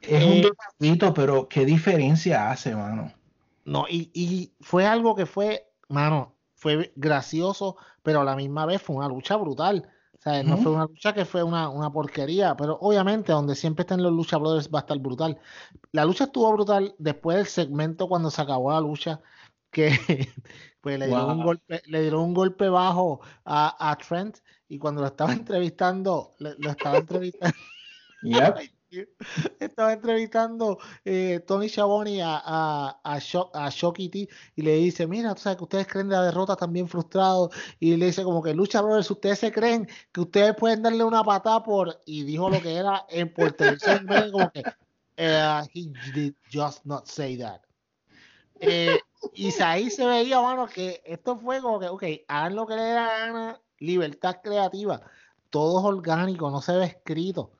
[0.00, 3.12] es un Eh, detallito, pero qué diferencia hace, mano.
[3.64, 8.80] No, y, y fue algo que fue, mano, fue gracioso, pero a la misma vez
[8.80, 9.88] fue una lucha brutal.
[10.24, 14.02] Sea, no fue una lucha que fue una, una porquería, pero obviamente donde siempre están
[14.02, 15.38] los Lucha Brothers va a estar brutal.
[15.92, 19.20] La lucha estuvo brutal después del segmento cuando se acabó la lucha.
[19.70, 19.90] que
[20.80, 21.44] pues le dieron, un Wow.
[21.46, 24.38] golpe, le dieron un golpe bajo a, a Trent
[24.68, 27.56] y cuando lo estaba entrevistando, le- lo estaba entrevistando,
[28.22, 28.58] Yep.
[29.60, 35.06] estaba entrevistando eh, Tony Schiavone a, a, a, Sho- a Shocky T y le dice,
[35.06, 37.50] mira, tú sabes que ustedes creen de la derrota también frustrados
[37.80, 41.24] y le dice como que Lucha Brothers, ustedes se creen que ustedes pueden darle una
[41.24, 44.30] patada por y dijo lo que era en televisión ¿verdad?
[44.32, 44.66] como que
[45.16, 47.60] eh, he did just not say that.
[48.60, 48.98] Eh,
[49.34, 52.84] y ahí se veía, mano, que esto fue como que, ok, hagan lo que les
[52.84, 55.00] dé la gana, libertad creativa,
[55.50, 57.52] todo es orgánico, no se ve escrito.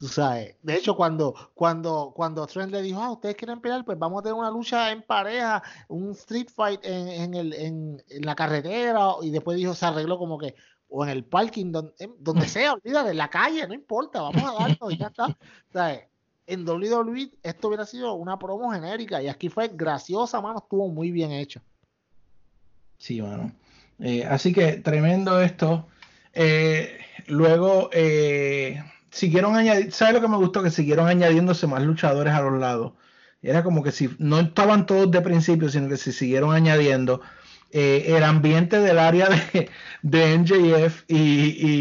[0.00, 3.98] Tú sabes, de hecho, cuando, cuando, cuando Trent le dijo, ah, ustedes quieren pelear, pues
[3.98, 8.24] vamos a tener una lucha en pareja, un street fight en, en, el, en, en
[8.24, 10.54] la carretera, y después dijo, se arregló como que,
[10.88, 14.62] o en el parking, donde, donde sea, olvídate, en la calle, no importa, vamos a
[14.62, 15.36] darlo y ya está.
[15.70, 16.00] ¿Sabes?
[16.46, 21.10] En WWE esto hubiera sido una promo genérica y aquí fue graciosa, mano, estuvo muy
[21.10, 21.60] bien hecho.
[22.96, 23.52] Sí, mano.
[23.98, 25.86] Eh, así que tremendo esto.
[26.32, 30.62] Eh, luego eh, siguieron añadiendo, ¿sabes lo que me gustó?
[30.62, 32.92] Que siguieron añadiéndose más luchadores a los lados.
[33.42, 37.22] Era como que si no estaban todos de principio, sino que se siguieron añadiendo.
[37.72, 39.70] Eh, el ambiente del área de,
[40.02, 41.16] de y,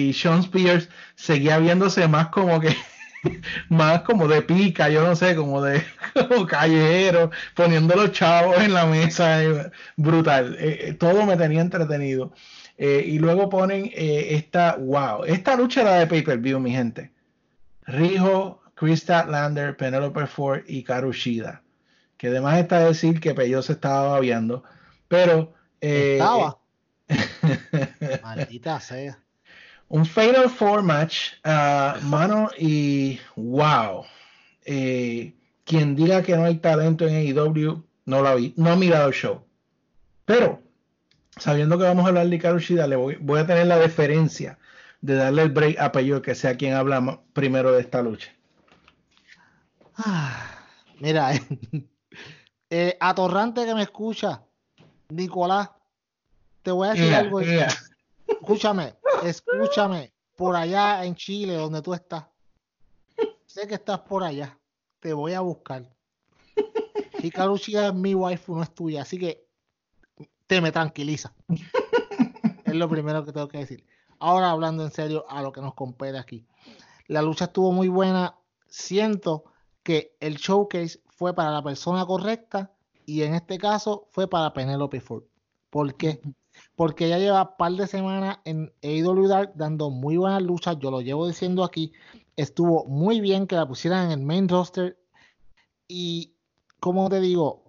[0.09, 2.75] y Sean Spears seguía viéndose más como que
[3.69, 5.83] más como de pica, yo no sé, como de
[6.13, 10.55] como callejero, poniendo los chavos en la mesa, eh, brutal.
[10.59, 12.33] Eh, todo me tenía entretenido.
[12.77, 17.11] Y luego ponen esta, wow, esta lucha era de pay-per-view, mi gente.
[17.89, 21.63] Rijo, Chris Statlander, Penelope Ford y Karushida.
[22.17, 24.63] Que además está decir que Peyo se estaba babeando,
[25.07, 26.59] pero eh, Estaba.
[28.23, 29.19] Maldita sea.
[29.87, 34.05] un Fatal Four match, ah, mano, y wow.
[34.65, 35.33] Eh,
[35.63, 39.13] quien diga que no hay talento en AEW, no lo vi, no ha mirado el
[39.13, 39.43] show.
[40.25, 40.61] Pero,
[41.37, 44.59] sabiendo que vamos a hablar de Karushida, le voy, voy a tener la deferencia
[45.01, 48.31] de darle el break a Peyo, que sea quien habla primero de esta lucha.
[49.97, 50.59] Ah,
[50.99, 51.31] Mira,
[52.69, 54.43] eh, atorrante que me escucha,
[55.09, 55.71] Nicolás,
[56.61, 57.39] te voy a decir algo.
[57.39, 62.25] Escúchame, escúchame, por allá en Chile, donde tú estás.
[63.45, 64.57] Sé que estás por allá.
[64.99, 65.89] Te voy a buscar.
[67.21, 69.01] Y Karushida es mi waifu, no es tuya.
[69.01, 69.47] Así que
[70.47, 71.33] te me tranquiliza.
[72.65, 73.85] es lo primero que tengo que decir.
[74.19, 76.45] Ahora hablando en serio a lo que nos compete aquí.
[77.07, 78.35] La lucha estuvo muy buena.
[78.67, 79.45] Siento
[79.83, 82.71] que el showcase fue para la persona correcta
[83.05, 85.23] y en este caso fue para Penelope Ford.
[85.69, 86.21] ¿Por qué?
[86.75, 90.77] Porque ella lleva un par de semanas en AEW Dark dando muy buenas luchas.
[90.79, 91.93] Yo lo llevo diciendo aquí.
[92.35, 94.97] Estuvo muy bien que la pusieran en el main roster.
[95.87, 96.35] Y,
[96.79, 97.68] como te digo,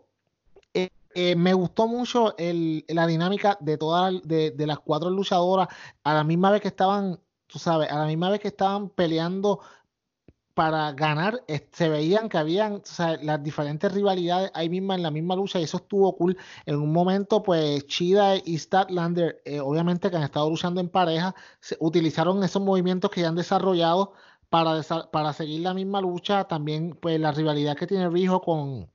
[1.15, 5.69] eh, me gustó mucho la dinámica de todas de, las cuatro luchadoras
[6.05, 9.61] a la misma vez que estaban, tú sabes, a la misma vez que estaban peleando
[10.55, 15.03] para ganar, eh, se veían que habían o sea, las diferentes rivalidades ahí misma en
[15.03, 16.37] la misma lucha y eso estuvo cool.
[16.67, 21.35] En un momento, pues Chida y Statlander, eh, obviamente que han estado luchando en pareja,
[21.61, 24.13] se- utilizaron esos movimientos que ya han desarrollado
[24.49, 24.83] para,
[25.13, 26.45] para seguir la misma lucha.
[26.45, 28.91] También, pues la rivalidad que tiene Rijo con,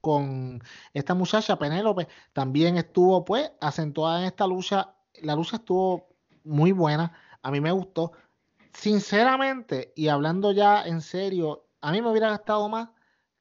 [0.00, 0.62] con
[0.94, 4.94] esta muchacha Penélope también estuvo pues acentuada en esta lucha.
[5.22, 6.08] La lucha estuvo
[6.44, 7.12] muy buena,
[7.42, 8.12] a mí me gustó.
[8.72, 12.90] Sinceramente, y hablando ya en serio, a mí me hubiera gastado más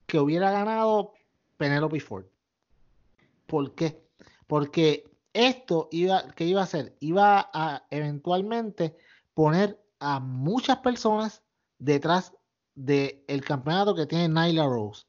[0.05, 1.13] que hubiera ganado
[1.57, 2.25] Penélope Ford.
[3.45, 4.03] ¿Por qué?
[4.47, 5.03] Porque
[5.33, 6.95] esto iba, ¿qué iba a hacer?
[6.99, 8.97] Iba a eventualmente
[9.33, 11.43] poner a muchas personas
[11.77, 12.33] detrás
[12.75, 15.05] del campeonato que tiene Nyla Rose.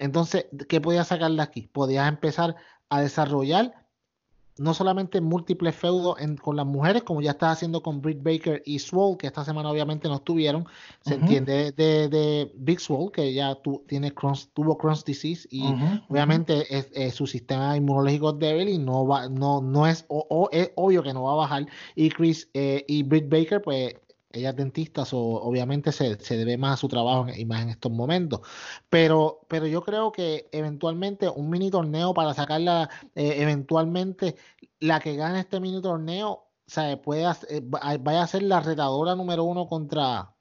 [0.00, 1.68] Entonces, ¿qué podías sacar de aquí?
[1.72, 2.56] Podías empezar
[2.88, 3.74] a desarrollar
[4.58, 8.62] no solamente múltiples feudos en- con las mujeres, como ya estás haciendo con Britt Baker
[8.66, 10.66] y Swole, que esta semana obviamente no estuvieron.
[11.00, 15.62] Se entiende de, de Big Swole, que ya tu, tiene Crohn's- tuvo Crohn's disease y
[16.10, 20.26] obviamente es, es su sistema inmunológico es débil y no va, no, no es, o,
[20.28, 21.66] o- es obvio que no va a bajar.
[21.94, 23.94] Y Chris eh, y Britt Baker, pues
[24.32, 27.70] ella es dentista, so, obviamente se, se debe más a su trabajo y más en
[27.70, 28.40] estos momentos.
[28.88, 34.36] Pero, pero yo creo que eventualmente un mini torneo para sacarla, eh, eventualmente
[34.80, 38.60] la que gane este mini torneo, sea, puede hacer- eh, va- vaya a ser la
[38.60, 40.34] retadora número uno contra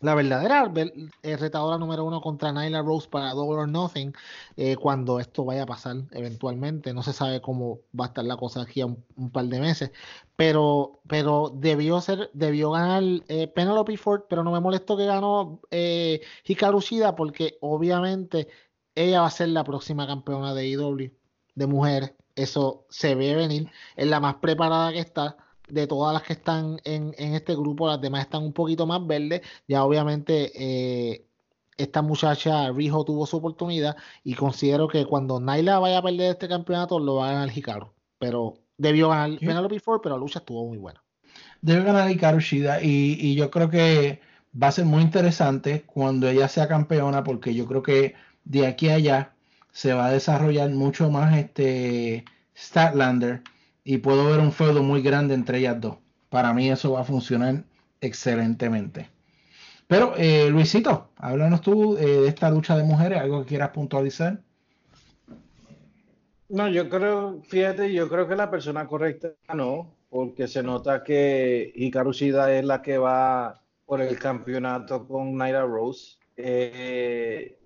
[0.00, 0.92] la verdadera ver-
[1.22, 4.12] eh, retadora número uno contra Nyla Rose para Double or Nothing
[4.56, 6.92] eh, cuando esto vaya a pasar eventualmente.
[6.92, 9.90] No se sabe cómo va a estar la cosa aquí a un, par de meses,
[10.36, 15.60] pero, pero debió ser, debió ganar eh, Penelope Ford, pero no me molestó que ganó
[15.70, 18.48] eh, Hikaru Shida porque obviamente
[18.94, 21.10] ella va a ser la próxima campeona de IW
[21.54, 22.14] de mujeres.
[22.34, 23.70] Eso se ve venir.
[23.96, 25.36] Es la más preparada que está
[25.68, 27.86] de todas las que están en, en este grupo.
[27.86, 29.42] Las demás están un poquito más verdes.
[29.66, 31.26] Ya obviamente eh,
[31.76, 36.48] esta muchacha Rijo tuvo su oportunidad y considero que cuando Naila vaya a perder este
[36.48, 37.88] campeonato lo va a ganar Hikaru.
[38.18, 41.02] Pero debió ganar Penelope Ford, pero la lucha estuvo muy buena.
[41.60, 44.20] Debe ganar Hikaru Shida y, y yo creo que
[44.60, 48.14] va a ser muy interesante cuando ella sea campeona porque yo creo que
[48.44, 49.34] de aquí a allá
[49.72, 52.24] se va a desarrollar mucho más este
[52.56, 53.42] Statlander
[53.86, 55.98] y puedo ver un feudo muy grande entre ellas dos.
[56.28, 57.62] Para mí eso va a funcionar
[58.00, 59.08] excelentemente.
[59.86, 64.40] Pero eh, Luisito, háblanos tú eh, de esta lucha de mujeres, algo que quieras puntualizar.
[66.48, 71.72] No, yo creo, fíjate, yo creo que la persona correcta no, porque se nota que
[71.76, 76.18] Hikaru es la que va por el campeonato con Naira Rose.
[76.36, 77.56] Eh,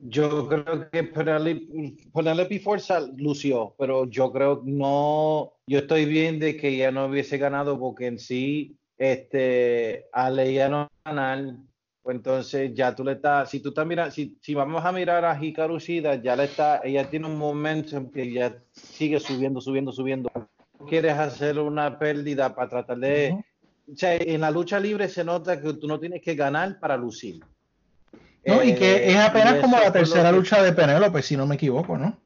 [0.00, 6.56] yo creo que Penelope, Penelope Forza lució, pero yo creo no, yo estoy bien de
[6.56, 11.56] que ella no hubiese ganado porque en sí, este, al ella no ganar,
[12.02, 15.24] pues entonces ya tú le estás, si tú estás mirando, si, si vamos a mirar
[15.24, 19.60] a Hikaru Shida, ya le está, ella tiene un momento en que ya sigue subiendo,
[19.60, 20.30] subiendo, subiendo.
[20.88, 23.36] Quieres hacer una pérdida para tratar de,
[23.90, 26.96] o sea, en la lucha libre se nota que tú no tienes que ganar para
[26.96, 27.40] lucir.
[28.44, 31.46] No, y que Eh, es apenas como la tercera que- lucha de Penélope, si no
[31.46, 32.16] me equivoco, ¿no?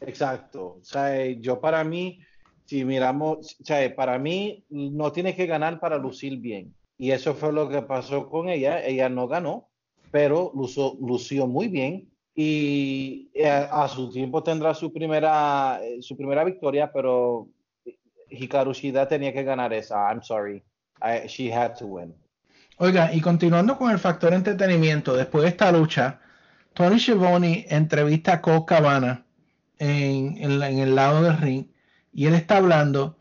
[0.00, 0.78] Exacto.
[0.80, 2.20] O sea, yo para mí,
[2.64, 6.74] si miramos, o sea, para mí no tienes que ganar para lucir bien.
[6.98, 8.84] Y eso fue lo que pasó con ella.
[8.84, 9.68] Ella no ganó,
[10.10, 12.08] pero lució, lució muy bien.
[12.34, 17.48] Y eh, a, su tiempo tendrá su primera, eh, su primera victoria, pero
[18.30, 20.08] Hikaru Shida tenía que ganar esa.
[20.10, 20.62] I'm sorry.
[21.02, 22.14] I- she had to win.
[22.76, 26.20] Oiga, y continuando con el factor entretenimiento, después de esta lucha,
[26.74, 29.24] Tony Schiavone entrevista a Colt Cabana
[29.78, 31.66] en, en la- en el lado del ring
[32.12, 33.18] y él está hablando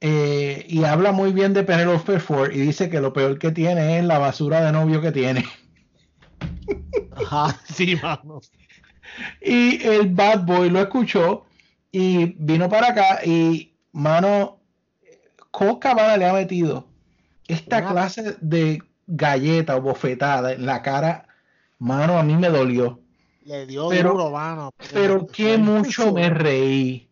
[0.00, 3.98] eh, y habla muy bien de Penelope Ford y dice que lo peor que tiene
[3.98, 5.44] es la basura de novio que tiene.
[7.16, 8.40] Ajá, sí, mano.
[9.40, 11.46] Y el Bad Boy lo escuchó
[11.92, 14.60] y vino para acá y, mano,
[15.52, 16.88] Colt Cabana le ha metido
[17.48, 21.26] esta clase de galleta o bofetada en la cara,
[21.78, 23.00] mano, a mí me dolió.
[23.44, 24.70] Le dio Pero- duro, mano.
[24.92, 27.08] Pero qué mucho me reí.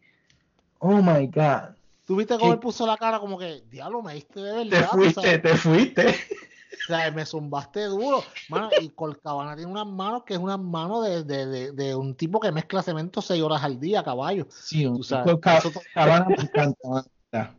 [0.79, 1.75] Oh my God.
[2.07, 4.91] ¿Tú viste cómo él puso la cara como que, diablo, me diste de verdad?
[4.91, 5.43] Te fuiste, sabes?
[5.43, 6.09] te fuiste.
[6.09, 8.23] O sea, me zumbaste duro.
[8.51, 12.15] Mano, y Colcabana tiene unas manos que es unas manos de, de, de, de un
[12.15, 14.47] tipo que mezcla cemento seis horas al día, caballo.
[14.51, 17.55] Sí, un Tú sabes, Colt Ca- eso to- Cabana me encanta, me encanta.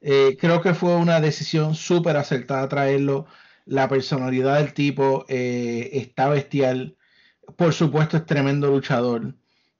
[0.00, 3.26] Eh, creo que fue una decisión súper acertada traerlo.
[3.64, 6.96] La personalidad del tipo eh, está bestial.
[7.56, 9.34] Por supuesto, es tremendo luchador.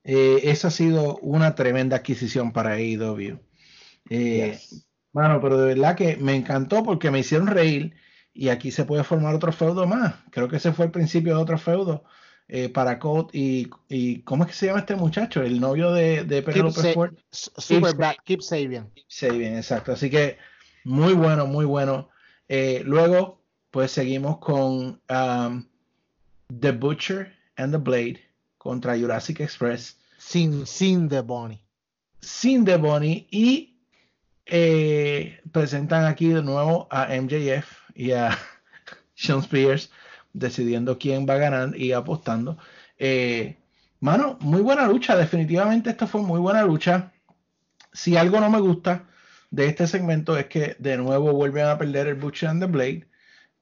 [0.04, 3.38] Eh, esa ha sido una tremenda adquisición para AEW.
[4.08, 4.86] Yes.
[5.12, 7.94] Mano, pero de verdad que me encantó porque me hicieron reír
[8.32, 10.14] y aquí se puede formar otro feudo más.
[10.30, 12.04] Creo que ese fue el principio de otro feudo
[12.48, 15.42] eh, para Colt y, y ¿cómo es que se llama este muchacho?
[15.42, 17.14] El novio de, de Penelope Ford.
[17.30, 18.90] Super Keep keep Sabian.
[19.06, 19.92] Sabian, exacto.
[19.92, 20.38] Así que
[20.84, 22.08] muy bueno, muy bueno.
[22.48, 25.66] Eh, luego, pues seguimos con um,
[26.60, 28.20] The Butcher and the Blade
[28.56, 31.60] contra Jurassic Express Sin, sin The Bonnie.
[32.20, 33.76] sin The Bunny y
[34.46, 38.36] eh, presentan aquí de nuevo a MJF y a
[39.14, 39.90] Sean Spears
[40.32, 42.58] decidiendo quién va a ganar y apostando.
[42.98, 43.56] Eh,
[44.00, 47.12] mano, muy buena lucha, definitivamente esto fue muy buena lucha.
[47.92, 49.04] Si algo no me gusta
[49.50, 53.08] de este segmento es que de nuevo vuelven a perder el Butcher and the Blade,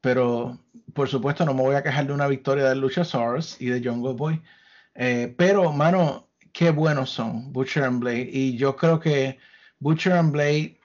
[0.00, 0.58] pero
[0.94, 4.14] por supuesto no me voy a quejar de una victoria de Luchasaurus y de Jungle
[4.14, 4.42] Boy.
[4.94, 8.30] Eh, pero, mano, qué buenos son Butcher and Blade.
[8.32, 9.38] Y yo creo que
[9.78, 10.80] Butcher and Blade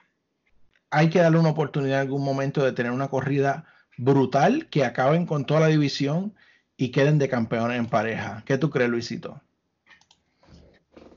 [0.90, 3.64] hay que darle una oportunidad en algún momento de tener una corrida
[4.02, 6.34] brutal que acaben con toda la división
[6.76, 8.42] y queden de campeones en pareja.
[8.46, 9.40] ¿Qué tú crees, Luisito?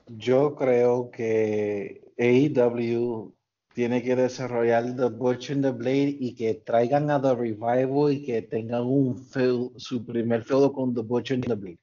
[0.07, 3.33] Yo creo que AEW
[3.73, 8.23] tiene que desarrollar The Butcher and the Blade y que traigan a The Revival y
[8.23, 9.27] que tengan un
[9.77, 11.79] su primer feudo con The Butcher and the Blade.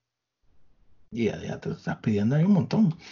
[1.10, 2.94] Ya, ya te estás pidiendo ahí un montón.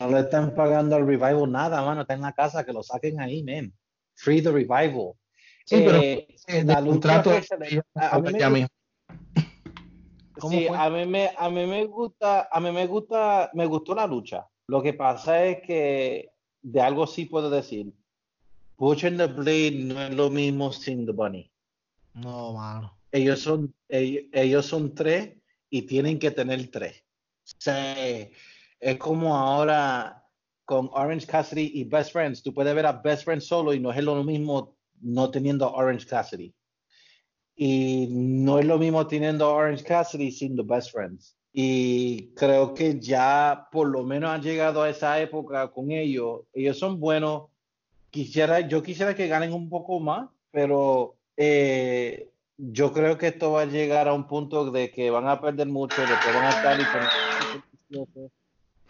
[0.00, 2.02] No le están pagando al Revival nada, mano.
[2.02, 3.72] Está en la casa, que lo saquen ahí, man.
[4.18, 5.14] Free the Revival.
[5.64, 6.26] Sí, pero, Eh,
[6.64, 7.22] la lucha.
[7.94, 8.68] A- a mí me ya mismo.
[10.38, 13.94] ¿Cómo Sí, a mí me, a mí me gusta, a mí me gusta, me gustó
[13.94, 14.46] la lucha.
[14.68, 16.30] Lo que pasa es que
[16.62, 17.92] de algo sí puedo decir.
[18.76, 21.50] Butcher and the Blade no es lo mismo sin The Bunny.
[22.14, 22.98] No, mano.
[23.10, 25.36] Ellos son, ellos, ellos son tres
[25.70, 27.04] y tienen que tener tres.
[27.44, 28.32] Se,
[28.80, 30.27] es como ahora
[30.68, 32.42] con Orange Cassidy y Best Friends.
[32.42, 36.06] Tú puedes ver a Best Friends solo y no es lo mismo no teniendo Orange
[36.06, 36.52] Cassidy.
[37.56, 41.38] Y no es lo mismo teniendo Orange Cassidy sin The Best Friends.
[41.54, 46.42] Y creo que ya por lo menos han llegado a esa época con ellos.
[46.52, 47.44] Ellos son buenos.
[48.10, 52.28] Quisiera, yo quisiera que ganen un poco más, pero eh,
[52.58, 55.68] yo creo que esto va a llegar a un punto de que van a perder
[55.68, 58.37] mucho, después van a estar y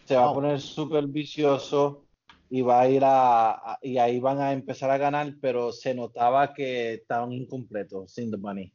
[0.08, 2.06] se va a poner súper vicioso
[2.48, 6.54] y va a ir a, y ahí van a empezar a ganar, pero se notaba
[6.54, 8.72] que estaban incompletos sin The Bunny.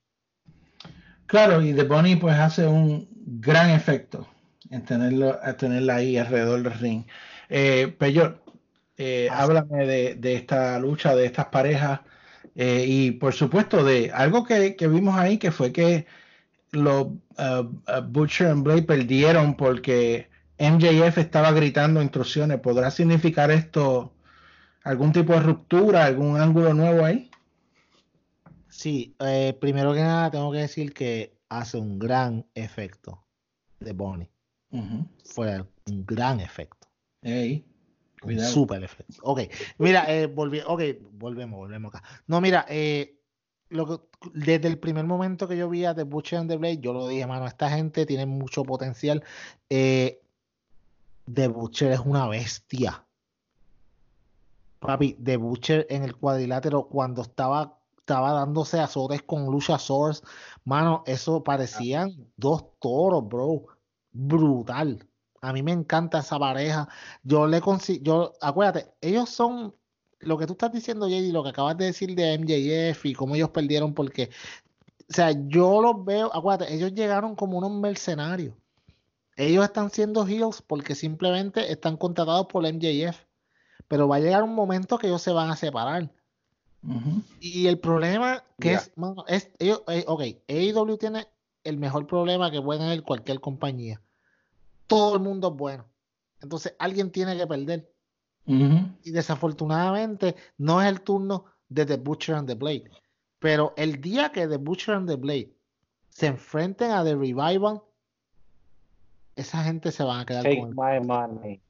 [1.25, 3.07] Claro, y The Bunny pues hace un
[3.41, 4.27] gran efecto
[4.69, 7.03] en tenerlo, a tenerla ahí alrededor del ring.
[7.49, 8.37] Eh, Peyor,
[8.97, 12.01] eh, háblame de, de, esta lucha, de estas parejas,
[12.55, 16.05] eh, y por supuesto de algo que, que, vimos ahí, que fue que
[16.69, 22.59] los uh, uh, Butcher and Blade perdieron porque MJF estaba gritando instrucciones.
[22.59, 24.13] ¿Podrá significar esto
[24.83, 27.29] algún tipo de ruptura, algún ángulo nuevo ahí?
[28.69, 33.23] Sí, eh, primero que nada tengo que decir que hace un gran efecto
[33.79, 34.29] de Bonnie.
[34.71, 35.07] Uh -huh.
[35.25, 36.87] Fue un gran efecto.
[37.21, 37.65] Hey,
[38.23, 39.21] un super efecto.
[39.21, 39.41] Ok,
[39.77, 40.25] mira, eh,
[40.65, 42.03] okay, volvemos, volvemos acá.
[42.27, 43.19] No, mira, eh,
[43.69, 46.79] lo que, desde el primer momento que yo vi a The Butcher and the Blade,
[46.79, 49.23] yo lo dije, mano, esta gente tiene mucho potencial.
[49.69, 50.22] Eh,
[51.31, 53.05] The Butcher es una bestia.
[54.79, 60.21] Papi, The Butcher en el cuadrilátero cuando estaba, estaba dándose azotes con Lucha Source,
[60.65, 63.65] mano, eso parecían dos toros, bro.
[64.11, 65.07] Brutal.
[65.41, 66.87] A mí me encanta esa pareja.
[67.23, 69.73] Yo le consigo, yo, acuérdate, ellos son
[70.19, 73.35] lo que tú estás diciendo, JD, lo que acabas de decir de MJF y cómo
[73.35, 74.29] ellos perdieron, porque,
[75.09, 78.55] o sea, yo los veo, acuérdate, ellos llegaron como unos mercenarios.
[79.35, 83.17] Ellos están siendo heels porque simplemente están contratados por MJF.
[83.87, 86.11] Pero va a llegar un momento que ellos se van a separar.
[86.83, 87.23] Uh -huh.
[87.39, 88.79] Y el problema que yeah.
[88.79, 91.27] es, mano, es ellos, eh, ok, AEW tiene
[91.63, 94.01] el mejor problema que puede tener cualquier compañía.
[94.87, 95.85] Todo el mundo es bueno.
[96.41, 97.89] Entonces alguien tiene que perder.
[98.45, 98.97] Uh -huh.
[99.03, 102.89] Y desafortunadamente no es el turno de The Butcher and the Blade.
[103.39, 105.53] Pero el día que The Butcher and the Blade
[106.09, 107.81] se enfrenten a The Revival,
[109.35, 110.75] esa gente se van a quedar Take con el...
[110.75, 111.61] my money.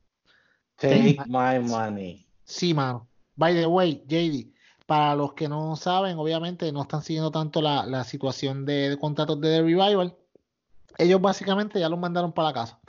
[0.76, 2.26] Take my money.
[2.44, 3.08] Sí, mano.
[3.36, 4.54] By the way, JD,
[4.86, 8.98] para los que no saben, obviamente no están siguiendo tanto la, la situación de, de,
[8.98, 10.16] contratos de The Revival,
[10.98, 12.80] ellos básicamente ya los mandaron para la casa.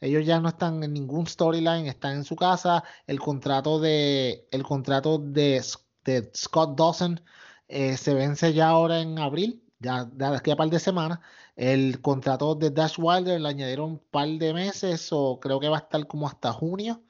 [0.00, 2.82] Ellos ya no están en ningún storyline, están en su casa.
[3.06, 5.62] El contrato de, el contrato de,
[6.04, 7.20] de Scott Dawson
[7.68, 11.20] eh, se vence ya ahora en abril, ya de aquí a par de semanas.
[11.56, 15.78] El contrato de Dash Wilder le añadieron un par de meses, o creo que va
[15.78, 17.02] a estar como hasta junio,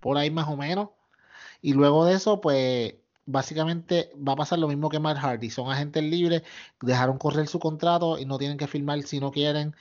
[0.00, 0.90] por ahí más o menos.
[1.60, 2.96] Y luego de eso, pues
[3.26, 5.50] básicamente va a pasar lo mismo que Matt Hardy.
[5.50, 6.42] Son agentes libres,
[6.80, 9.74] dejaron correr su contrato y no tienen que firmar si no quieren.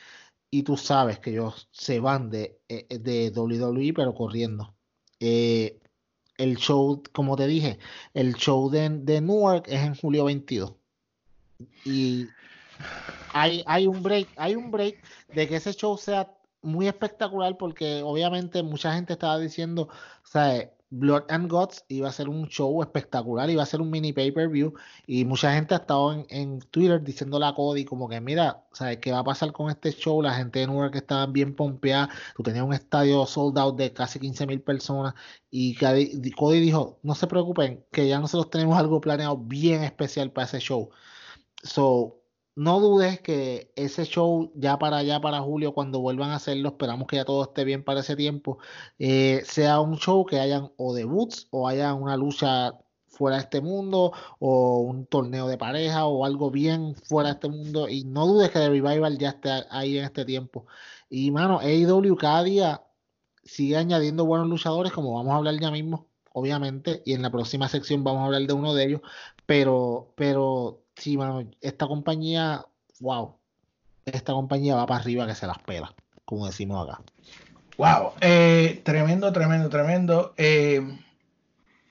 [0.52, 4.76] Y tú sabes que ellos se van de, eh, de WWE, pero corriendo.
[5.20, 5.80] Eh,
[6.38, 7.80] el show, como te dije,
[8.14, 10.81] el show de, de Newark es en julio 22.
[11.86, 12.28] Y
[13.34, 18.02] hay, hay un break, hay un break de que ese show sea muy espectacular porque
[18.04, 19.90] obviamente mucha gente estaba diciendo,
[20.24, 24.12] sea, Blood and Guts iba a ser un show espectacular, iba a ser un mini
[24.12, 24.74] pay-per-view
[25.08, 28.98] y mucha gente ha estado en, en, Twitter diciéndole a Cody como que mira, ¿sabes
[28.98, 30.22] qué va a pasar con este show?
[30.22, 34.20] La gente de Newark estaba bien pompeada, tú tenías un estadio sold out de casi
[34.20, 35.14] 15 mil personas
[35.50, 40.46] y Cody dijo, no se preocupen, que ya nosotros tenemos algo planeado bien especial para
[40.46, 40.90] ese show.
[41.64, 42.22] So,
[42.56, 47.08] no dudes que ese show ya para allá, para julio, cuando vuelvan a hacerlo, esperamos
[47.08, 48.60] que ya todo esté bien para ese tiempo,
[49.00, 52.74] eh, sea un show que hayan o debuts o haya una lucha
[53.08, 57.50] fuera de este mundo o un torneo de pareja o algo bien fuera de este
[57.50, 60.66] mundo y no dudes que The Revival ya esté ahí en este tiempo.
[61.10, 62.84] Y mano, AEW cada día
[63.44, 67.68] sigue añadiendo buenos luchadores como vamos a hablar ya mismo, obviamente, y en la próxima
[67.70, 69.02] sección vamos a hablar de uno de ellos,
[69.46, 72.64] pero, pero sí, mano, esta compañía,
[73.00, 73.36] wow,
[74.06, 75.94] esta compañía va para arriba que se las pela,
[76.26, 77.02] como decimos acá.
[77.78, 80.34] Wow, eh, tremendo, tremendo, tremendo.
[80.38, 80.80] Eh,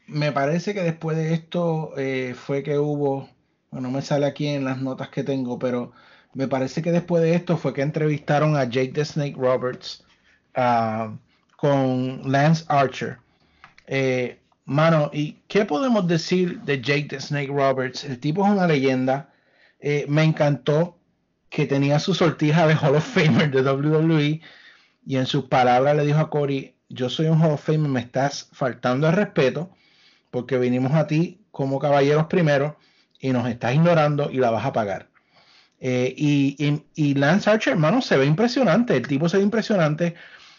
[0.06, 3.28] me parece que después de esto eh, fue que hubo,
[3.72, 5.90] bueno, no me sale aquí en las notas que tengo, pero
[6.32, 10.04] me parece que después de esto fue que entrevistaron a Jake the Snake Roberts
[10.56, 11.16] uh,
[11.56, 13.18] con Lance Archer.
[14.70, 18.04] Mano, ¿y qué podemos decir de Jake the Snake Roberts?
[18.04, 19.28] El tipo es una leyenda.
[19.80, 20.96] Eh, me encantó
[21.48, 24.40] que tenía su sortija de Hall of Famer de WWE
[25.04, 27.98] y en sus palabras le dijo a Corey, yo soy un Hall of Fame, me
[27.98, 29.74] estás faltando el respeto
[30.30, 32.78] porque vinimos a ti como caballeros primero
[33.18, 35.08] y nos estás ignorando y la vas a pagar.
[35.80, 40.14] Eh, y, y, Lance Archer, hermano, se ve impresionante, el tipo se ve impresionante.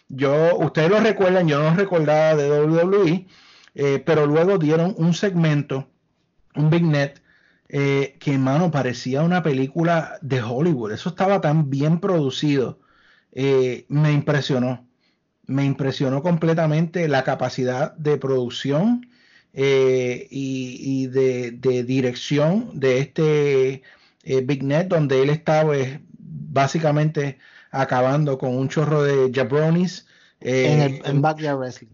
[0.10, 3.26] Yo, ustedes lo recuerdan, yo no lo recordaba de WWE,
[3.76, 5.88] eh, pero luego dieron un segmento,
[6.56, 7.22] un Big Net,
[7.70, 10.92] eh, que hermano parecía una película de Hollywood.
[10.92, 12.80] Eso estaba tan bien producido.
[13.34, 14.88] me impresionó.
[15.48, 19.08] Me impresionó completamente la capacidad de producción
[19.54, 23.84] y, de, de, dirección de este
[24.24, 27.40] eh, Big Net, donde él estaba pues, básicamente
[27.72, 30.06] acabando con un chorro de jabronis.
[30.40, 31.90] Eh, en, Backyard Wrestling.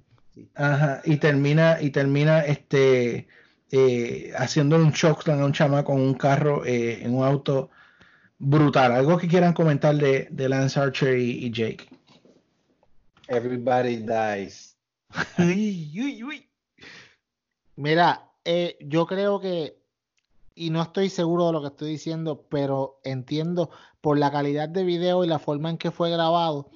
[0.55, 3.27] Ajá, y termina, y termina este
[3.71, 7.69] eh, haciendo un chokeslam a un chama con un carro en un auto
[8.39, 8.91] brutal.
[8.91, 11.89] Algo que quieran comentar de, de Lance Archer y, Jake.
[13.27, 14.77] Everybody dies.
[17.75, 18.31] Mira,
[18.79, 19.77] yo creo que
[20.57, 23.69] y no estoy seguro de lo que estoy diciendo, pero entiendo
[24.01, 26.71] por la calidad de video y la forma en que fue grabado,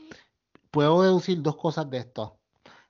[0.69, 2.37] puedo deducir dos cosas de esto.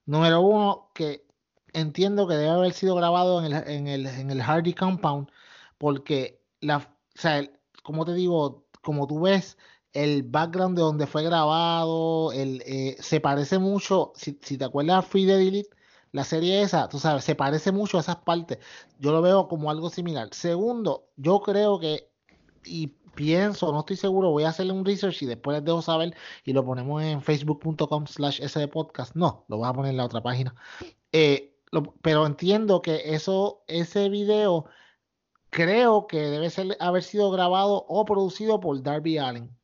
[0.06, 1.26] Número uno, que
[1.74, 5.30] entiendo que debe haber sido grabado en el, en el, en el Hardy Compound,
[5.78, 6.82] porque la, o
[7.16, 7.50] sea,
[7.84, 9.58] como te digo, como tú ves,
[9.94, 15.06] el background de donde fue grabado, el, eh, se parece mucho, si, si te acuerdas
[15.06, 15.70] Free the Delete,
[16.12, 18.60] la serie esa, tú sabes, se parece mucho a esas partes.
[19.00, 20.30] Yo lo veo como algo similar.
[20.34, 22.10] Segundo, yo creo que,
[22.66, 26.16] y pienso, no estoy seguro, voy a hacerle un research y después les dejo saber
[26.44, 29.16] y lo ponemos en facebook.com slash podcast.
[29.16, 30.56] No, lo voy a poner en la otra página.
[31.12, 31.56] Eh,
[32.02, 34.66] pero entiendo que eso, ese video
[35.50, 39.56] creo que debe ser, haber sido grabado o producido por Darby Allen.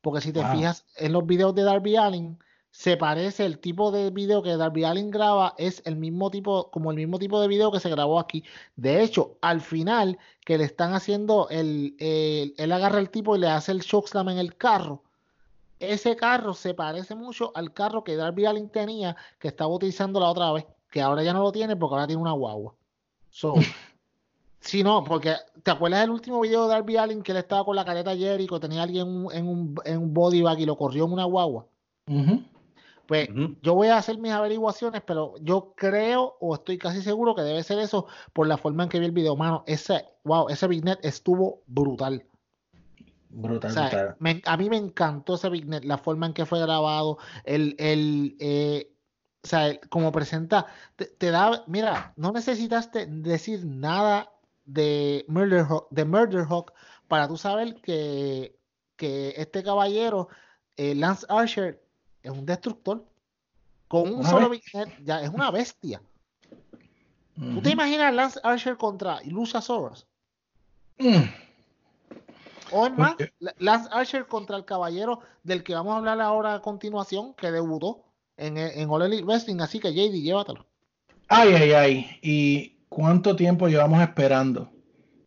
[0.00, 2.38] Porque si te fijas en los videos de Darby Allen,
[2.74, 6.90] se parece, el tipo de video que Darby Allin graba es el mismo tipo, como
[6.90, 8.42] el mismo tipo de video que se grabó aquí.
[8.74, 13.46] De hecho, al final, que le están haciendo, el, él agarra el tipo y le
[13.46, 15.02] hace el shockslam en el carro.
[15.78, 20.30] Ese carro se parece mucho al carro que Darby Allin tenía, que estaba utilizando la
[20.30, 22.74] otra vez, que ahora ya no lo tiene porque ahora tiene una guagua.
[23.30, 23.54] So,
[24.58, 27.76] si no, porque ¿te acuerdas del último video de Darby Allin que él estaba con
[27.76, 31.12] la careta Jericho, tenía alguien en un, en un body bag y lo corrió en
[31.12, 31.66] una guagua?
[33.06, 33.28] Pues
[33.62, 37.62] yo voy a hacer mis averiguaciones, pero yo creo o estoy casi seguro que debe
[37.62, 39.36] ser eso por la forma en que vi el video.
[39.36, 42.24] Mano, ese, wow, ese Big estuvo brutal.
[43.28, 48.36] Brutal, a mí me encantó ese Big la forma en que fue grabado, el, el
[48.38, 48.94] eh,
[49.44, 50.66] o sea, como presenta,
[50.96, 54.32] te, da, mira, no necesitaste decir nada
[54.64, 56.72] de Murder Hawk, de Murder Hawk
[57.08, 58.58] para tú saber que,
[58.96, 60.28] que este caballero,
[60.78, 61.83] eh, Lance Archer,
[62.24, 63.04] es un destructor.
[63.86, 64.50] Con un solo
[65.04, 66.02] ya es una bestia.
[67.36, 69.20] ¿Tú te imaginas Lance Archer contra
[69.60, 70.06] Soros?
[70.98, 71.24] Mm.
[72.70, 73.16] O es más,
[73.58, 78.04] Lance Archer contra el caballero del que vamos a hablar ahora a continuación, que debutó
[78.36, 79.60] en, en All Elite Wrestling.
[79.60, 80.66] Así que, JD, llévatelo.
[81.28, 82.18] Ay, ay, ay.
[82.22, 84.72] ¿Y cuánto tiempo llevamos esperando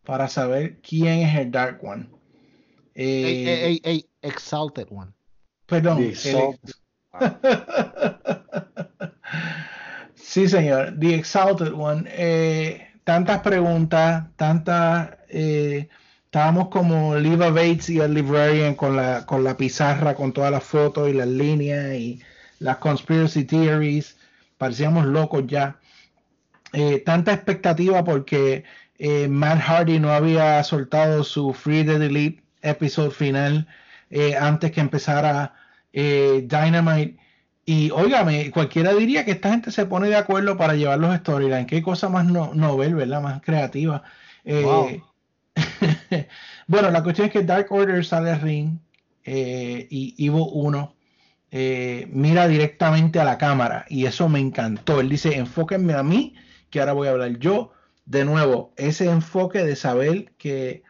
[0.04, 2.10] para saber quién es el Dark One?
[2.94, 5.12] Eh, Exalted One.
[5.66, 6.12] Perdón.
[10.14, 10.94] Sí, señor.
[10.98, 12.04] The Exalted One.
[12.08, 15.10] Eh, tantas preguntas, tantas.
[15.28, 15.88] Eh,
[16.24, 20.64] estábamos como Liva Bates y el Librarian con la, con la pizarra, con todas las
[20.64, 22.20] fotos y las líneas y
[22.58, 24.16] las conspiracy theories.
[24.58, 25.76] Parecíamos locos ya.
[26.72, 28.64] Eh, tanta expectativa porque
[29.28, 33.68] Matt Hardy no había soltado su Free the Delete episodio final
[34.40, 35.54] antes que empezara
[35.92, 37.16] eh, Dynamite.
[37.64, 41.66] Y óigame, cualquiera diría que esta gente se pone de acuerdo para llevar los storylines.
[41.66, 43.20] Qué cosa más no, novel, ¿verdad?
[43.20, 44.02] Más creativa.
[44.44, 45.02] Eh,
[46.66, 48.78] bueno, la cuestión es que Dark Order sale al ring
[49.24, 50.94] eh, y Ivo 1
[51.50, 55.00] mira directamente a la cámara y eso me encantó.
[55.00, 56.34] Él dice, enfóquenme a mí,
[56.70, 57.72] que ahora voy a hablar yo.
[58.06, 60.82] De nuevo, ese enfoque de saber que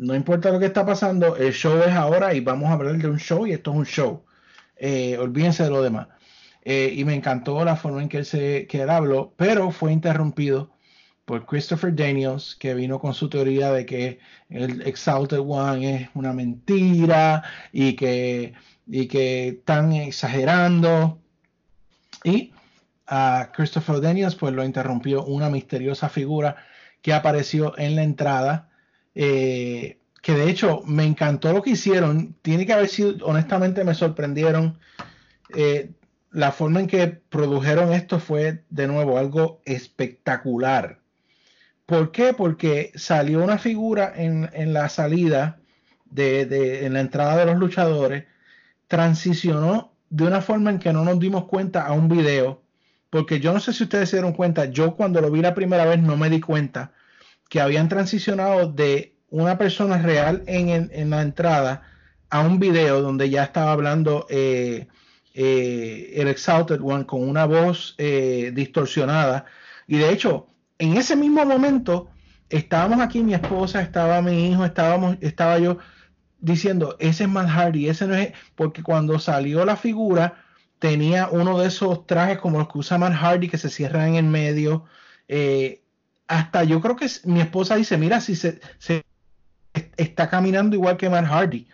[0.00, 3.06] no importa lo que está pasando, el show es ahora y vamos a hablar de
[3.06, 4.24] un show y esto es un show.
[4.76, 6.08] Eh, olvídense de lo demás.
[6.62, 10.70] Eh, y me encantó la forma en que él, se, que habló, pero fue interrumpido
[11.26, 16.32] por Christopher Daniels, que vino con su teoría de que el Exalted One es una
[16.32, 18.54] mentira y que,
[18.86, 21.18] y que están exagerando.
[22.24, 22.54] Y
[23.06, 26.56] a Christopher Daniels pues lo interrumpió una misteriosa figura
[27.02, 28.69] que apareció en la entrada
[29.14, 32.36] eh, que de hecho me encantó lo que hicieron.
[32.42, 34.78] Tiene que haber sido, honestamente me sorprendieron
[35.54, 35.90] eh,
[36.30, 41.00] la forma en que produjeron esto fue de nuevo algo espectacular.
[41.86, 42.34] ¿Por qué?
[42.34, 45.58] Porque salió una figura en, en la salida,
[46.04, 48.26] de, de, en la entrada de los luchadores,
[48.86, 52.62] transicionó de una forma en que no nos dimos cuenta a un video.
[53.10, 55.84] Porque yo no sé si ustedes se dieron cuenta, yo cuando lo vi la primera
[55.84, 56.92] vez no me di cuenta
[57.50, 61.82] que habían transicionado de una persona real en, la entrada
[62.30, 64.86] a un video donde ya estaba hablando eh,
[65.34, 69.46] eh, el Exalted One con una voz eh, distorsionada.
[69.88, 70.46] Y de hecho,
[70.78, 72.08] en ese mismo momento,
[72.48, 75.78] estábamos aquí, mi esposa, estaba mi hijo, estábamos, estaba yo
[76.38, 80.44] diciendo, ese es Matt Hardy, ese no es, porque cuando salió la figura,
[80.78, 84.14] tenía uno de esos trajes como los que usa Matt Hardy que se cierran en
[84.14, 84.84] el medio.
[86.30, 89.04] Hasta yo creo que mi esposa dice, mira, si se, se
[89.96, 91.66] está caminando igual que Matt Hardy.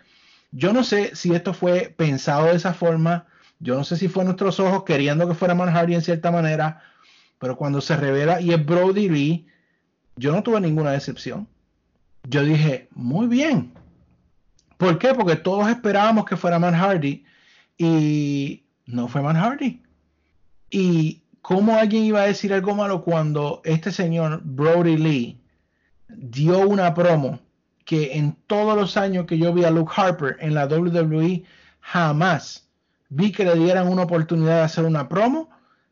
[0.51, 3.27] Yo no sé si esto fue pensado de esa forma,
[3.59, 6.81] yo no sé si fue nuestros ojos queriendo que fuera Matt Hardy en cierta manera,
[7.37, 9.47] pero cuando se revela y es Brody Lee,
[10.15, 11.47] yo no tuve ninguna decepción.
[12.23, 13.73] Yo dije, muy bien.
[14.77, 15.13] ¿Por qué?
[15.13, 17.23] Porque todos esperábamos que fuera Matt Hardy
[17.77, 19.83] y no fue Matt Hardy.
[20.71, 25.41] Y cómo alguien iba a decir algo malo cuando este señor Brody Lee
[26.09, 27.39] dio una promo
[27.85, 31.45] que en todos los años que yo vi a Luke Harper en la WWE
[31.79, 32.67] jamás
[33.07, 35.49] vi que le dieran una oportunidad de hacer una promo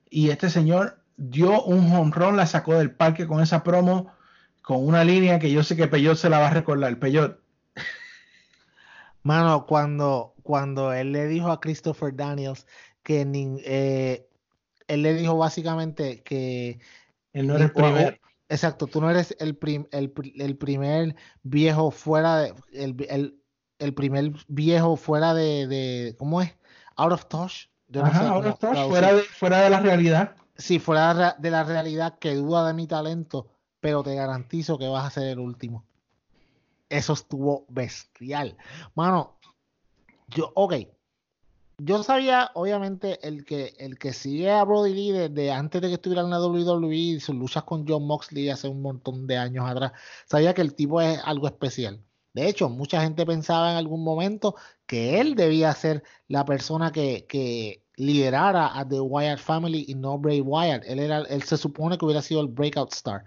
[0.09, 4.11] y este señor dio un home run, la sacó del parque con esa promo,
[4.61, 6.99] con una línea que yo sé que Peyot se la va a recordar.
[6.99, 7.39] Peyot.
[9.23, 12.67] Mano, cuando, cuando él le dijo a Christopher Daniels
[13.03, 13.25] que
[13.63, 14.27] eh,
[14.87, 16.79] él le dijo básicamente que
[17.33, 18.21] él no era el primer.
[18.47, 23.41] Exacto, tú no eres el, prim, el, el, primer viejo fuera de el, el,
[23.79, 26.55] el primer viejo fuera de, de, ¿cómo es?
[26.95, 27.69] Out of touch.
[27.87, 31.35] Yo Ajá, no sé, out of touch, fuera de, fuera de la realidad si fuera
[31.37, 33.47] de la realidad que duda de mi talento,
[33.79, 35.85] pero te garantizo que vas a ser el último.
[36.89, 38.57] Eso estuvo bestial.
[38.93, 39.37] Mano,
[40.27, 40.73] yo, ok.
[41.77, 45.95] Yo sabía, obviamente, el que, el que sigue a Brody Lee desde antes de que
[45.95, 49.69] estuviera en la WWE y sus luchas con John Moxley hace un montón de años
[49.69, 49.91] atrás,
[50.25, 52.01] sabía que el tipo es algo especial.
[52.33, 57.25] De hecho, mucha gente pensaba en algún momento que él debía ser la persona que,
[57.27, 60.83] que liderara a The Wyatt Family y no Bray Wyatt.
[60.85, 63.23] Él, era, él se supone que hubiera sido el breakout star.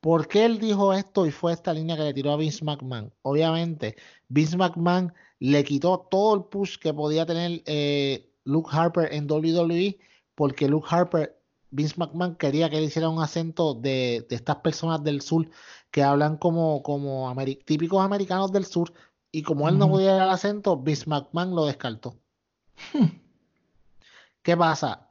[0.00, 3.12] ¿Por qué él dijo esto y fue esta línea que le tiró a Vince McMahon?
[3.22, 3.96] Obviamente,
[4.28, 5.12] Vince McMahon
[5.42, 9.98] le quitó todo el push que podía tener eh, Luke Harper en WWE
[10.36, 11.36] porque Luke Harper,
[11.70, 15.48] Vince McMahon quería que él hiciera un acento de, de estas personas del sur
[15.90, 18.92] que hablan como, como típicos americanos del sur
[19.32, 22.16] y como él no podía el acento, Vince McMahon lo descartó.
[24.42, 25.08] ¿Qué pasa?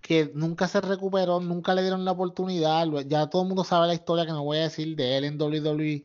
[0.00, 2.86] Que nunca se recuperó, nunca le dieron la oportunidad.
[3.08, 5.42] Ya todo el mundo sabe la historia que no voy a decir de él en
[5.42, 6.04] WWE.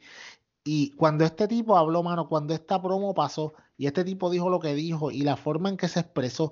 [0.63, 4.59] Y cuando este tipo habló, mano, cuando esta promo pasó y este tipo dijo lo
[4.59, 6.51] que dijo y la forma en que se expresó,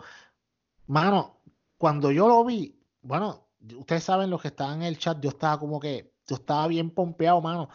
[0.87, 1.37] mano,
[1.77, 5.59] cuando yo lo vi, bueno, ustedes saben los que estaban en el chat, yo estaba
[5.59, 7.69] como que, yo estaba bien pompeado, mano.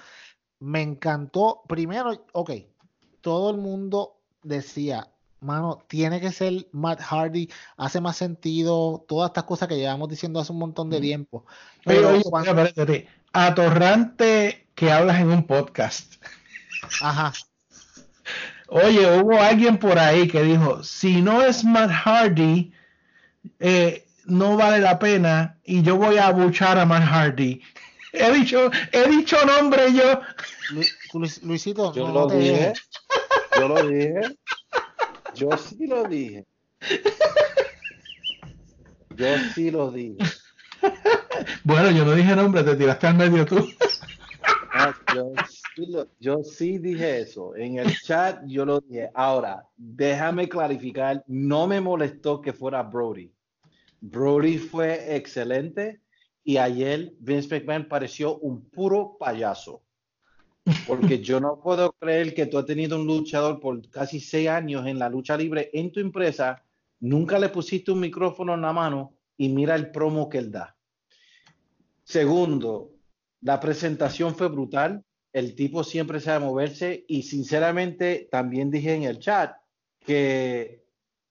[0.59, 1.63] Me encantó.
[1.69, 2.51] Primero, ok,
[3.21, 9.45] todo el mundo decía, mano, tiene que ser Matt Hardy, hace más sentido, todas estas
[9.45, 11.45] cosas que llevamos diciendo hace un montón de tiempo.
[11.85, 12.63] Pero, Pero cuando...
[12.63, 16.15] espérate, atorrante que hablas en un podcast.
[17.01, 17.33] Ajá.
[18.69, 22.73] Oye, hubo alguien por ahí que dijo, si no es Matt Hardy,
[23.61, 27.63] eh, no vale la pena y yo voy a abuchar a Matt Hardy.
[28.13, 30.21] He dicho, he dicho nombre yo.
[30.71, 32.39] Luis, Luisito, yo no lo te...
[32.39, 32.73] dije.
[33.59, 34.21] Yo lo dije.
[35.35, 36.45] Yo sí lo dije.
[39.17, 40.19] Yo sí lo dije.
[41.65, 43.69] Bueno, yo no dije nombre, te tiraste al medio tú.
[45.15, 45.33] Yo,
[45.75, 47.55] sí lo, yo sí dije eso.
[47.57, 49.11] En el chat yo lo dije.
[49.15, 53.33] Ahora, déjame clarificar, no me molestó que fuera Brody.
[54.01, 56.01] Brody fue excelente
[56.43, 59.83] y ayer Vince McMahon pareció un puro payaso.
[60.87, 64.87] Porque yo no puedo creer que tú has tenido un luchador por casi seis años
[64.87, 66.63] en la lucha libre en tu empresa,
[67.01, 70.75] nunca le pusiste un micrófono en la mano y mira el promo que él da.
[72.03, 72.94] Segundo,
[73.45, 75.05] la presentación fue brutal.
[75.33, 79.55] El tipo siempre sabe moverse y sinceramente también dije en el chat
[80.01, 80.85] que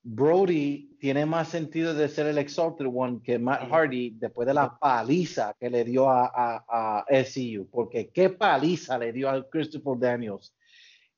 [0.04, 4.78] Brody tiene más sentido de ser el Exalted One que Matt Hardy después de la
[4.78, 9.98] paliza que le dio a, a, a SCU, porque qué paliza le dio a Christopher
[9.98, 10.54] Daniels.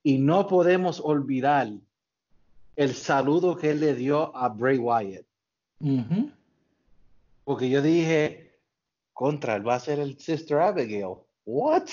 [0.02, 1.70] Y no podemos olvidar
[2.76, 5.26] el saludo que él le dio a Bray Wyatt.
[7.44, 8.45] Porque yo dije,
[9.16, 11.16] contra, él va a ser el Sister Abigail.
[11.46, 11.88] ¿What?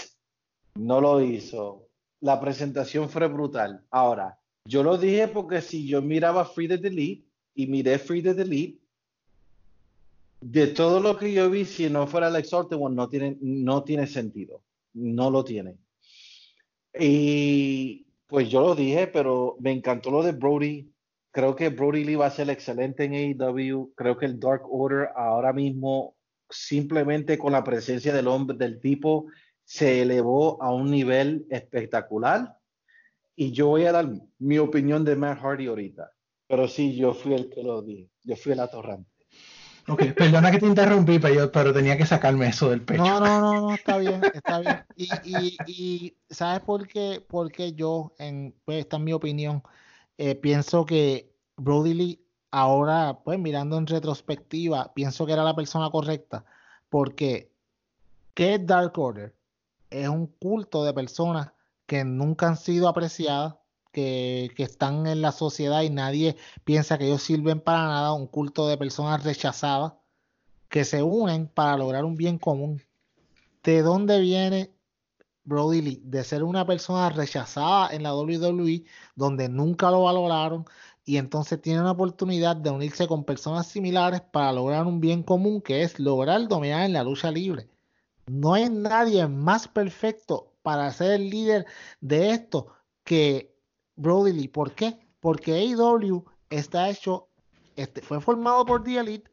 [0.75, 1.89] No lo hizo.
[2.21, 3.85] La presentación fue brutal.
[3.91, 7.25] Ahora, yo lo dije porque si yo miraba Free the Delete
[7.55, 8.79] y miré Free the Delete,
[10.41, 13.85] de todo lo que yo vi, si no fuera el Exalted One, no tiene, no
[13.85, 14.63] tiene sentido.
[14.95, 15.77] No lo tiene.
[16.99, 20.93] Y pues yo lo dije, pero me encantó lo de Brody.
[21.31, 23.93] Creo que Brody Lee va a ser excelente en AEW.
[23.95, 26.17] Creo que el Dark Order ahora mismo,
[26.53, 29.27] simplemente con la presencia del hombre, del tipo,
[29.65, 32.59] se elevó a un nivel espectacular.
[33.35, 36.13] Y yo voy a dar mi opinión de Matt Hardy ahorita.
[36.47, 38.11] Pero sí, yo fui el que lo dije.
[38.25, 39.11] Yo fui el atorrante.
[39.89, 43.03] Ok, perdona que te interrumpí, pero, yo- pero tenía que sacarme eso del pecho.
[43.03, 44.85] No, no, no, no, está bien, está bien.
[44.97, 47.25] Y, y, y ¿sabes por qué?
[47.27, 49.63] Porque yo, en, pues esta es mi opinión,
[50.19, 52.22] eh, pienso que Brody Lee,
[52.53, 56.45] ahora, pues mirando en retrospectiva, pienso que era la persona correcta.
[56.89, 57.51] Porque,
[58.35, 59.35] ¿qué es Dark Order?
[59.91, 61.53] Es un culto de personas
[61.87, 63.57] que nunca han sido apreciadas,
[63.93, 68.27] que, que están en la sociedad y nadie piensa que ellos sirven para nada, un
[68.27, 69.95] culto de personas rechazadas
[70.69, 72.83] que se unen para lograr un bien común.
[73.63, 74.73] ¿De dónde viene
[75.45, 76.03] Brody Lee?
[76.05, 78.85] De ser una persona rechazada en la WWE,
[79.15, 80.65] donde nunca lo valoraron,
[81.05, 85.61] y entonces tiene una oportunidad de unirse con personas similares para lograr un bien común,
[85.61, 87.69] que es lograr dominar en la lucha libre.
[88.27, 91.67] No hay nadie más perfecto para ser el líder
[92.01, 92.69] de esto
[93.05, 93.57] que
[93.97, 94.49] Brody Lee.
[94.49, 94.99] ¿Por qué?
[95.21, 97.29] Porque AEW está hecho,
[97.77, 99.31] este, fue formado por The Elite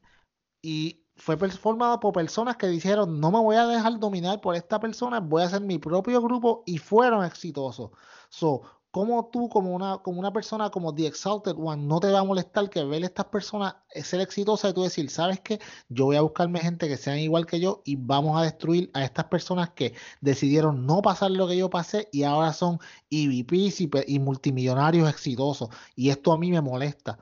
[0.62, 4.80] y fue formado por personas que dijeron, no me voy a dejar dominar por esta
[4.80, 7.92] persona, voy a hacer mi propio grupo y fueron exitosos.
[8.30, 8.62] So,
[9.00, 12.24] como tú, como una, como una persona como The Exalted One, no te va a
[12.26, 15.62] molestar que ver a estas personas eh, ser exitosas y tú decir, ¿sabes qué?
[15.88, 19.06] Yo voy a buscarme gente que sean igual que yo y vamos a destruir a
[19.06, 22.78] estas personas que decidieron no pasar lo que yo pasé y ahora son
[23.10, 25.70] EVPs y, multimillonarios exitosos.
[25.96, 27.20] Y esto a mí me molesta.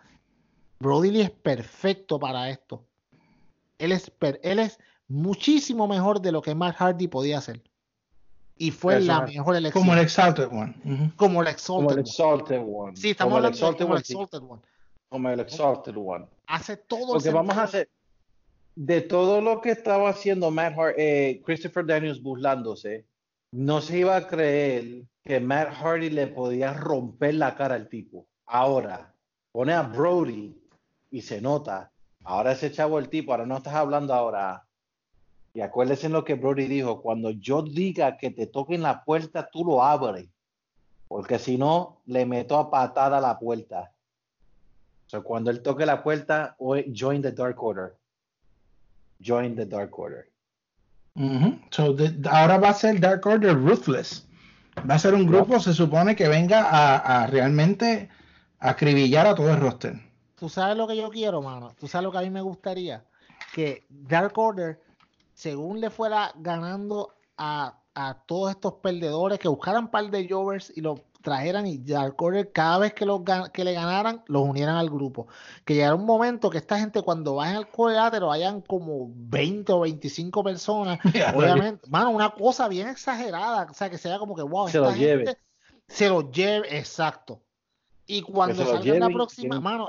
[0.79, 2.83] Brody Lee es perfecto para esto.
[3.77, 7.61] Él es, él es muchísimo mejor de lo que Matt Hardy podía hacer.
[8.57, 9.35] Y fue Eso la es.
[9.35, 9.81] mejor elección.
[9.83, 10.75] Como el Exalted One.
[11.15, 12.97] Como el Como el Exalted One.
[12.97, 13.99] Sí, estamos como el hablando de Exalted como el.
[14.01, 14.61] Exalted One.
[15.09, 16.25] Como el Exalted One.
[16.47, 17.89] Hace todo el Porque vamos a hacer,
[18.75, 23.05] de todo lo que estaba haciendo Matt Har- eh, Christopher Daniels burlándose,
[23.51, 28.27] no se iba a creer que Matt Hardy le podía romper la cara al tipo.
[28.45, 29.13] Ahora,
[29.51, 30.55] pone a Brody
[31.11, 31.91] y se nota.
[32.23, 34.66] Ahora ese chavo el tipo, ahora no estás hablando ahora.
[35.57, 39.49] Y acuérdense en lo que Brody dijo, cuando yo diga que te toquen la puerta,
[39.51, 40.27] tú lo abres.
[41.07, 43.91] Porque si no, le meto a patada la puerta.
[45.07, 46.55] O sea, cuando él toque la puerta,
[46.93, 47.95] join the Dark Order.
[49.19, 50.29] Join the Dark Order.
[51.71, 54.27] So, de- ahora va a ser Dark Order Ruthless.
[54.87, 58.09] Va a ser un grupo, se supone que venga a, a realmente
[58.59, 59.95] acribillar a todo el roster.
[60.35, 61.73] Tú sabes lo que yo quiero, mano.
[61.79, 63.03] Tú sabes lo que a mí me gustaría.
[63.55, 64.79] Que Dark Order,
[65.37, 70.73] según le fuera ganando a, a todos estos perdedores, que buscaran un par de Jovers
[70.75, 71.79] y los trajeran y
[72.17, 73.21] Order cada vez que, los,
[73.53, 75.27] que le ganaran, los unieran al grupo.
[75.63, 79.81] Que llegara un momento que esta gente cuando vayan al cuadrilátero vayan como 20 o
[79.81, 80.99] 25 personas.
[81.13, 83.67] Ya, Obviamente, mano, una cosa bien exagerada.
[83.69, 85.37] O sea, que sea como que, wow, Se esta lo lleve.
[85.87, 87.43] se lo lleve, exacto.
[88.07, 89.87] Y cuando salga la próxima, mano,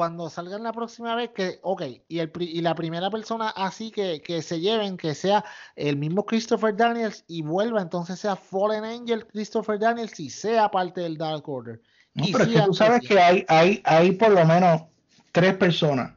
[0.00, 4.22] cuando salgan la próxima vez, que, ok, y, el, y la primera persona así que,
[4.22, 5.44] que se lleven, que sea
[5.76, 11.02] el mismo Christopher Daniels y vuelva, entonces sea Fallen Angel Christopher Daniels y sea parte
[11.02, 11.82] del Dark Order.
[12.14, 14.84] No, Y pero es que sigan tú sabes que hay, hay, hay por lo menos
[15.32, 16.14] tres personas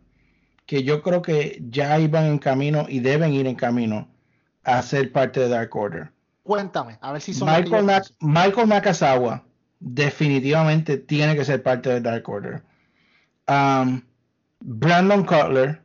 [0.65, 4.07] que yo creo que ya iban en camino y deben ir en camino
[4.64, 6.10] a ser parte de Dark Order.
[6.43, 8.14] Cuéntame, a ver si son Michael, Mac-.
[8.22, 9.43] Michael Nakazawa
[9.81, 12.64] definitivamente tiene que ser parte de Dark Order.
[13.48, 14.02] Um,
[14.60, 15.82] Brandon Cutler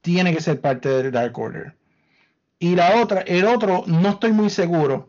[0.00, 1.74] tiene que ser parte de Dark Order.
[2.58, 5.08] Y la otra, el otro, no estoy muy seguro,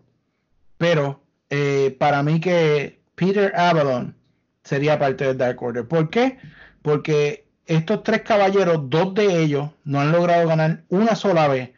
[0.78, 4.16] pero eh, para mí que Peter Avalon
[4.64, 5.88] sería parte de Dark Order.
[5.88, 6.38] ¿Por qué?
[6.82, 11.72] Porque estos tres caballeros, dos de ellos, no han logrado ganar una sola vez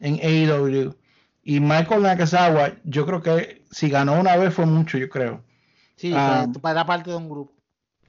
[0.00, 0.94] en AEW.
[1.42, 5.42] Y Michael Nakazawa, yo creo que si ganó una vez fue mucho, yo creo.
[5.96, 7.52] Sí, pues, era parte de un grupo.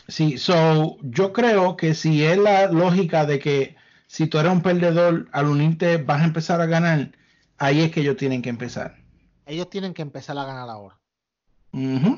[0.08, 3.76] Sí, so, yo creo que si es la lógica de que
[4.08, 7.12] si tú eres un perdedor, al unirte vas a empezar a ganar,
[7.58, 8.96] ahí es que ellos tienen que empezar.
[9.46, 10.98] Ellos tienen que empezar a ganar ahora.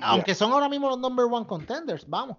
[0.02, 2.38] Aunque son ahora mismo los number one contenders, vamos.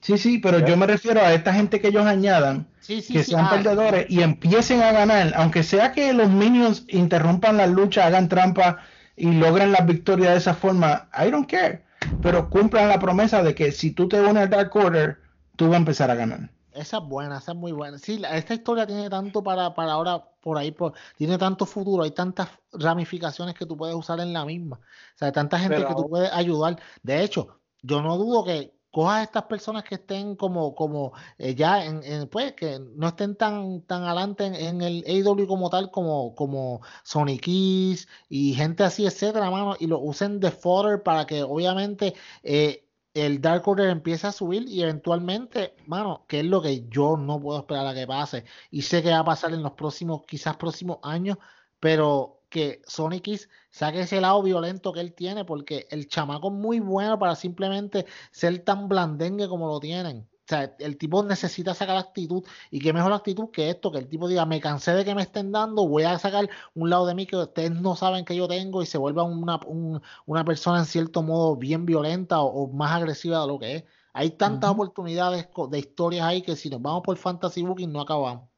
[0.00, 3.24] Sí, sí, pero yo me refiero a esta gente que ellos añadan, Sí, sí, que
[3.24, 7.66] sí, sean ah, perdedores y empiecen a ganar, aunque sea que los minions interrumpan la
[7.66, 8.78] lucha, hagan trampa
[9.16, 11.85] y logren la victoria de esa forma, I don't care.
[12.20, 15.18] Pero cumplan la promesa de que si tú te unes al Dark Order,
[15.56, 16.50] tú vas a empezar a ganar.
[16.72, 17.98] Esa es buena, esa es muy buena.
[17.98, 22.10] Sí, esta historia tiene tanto para, para ahora por ahí, por, tiene tanto futuro, hay
[22.10, 24.76] tantas ramificaciones que tú puedes usar en la misma.
[24.76, 26.78] O sea, tanta gente Pero que tú puedes ayudar.
[27.02, 31.54] De hecho, yo no dudo que cojas a estas personas que estén como, como eh,
[31.54, 36.34] ya en, pues, que no estén tan, tan adelante en, el AEW como tal, como,
[36.34, 41.42] como Sonic Keys y gente así, etcétera, mano, y lo usen de fodder para que
[41.42, 46.88] obviamente eh, el Dark Order empieza a subir y eventualmente, mano, que es lo que
[46.88, 48.44] yo no puedo esperar a que pase.
[48.70, 51.36] Y sé que va a pasar en los próximos, quizás próximos años,
[51.80, 56.54] pero que Sonic Kiss saque ese lado violento que él tiene, porque el chamaco es
[56.54, 60.28] muy bueno para simplemente ser tan blandengue como lo tienen.
[60.28, 64.06] O sea, el tipo necesita sacar actitud y qué mejor actitud que esto, que el
[64.08, 67.16] tipo diga, me cansé de que me estén dando, voy a sacar un lado de
[67.16, 70.78] mí que ustedes no saben que yo tengo y se vuelva una, un- una persona
[70.78, 73.84] en cierto modo bien violenta o, o más agresiva de lo que es.
[74.12, 78.48] Hay tantas oportunidades de historias ahí que si nos vamos por Fantasy Booking no acabamos.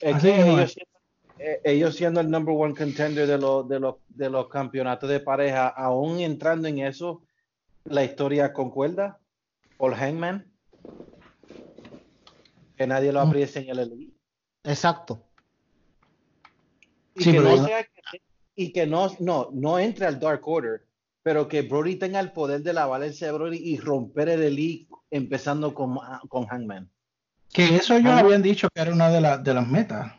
[0.00, 0.42] Es Así que
[1.38, 5.68] ellos siendo el number one contender de los, de, los, de los campeonatos de pareja,
[5.68, 7.22] aún entrando en eso,
[7.84, 9.18] la historia concuerda
[9.76, 10.50] por Hangman.
[12.76, 13.28] Que nadie lo Mm.
[13.28, 14.16] apriecie en el Elite.
[14.64, 15.22] Exacto.
[17.14, 18.22] Y Sí, que pero- no sea que-
[18.54, 20.86] y que no, no, no entre al Dark Order,
[21.22, 24.88] pero que Brody tenga el poder de la Valencia de Brody y romper el Elite
[25.10, 25.98] empezando con,
[26.28, 26.90] con Hangman.
[27.52, 28.20] Que eso ellos Ajá.
[28.20, 30.12] habían dicho que era una de, las de las metas.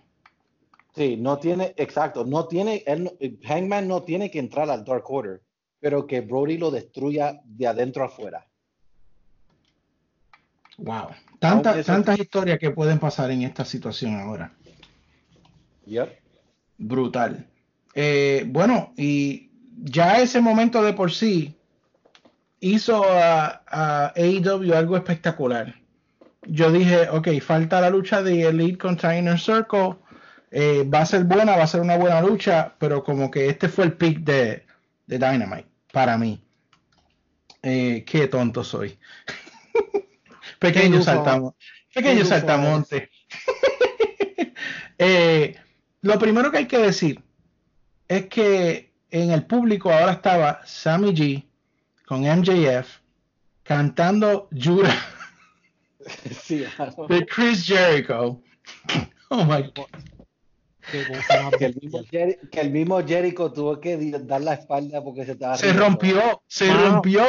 [0.97, 3.11] Sí, no tiene, exacto, no tiene, él, no-
[3.47, 5.41] Hangman no tiene que entrar al Dark Order,
[5.79, 8.47] pero que Brody lo destruya de adentro afuera.
[10.79, 11.09] Wow.
[11.39, 14.51] Eso- tantas historias que pueden pasar en esta situación ahora.
[15.85, 16.19] Yep.
[16.79, 17.45] Brutal.
[17.93, 19.49] Eh, bueno, y
[19.83, 21.55] ya ese momento de por sí
[22.59, 25.75] hizo a, a AEW algo espectacular.
[26.47, 29.95] Yo dije, ok, falta la lucha de Elite contra Inner Circle.
[30.51, 33.67] Eh, va a ser buena, va a ser una buena lucha, pero como que este
[33.67, 34.65] fue el pick de,
[35.05, 36.41] de Dynamite para mí.
[37.63, 38.97] Eh, qué tonto soy.
[40.59, 41.53] Pequeño saltamos.
[41.93, 43.09] Pequeño saltamonte.
[44.99, 45.55] Eh,
[46.01, 47.21] lo primero que hay que decir
[48.07, 51.45] es que en el público ahora estaba Sammy G
[52.07, 52.97] con MJF
[53.61, 54.95] cantando Jura
[56.41, 56.65] Sí,
[57.09, 58.41] de Chris Jericho.
[59.29, 60.16] Oh my God.
[60.91, 61.05] Qué
[61.59, 62.30] que, el mismo bestial.
[62.30, 65.84] Jeri- que el mismo Jericho tuvo que dar la espalda porque se estaba Se riendo.
[65.84, 66.91] rompió, se Mano.
[66.93, 67.23] rompió.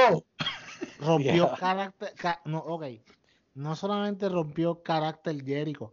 [1.00, 1.54] rompió Yeah.
[1.56, 2.84] carácter, ca- no, ok,
[3.54, 5.92] no solamente rompió carácter Jericho,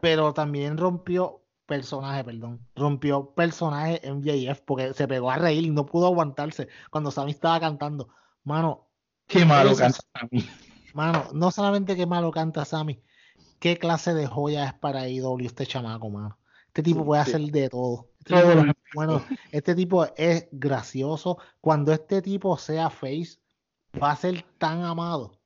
[0.00, 5.86] pero también rompió personaje, perdón, rompió personaje MJF porque se pegó a reír y no
[5.86, 8.08] pudo aguantarse cuando Sammy estaba cantando.
[8.44, 8.86] Mano,
[9.26, 10.46] Qué malo Eso canta Sammy.
[10.92, 13.00] mano, no solamente que malo canta Sammy,
[13.58, 16.36] qué clase de joya es para IW este chamaco, mano.
[16.74, 17.30] Este tipo Sí, puede sí.
[17.30, 18.08] hacer de todo.
[18.18, 21.38] Este tipo bueno, este tipo es gracioso.
[21.60, 23.38] Cuando este tipo sea face,
[24.02, 25.38] va a ser tan amado.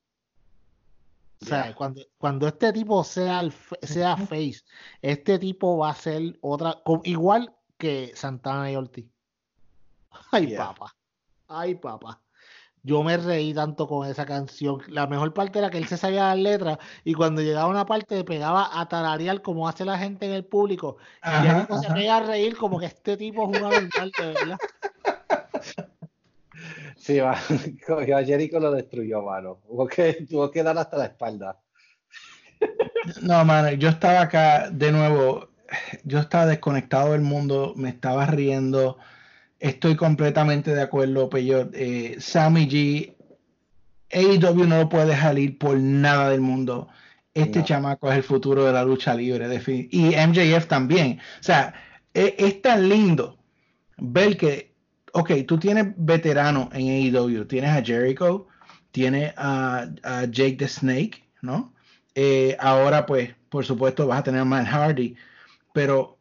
[1.43, 1.75] O sea, Yeah.
[1.75, 3.53] cuando, cuando este tipo sea, el
[3.83, 4.63] sea face,
[5.03, 9.07] este tipo va a ser otra, igual que Santana y Ortiz.
[10.33, 10.69] Ay, Yeah.
[10.69, 10.97] papá.
[11.47, 12.23] Ay, papá.
[12.83, 14.81] Yo me reí tanto con esa canción.
[14.89, 18.25] La mejor parte era que él se sabía las letras y cuando llegaba una parte
[18.25, 20.97] pegaba a tararear como hace la gente en el público.
[21.23, 24.59] Y Ajá, Jericho se pega a reír como que este tipo es de verdad.
[26.97, 27.39] Sí, va.
[27.87, 29.61] Cogió a Jericho lo destruyó, mano.
[29.67, 31.59] Tuvo que, tuvo que dar hasta la espalda.
[33.23, 35.49] No, mano, yo estaba acá de nuevo,
[36.05, 38.99] yo estaba desconectado del mundo, me estaba riendo,
[39.59, 41.71] estoy completamente de acuerdo, Peyot.
[41.75, 43.15] Eh, Sammy G,
[44.11, 46.89] AEW no lo puede dejar ir por nada del mundo.
[47.35, 47.65] Este No.
[47.65, 51.21] chamaco es el futuro de la lucha libre, defini- y MJF también.
[51.41, 51.75] O sea,
[52.15, 53.39] e- es, tan lindo
[53.99, 54.75] ver que,
[55.13, 58.49] ok, tú tienes veterano en AEW, tienes a Jericho,
[58.91, 61.73] tienes a, a Jake the Snake, ¿no?
[62.15, 65.15] Eh, ahora, pues, por supuesto, vas a tener a Matt Hardy,
[65.73, 66.19] pero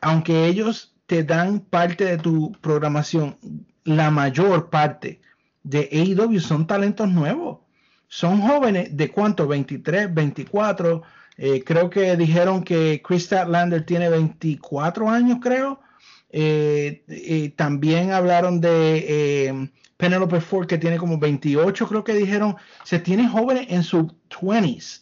[0.00, 3.36] aunque ellos te dan parte de tu programación,
[3.82, 5.20] la mayor parte
[5.64, 7.58] de AEW son talentos nuevos.
[8.06, 11.02] Son jóvenes de cuánto, 23, 24.
[11.36, 15.80] eh, creo que dijeron que Chris Statlander tiene 24 años, creo.
[16.28, 22.54] Eh, también hablaron de eh, Penelope Ford, que tiene como 28, creo que dijeron.
[22.84, 25.00] Se tiene jóvenes en sus 20s.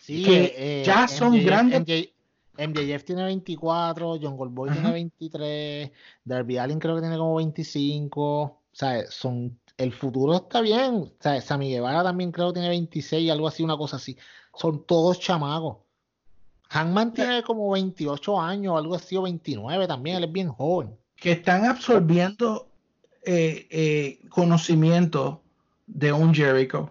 [0.00, 1.80] Sí, que ya son grandes.
[1.80, 2.19] MJ
[2.68, 5.90] MJF tiene 24, John Goldboy tiene 23,
[6.24, 8.42] Darby Allin creo que tiene como 25.
[8.42, 10.94] O sea, son, el futuro está bien.
[10.94, 14.16] O sea, Sammy Guevara también creo que tiene 26, algo así, una cosa así.
[14.54, 15.78] Son todos chamacos.
[16.68, 20.96] Hangman tiene como 28 años, algo así, o 29 también, él es bien joven.
[21.16, 22.68] que están absorbiendo
[23.24, 25.42] eh, eh, conocimiento
[25.88, 26.90] de un Jericho,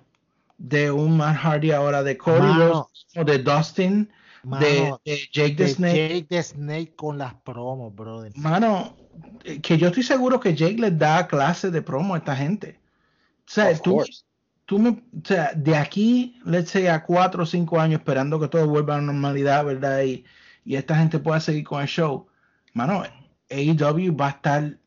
[0.57, 2.53] de un Matt Hardy ahora, de Cody.
[2.57, 4.11] Rhodes, de Dustin,
[4.49, 6.09] Mano, de Jake the de Snake.
[6.09, 8.31] Jake the Snake con las promos, brother.
[8.35, 8.95] Mano,
[9.43, 12.79] eh, que yo estoy seguro que Jake les da clases de promo a esta gente.
[13.47, 14.23] O sea, Of tú, course.
[14.65, 18.47] tú me, o sea, de aquí, let's say, a cuatro o cinco años esperando que
[18.47, 20.01] todo vuelva a la normalidad, ¿verdad?
[20.03, 20.25] Y,
[20.65, 22.27] y esta gente pueda seguir con el show.
[22.73, 23.03] Mano,
[23.49, 24.77] AEW va a estar,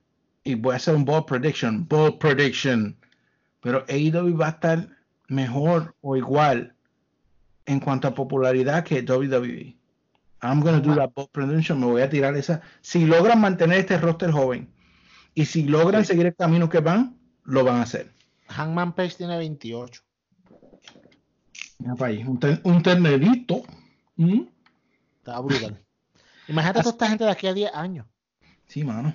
[0.44, 2.97] y voy a hacer un bold prediction, bold prediction,
[3.60, 4.89] pero AEW va a estar
[5.28, 6.72] mejor o igual
[7.66, 9.76] en cuanto a popularidad que WWE.
[10.43, 12.60] I'm gonna do that bold prediction, me voy a tirar esa.
[12.80, 14.68] Si logran mantener este roster joven
[15.34, 18.12] y si logran seguir el camino que van, lo van a hacer.
[18.48, 20.02] Hangman Page tiene 28.
[21.78, 23.62] Mira pa' ahí, un, un ternerito.
[24.16, 24.43] ¿Mm?
[25.18, 25.80] Está brutal.
[26.48, 28.06] Imagínate a toda esta gente de aquí a 10 años.
[28.66, 29.14] Sí, mano.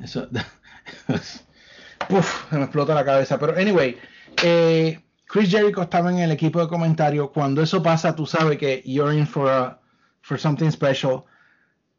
[0.00, 0.28] Eso.
[2.08, 3.38] Uf, se me explota la cabeza.
[3.38, 3.96] Pero, anyway,
[4.42, 5.00] eh,
[5.32, 7.30] Chris Jericho estaba en el equipo de comentarios.
[7.30, 9.80] Cuando eso pasa, tú sabes que you're in for, a-
[10.20, 11.24] for something special.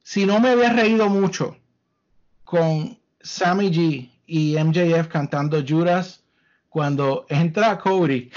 [0.04, 1.58] Si no me había reído mucho
[2.44, 6.24] con Sammy G y MJF cantando Judas,
[6.70, 8.30] cuando entra Cody,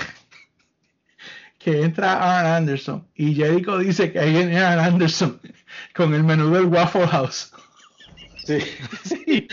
[1.59, 5.39] que entra Arn Anderson, y Jericho dice que ahí viene Arn Anderson
[5.95, 7.53] con el menú del Waffle House.
[8.47, 8.61] Sí,
[9.05, 9.47] Sí,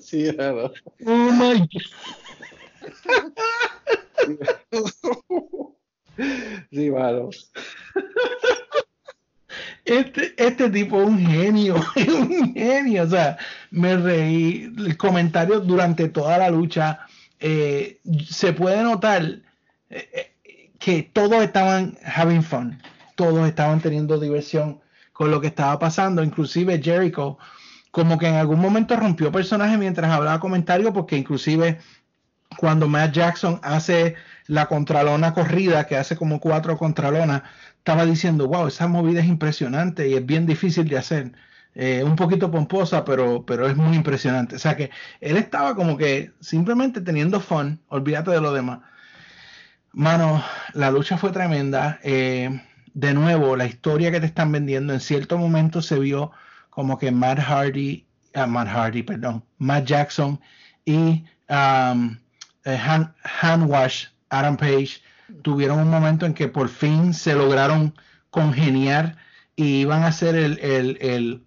[0.00, 0.72] sí, claro.
[1.06, 1.78] Oh my Sí,
[6.92, 7.30] mano.
[9.84, 13.02] Este, este tipo es un genio, es un genio.
[13.04, 13.38] O sea,
[13.70, 14.72] me reí.
[14.78, 17.00] El comentario durante toda la lucha.
[17.40, 19.22] eh, se puede notar
[19.90, 22.80] eh, eh, que todos estaban having fun.
[23.16, 24.80] Todos estaban teniendo diversión
[25.12, 26.22] con lo que estaba pasando.
[26.22, 27.38] Inclusive Jericho,
[27.90, 31.78] como que en algún momento rompió personaje mientras hablaba comentario, porque inclusive
[32.56, 34.16] cuando Matt Jackson hace
[34.46, 37.42] la contralona corrida, que hace como cuatro contralonas,
[37.78, 41.32] estaba diciendo, wow, esa movida es impresionante y es bien difícil de hacer.
[41.74, 44.56] Eh, un poquito pomposa, pero, pero es muy impresionante.
[44.56, 44.90] O sea que
[45.20, 48.80] él estaba como que simplemente teniendo fun, olvídate de lo demás.
[49.92, 50.42] Mano,
[50.74, 52.00] la lucha fue tremenda.
[52.02, 52.60] Eh,
[52.94, 56.32] de nuevo, la historia que te están vendiendo, en cierto momento se vio
[56.70, 60.40] como que Matt Hardy, ah, Matt Hardy, perdón, Matt Jackson
[60.84, 62.16] y um,
[62.64, 65.02] eh, Han, Han Wash, Adam Page,
[65.42, 67.94] tuvieron un momento en que por fin se lograron
[68.30, 69.16] congeniar
[69.56, 71.42] y iban a hacer el, el, el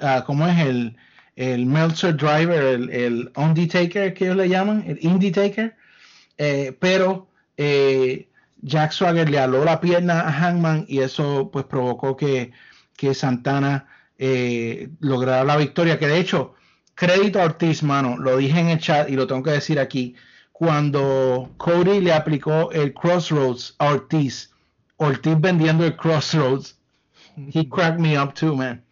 [0.00, 0.58] ah, ¿cómo es?
[0.58, 0.96] El,
[1.36, 3.30] el Meltzer Driver, el, el
[3.68, 5.76] Taker, que ellos le llaman, el Indie Taker.
[6.36, 8.28] Eh, pero eh,
[8.62, 12.52] Jack Swagger le aló la pierna a Hangman y eso pues provocó que,
[12.96, 13.86] que Santana
[14.18, 15.98] eh, lograra la victoria.
[15.98, 16.54] Que de hecho,
[16.96, 20.16] crédito a Ortiz, mano, lo dije en el chat y lo tengo que decir aquí.
[20.58, 24.50] Cuando Cody le aplicó el Crossroads a Ortiz,
[24.96, 26.76] Ortiz vendiendo el Crossroads,
[27.36, 28.84] he cracked me up too, man.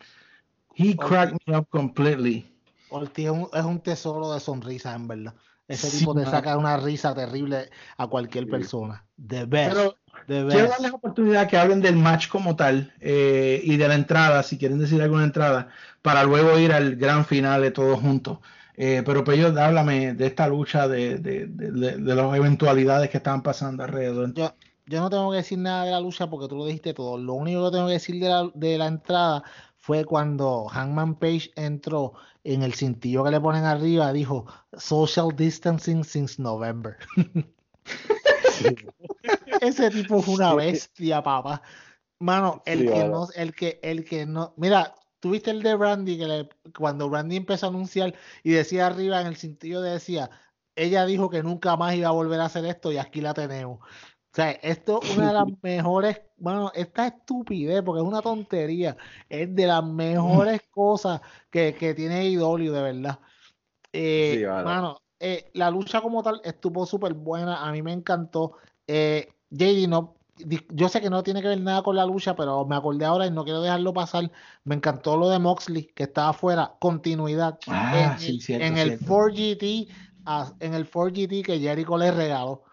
[0.76, 2.47] He cracked me up completely.
[2.88, 5.34] Ortiz es un, es un tesoro de sonrisas, en verdad.
[5.66, 9.05] Ese Sí, tipo te saca una risa terrible a cualquier persona.
[9.26, 9.74] The best.
[9.74, 9.97] Pero
[10.28, 10.70] the quiero best.
[10.70, 14.78] darles oportunidad que hablen del match como tal eh, y de la entrada, si quieren
[14.78, 15.70] decir alguna entrada,
[16.02, 18.38] para luego ir al gran final de todos juntos.
[18.76, 23.16] Eh, pero Pello, háblame de esta lucha, de, de, de, de- de las eventualidades que
[23.16, 24.34] estaban pasando alrededor.
[24.34, 24.52] Yo,
[24.86, 27.16] yo no tengo que decir nada de la lucha porque tú lo dijiste todo.
[27.16, 29.42] Lo único que tengo que decir de la, de la entrada
[29.78, 32.12] fue cuando Hangman Page entró
[32.44, 34.46] en el cintillo que le ponen arriba, dijo
[34.76, 36.96] social distancing since November.
[39.60, 41.62] Ese tipo es una bestia, papá.
[42.18, 46.18] Mano, el Sí, que no, el que, el que no, mira, tuviste el de Brandy
[46.18, 46.48] que le-
[46.78, 50.30] cuando Brandy empezó a anunciar y decía arriba en el cintillo decía,
[50.74, 53.80] ella dijo que nunca más iba a volver a hacer esto y aquí la tenemos.
[53.80, 58.97] O sea, esto es una de las mejores, bueno, esta estupidez, porque es una tontería,
[59.28, 61.20] es de las mejores cosas
[61.51, 63.20] que, que tiene IW, de verdad.
[63.93, 64.64] Eh, Sí, mano.
[64.64, 68.56] mano, eh, la lucha como tal estuvo súper buena, a mí me encantó.
[68.86, 70.15] Eh, JD, no,
[70.70, 73.26] yo sé que no tiene que ver nada con la lucha, pero me acordé ahora
[73.26, 74.30] y no quiero dejarlo pasar.
[74.64, 77.58] Me encantó lo de Moxley, que estaba afuera, continuidad.
[77.68, 79.06] Ah, en sí, el, cierto, en el cierto.
[79.06, 79.88] 4GT,
[80.26, 82.64] ah, en el 4GT que Jericho le regaló.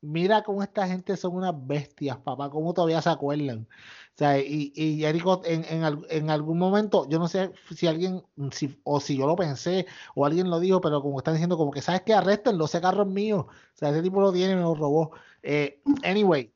[0.00, 3.66] Mira cómo esta gente son unas bestias, papá, cómo todavía se acuerdan.
[4.14, 8.22] O sea, y, y Jericho en, en, en algún momento, yo no sé si alguien,
[8.52, 11.72] si, o si yo lo pensé, o alguien lo dijo, pero como están diciendo, como
[11.72, 13.48] que sabes que arrestenlo, ese carro es mío.
[13.48, 15.12] O sea, ese tipo lo tiene y me lo robó.
[15.42, 16.53] Eh, anyway,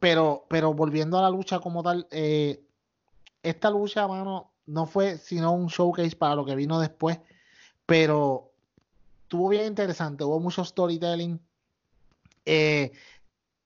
[0.00, 2.64] pero, pero volviendo a la lucha como tal, eh,
[3.42, 7.20] esta lucha, mano, no fue sino un showcase para lo que vino después,
[7.86, 8.50] pero
[9.22, 11.38] estuvo bien interesante, hubo mucho storytelling.
[12.46, 12.92] Eh,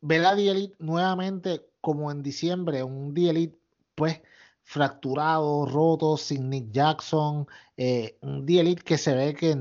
[0.01, 3.59] ver a The Elite nuevamente como en diciembre, un The Elite
[3.94, 4.20] pues
[4.65, 7.47] fracturado, roto, sin Nick Jackson,
[7.77, 9.57] eh, un The Elite que se ve que,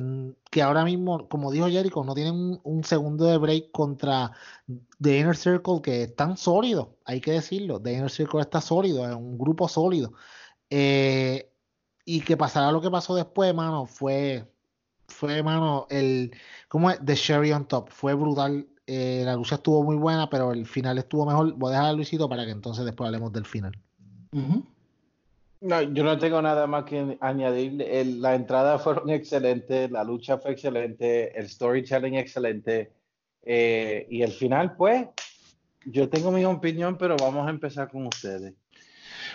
[0.50, 4.32] que ahora mismo, como dijo Jericho, no tienen un, un segundo de break contra
[5.02, 9.16] The Inner Circle que están sólidos, hay que decirlo, The Inner Circle está sólido, es
[9.16, 10.14] un grupo sólido.
[10.70, 11.52] Eh,
[12.06, 14.50] y que pasará lo que pasó después, mano, fue,
[15.08, 16.32] fue, mano, el,
[16.70, 17.00] ¿cómo es?
[17.06, 18.68] The Sherry on top, fue brutal.
[18.88, 21.54] eh, la lucha estuvo muy buena, pero el final estuvo mejor.
[21.54, 23.74] Voy a dejar a Luisito para que entonces después hablemos del final.
[25.64, 27.86] No, yo no tengo nada más que añadir.
[28.20, 32.92] La entrada fueron excelentes, la lucha fue excelente, el storytelling excelente.
[33.46, 35.08] eh, y el final, pues,
[35.86, 38.54] yo tengo mi opinión, pero vamos a empezar con ustedes.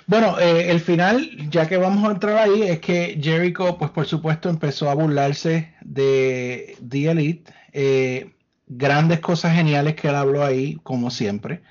[0.07, 4.05] Bueno, eh, el final, ya que vamos a entrar ahí, es que Jericho, pues por
[4.05, 7.53] supuesto, empezó a burlarse de The Elite.
[7.73, 8.35] Eh,
[8.67, 11.63] grandes cosas geniales que él habló ahí, como siempre.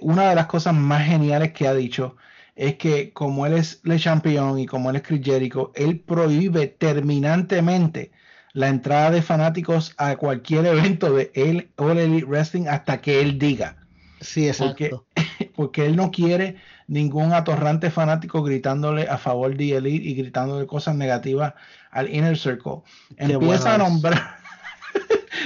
[0.00, 2.16] Una de las cosas más geniales que ha dicho
[2.56, 6.66] es que como él es Le Champion y como él es Chris Jericho, él prohíbe
[6.66, 8.10] terminantemente
[8.52, 13.38] la entrada de fanáticos a cualquier evento de él, All Elite Wrestling hasta que él
[13.38, 13.76] diga
[14.20, 15.06] Sí, Porque- exacto.
[15.54, 16.56] porque él no quiere
[16.86, 21.54] ningún atorrante fanático gritándole a favor de Elite y gritándole cosas negativas
[21.90, 22.82] al Inner Circle.
[23.16, 24.39] Qué Empieza a nombrar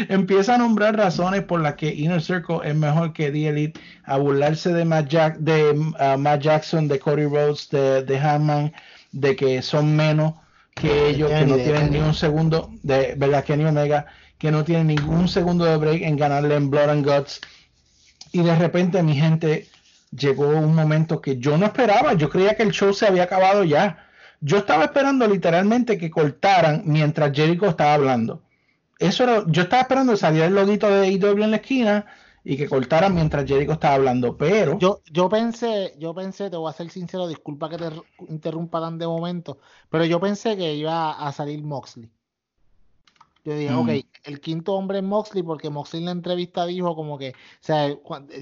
[0.08, 4.16] empieza a nombrar razones por las que Inner Circle es mejor que The Elite, a
[4.18, 8.72] burlarse de Matt, Jack- de, uh, Matt Jackson, de Cody Rhodes, de, de
[9.12, 10.34] de que son menos
[10.74, 14.06] que ellos, que no tienen ni un segundo, de verdad, Omega,
[14.38, 17.40] que no tienen ningún segundo de break en ganarle en Blood and Guts.
[18.32, 19.68] Y de repente, mi gente,
[20.10, 22.14] llegó un momento que yo no esperaba.
[22.14, 24.08] Yo creía que el show se había acabado ya.
[24.40, 28.43] Yo estaba esperando literalmente que cortaran mientras Jericho estaba hablando.
[29.04, 32.06] Eso era, yo estaba esperando que saliera el loguito de AEW en la esquina
[32.44, 34.36] y que cortaran mientras Jericho estaba hablando.
[34.36, 37.88] Pero Yo, yo pensé, yo pensé, te voy a ser sincero, disculpa que te
[38.28, 39.58] interrumpa tan de momento,
[39.90, 42.10] pero yo pensé que iba a salir Moxley.
[43.44, 43.78] Yo dije, Mm.
[43.78, 43.88] ok,
[44.24, 47.88] el quinto hombre es Moxley, porque Moxley en la entrevista dijo como que, o sea,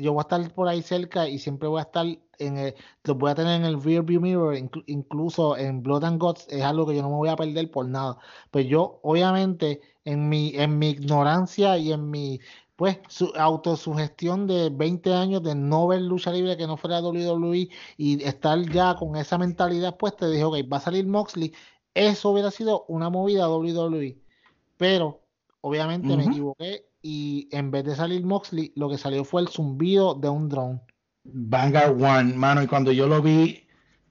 [0.01, 2.07] yo voy a estar por ahí cerca y siempre voy a estar
[2.39, 6.05] en el, los voy a tener en el rear view mirror, inclu- incluso en Blood
[6.05, 8.17] and Guts, es algo que yo no me voy a perder por nada.
[8.53, 12.41] Pues yo, obviamente, en mi, en mi ignorancia y en mi
[12.77, 17.69] pues su autosugestión de 20 años de no ver lucha libre que no fuera WWE
[17.97, 21.53] y estar ya con esa mentalidad pues te dije, ok, va a salir Moxley,
[21.95, 24.19] eso hubiera sido una movida WWE,
[24.77, 25.21] pero
[25.61, 30.15] obviamente me equivoqué y en vez de salir Moxley, lo que salió fue el zumbido
[30.15, 30.81] de un drone.
[31.25, 33.62] Vanguard One, mano, y cuando yo lo vi,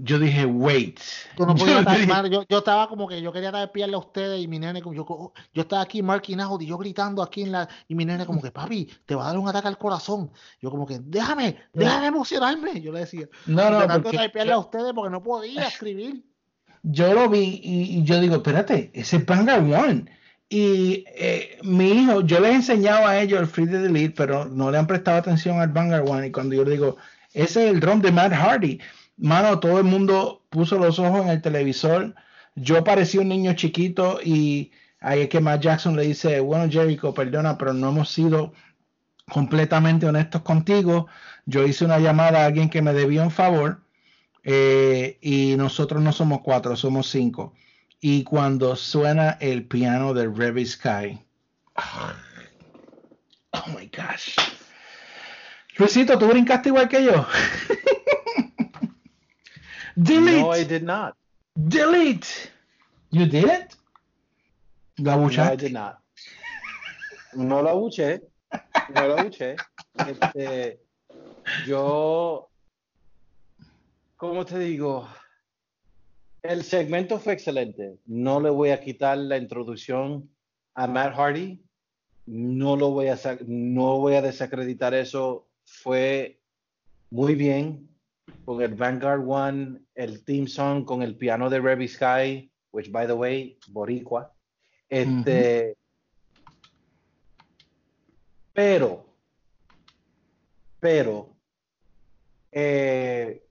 [0.04, 1.00] yo dije, wait.
[1.36, 4.00] Tú no Yo podías estar, dije, yo, yo estaba como que yo quería espiarle a
[4.00, 7.44] ustedes y mi nene, como yo, yo estaba aquí marking out y yo gritando aquí
[7.44, 9.78] en la, y mi nene como que, papi, te va a dar un ataque al
[9.78, 10.32] corazón.
[10.62, 12.82] Yo como que, déjame, déjame emocionarme.
[12.82, 16.24] Yo le decía, No, no, tratando porque de espiarle a ustedes porque no podía escribir.
[16.84, 20.06] yo lo vi y, y yo digo, espérate, ese es Vanguard One.
[20.50, 24.70] Y eh, mi hijo, yo les enseñaba a ellos el Free de Delete, pero no
[24.70, 26.28] le han prestado atención al Vanguard One.
[26.28, 26.98] Y cuando yo le digo,
[27.34, 28.78] ese es el drum de Matt Hardy,
[29.22, 32.16] mano, todo el mundo puso los ojos en el televisor.
[32.56, 37.14] Yo parecía un niño chiquito y ahí es que Matt Jackson le dice, bueno, Jericho,
[37.14, 38.54] perdona, pero no hemos sido
[39.30, 41.08] completamente honestos contigo.
[41.46, 43.82] Yo hice una llamada a alguien que me debía un favor
[44.44, 47.54] eh, y nosotros no somos cuatro, somos cinco.
[48.02, 51.20] Y cuando suena el piano de Revy Sky,
[53.52, 54.36] oh my gosh.
[55.78, 57.26] Luisito, ¿tú brincaste igual que yo?
[60.04, 61.16] delete, No, I did not.
[61.56, 62.28] delete.
[63.12, 63.76] You did it?
[64.98, 65.98] ¿La No, I did not.
[67.34, 68.22] No lo abuché.
[68.94, 69.56] No lo abuché.
[70.08, 70.80] Este,
[71.66, 72.50] yo,
[74.18, 75.08] ¿cómo te digo?
[76.42, 77.98] El segmento fue excelente.
[78.06, 80.30] No le voy a quitar la introducción
[80.74, 81.62] a Matt Hardy.
[82.26, 85.48] No lo voy a, no voy a desacreditar eso.
[85.66, 86.40] Fue
[87.10, 87.90] muy bien
[88.46, 93.06] con el Vanguard One, el theme song con el piano de Revy Sky, which by
[93.06, 94.32] the way, Boricua.
[94.90, 95.78] Este,
[98.54, 99.06] pero,
[100.80, 101.38] pero,
[102.52, 103.44] eh,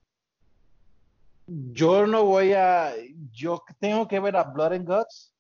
[1.47, 2.93] yo no voy a,
[3.33, 5.35] yo tengo que ver a Blood and Guts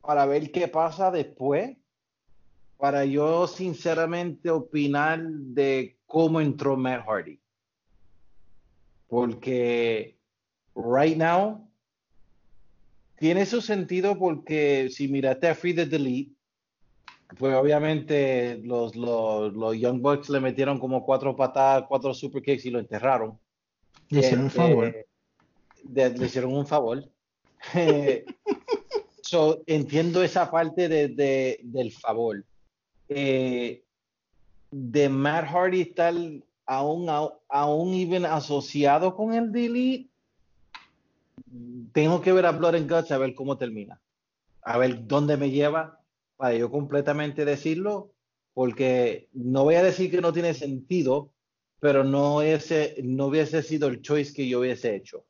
[0.00, 1.76] para ver qué pasa después,
[2.76, 7.40] para yo sinceramente opinar de cómo entró Matt Hardy.
[9.14, 10.16] Porque
[10.74, 11.70] right now
[13.20, 16.32] tiene su sentido porque si miraste a Free the Delete,
[17.38, 22.64] pues obviamente los, los, los Young Bucks le metieron como cuatro patadas, cuatro super kicks
[22.66, 23.38] y lo enterraron.
[24.08, 25.06] Le hicieron un Este, favor.
[25.84, 27.04] de- le hicieron un favor.
[29.22, 32.44] So, entiendo esa parte de, de- del favor.
[33.08, 33.84] Eh,
[34.72, 36.12] de Matt Hardy estar
[36.66, 40.08] aún, aún, aún even asociado con el delete,
[41.92, 44.00] tengo que ver a Blood and Guts a ver cómo termina.
[44.62, 46.00] A ver dónde me lleva
[46.36, 48.10] para yo completamente decirlo,
[48.54, 51.30] porque no voy a decir que no tiene sentido,
[51.80, 55.24] pero no, ese, no hubiese sido el choice que yo hubiese hecho.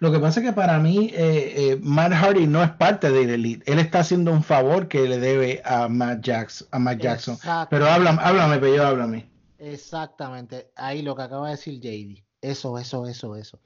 [0.00, 3.26] Lo que pasa es que para mí eh, eh, Matt Hardy no es parte de
[3.26, 3.72] The Elite.
[3.72, 7.38] Él está haciendo un favor que le debe a Matt, Jackson, a Matt Jackson.
[7.70, 9.35] Pero háblame, háblame, pero yo háblame.
[9.72, 12.24] Exactamente, ahí lo que acaba de decir JD.
[12.40, 13.58] Eso, eso, eso, eso.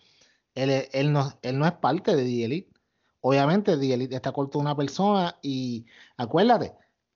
[0.55, 2.73] Él, él, no, él no es parte de The Elite.
[3.21, 5.85] Obviamente, The Elite está corto de una persona y
[6.17, 6.75] acuérdate,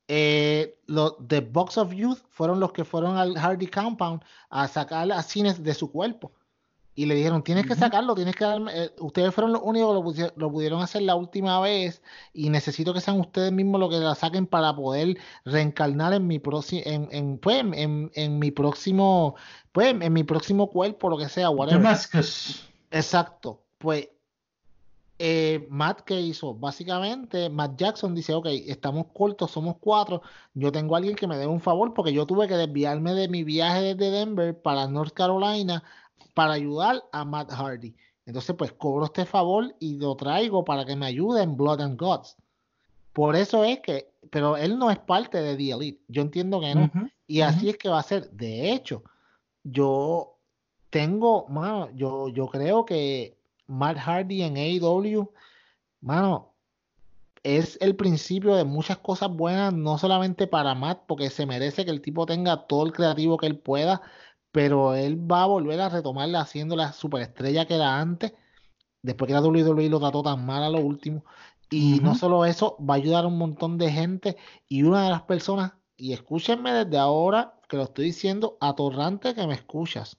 [0.09, 5.11] eh, los The Box of Youth fueron los que fueron al Hardy Compound a sacar
[5.13, 6.33] a cines de su cuerpo.
[6.97, 8.71] Y le dijeron, tienes que sacarlo, tienes que darme.
[8.73, 12.03] eh, ustedes fueron los únicos que lo, lo pudieron hacer la última vez
[12.33, 16.39] y necesito que sean ustedes mismos los que la saquen para poder reencarnar en mi
[16.39, 19.35] próximo, en, en, pues, en- en, mi próximo,
[19.73, 21.83] pues, en mi próximo cuerpo, lo que sea, whatever.
[21.83, 22.63] Damascus.
[22.93, 23.61] Exacto.
[23.79, 24.09] Pues
[25.19, 30.23] eh, Matt que hizo, básicamente Matt Jackson dice, ok, estamos cortos, somos cuatro,
[30.55, 33.29] yo tengo a alguien que me dé un favor porque yo tuve que desviarme de
[33.29, 35.85] mi viaje desde Denver para North Carolina
[36.35, 37.95] para ayudar a Matt Hardy.
[38.27, 42.01] Entonces, pues cobro este favor y lo traigo para que me ayude en Blood and
[42.01, 42.37] Guts.
[43.13, 46.03] Por eso es que, pero él no es parte de The Elite.
[46.09, 46.91] Yo entiendo que no.
[47.27, 48.31] Y así es que va a ser.
[48.31, 49.05] De hecho,
[49.63, 50.37] yo
[50.91, 53.37] tengo, mano, yo, yo creo que
[53.67, 55.31] Matt Hardy en AEW,
[56.01, 56.55] mano,
[57.43, 61.91] es el principio de muchas cosas buenas, no solamente para Matt, porque se merece que
[61.91, 64.01] el tipo tenga todo el creativo que él pueda,
[64.55, 68.35] pero él va a volver a retomarla haciendo la superestrella que era antes,
[69.03, 71.25] después que la WWE lo trató tan mal a lo último.
[71.71, 74.37] Y no solo eso, va a ayudar a un montón de gente.
[74.69, 79.45] Y una de las personas, y escúchenme desde ahora, que lo estoy diciendo, atorrante que
[79.45, 80.19] me escuchas.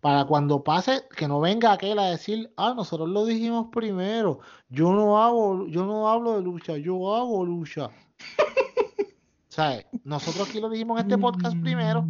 [0.00, 4.40] Para cuando pase, que no venga aquel a decir, ah, nosotros lo dijimos primero.
[4.68, 7.90] Yo no hago, yo no hablo de lucha, yo hago lucha.
[9.56, 9.86] ¿Sabes?
[10.04, 12.04] Nosotros aquí lo dijimos en este podcast primero.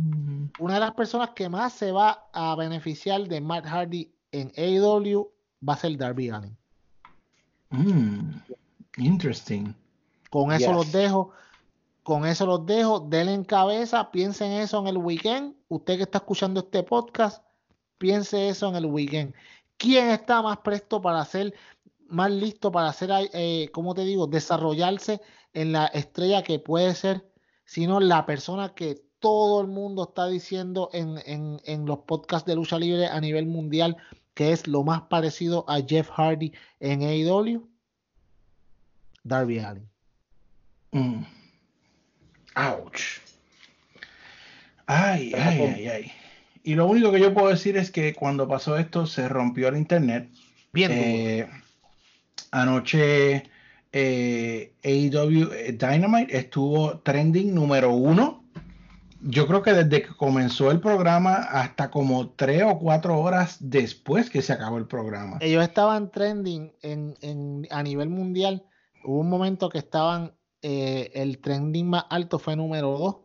[0.58, 5.30] Una de las personas que más se va a beneficiar de Matt Hardy en AEW
[5.66, 6.56] va a ser Darby Allin.
[7.70, 8.40] Mm,
[8.96, 9.74] interesting.
[10.28, 10.74] Con eso Yes.
[10.74, 11.30] los dejo.
[12.02, 12.98] Con eso los dejo.
[12.98, 14.10] Denle en cabeza.
[14.10, 15.54] Piensen eso en el weekend.
[15.68, 17.44] Usted que está escuchando este podcast,
[17.98, 19.32] piense eso en el weekend.
[19.76, 21.54] ¿Quién está más presto para ser
[22.08, 25.20] más listo para hacer, eh, como te digo, desarrollarse
[25.52, 27.24] en la estrella que puede ser,
[27.66, 32.54] sino la persona que todo el mundo está diciendo en, en, en los podcasts de
[32.54, 33.96] lucha libre a nivel mundial,
[34.34, 37.68] que es lo más parecido a Jeff Hardy en AEW?
[39.24, 39.88] Darby Allin.
[40.92, 41.24] Mm.
[42.54, 43.20] Ouch.
[44.86, 46.12] Ay, ay, ay, ay.
[46.62, 49.76] Y lo único que yo puedo decir es que cuando pasó esto se rompió el
[49.76, 50.30] internet.
[50.72, 50.92] Bien.
[50.92, 51.48] Eh,
[52.50, 53.50] anoche
[53.98, 58.44] eh, AEW eh, Dynamite estuvo trending número uno.
[59.22, 64.28] Yo creo que desde que comenzó el programa hasta como tres o cuatro horas después
[64.28, 65.38] que se acabó el programa.
[65.40, 68.66] Ellos estaban trending en, a nivel mundial.
[69.02, 73.16] Hubo un momento que estaban, eh, el trending más alto fue número 2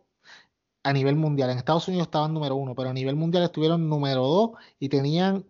[0.84, 1.50] a nivel mundial.
[1.50, 4.50] En Estados Unidos estaban número 1, pero a nivel mundial estuvieron número 2
[4.80, 5.44] y tenían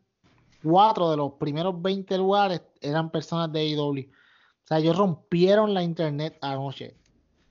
[0.65, 4.11] cuatro de los primeros 20 lugares eran personas de AEW.
[4.73, 6.97] Sea, ellos rompieron la internet anoche.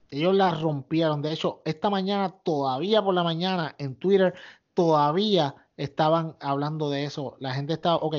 [0.10, 1.22] Ellos la rompieron.
[1.22, 4.34] De hecho, esta mañana, todavía por la mañana, en Twitter,
[4.74, 7.38] todavía estaban hablando de eso.
[7.40, 8.16] La gente estaba, ok,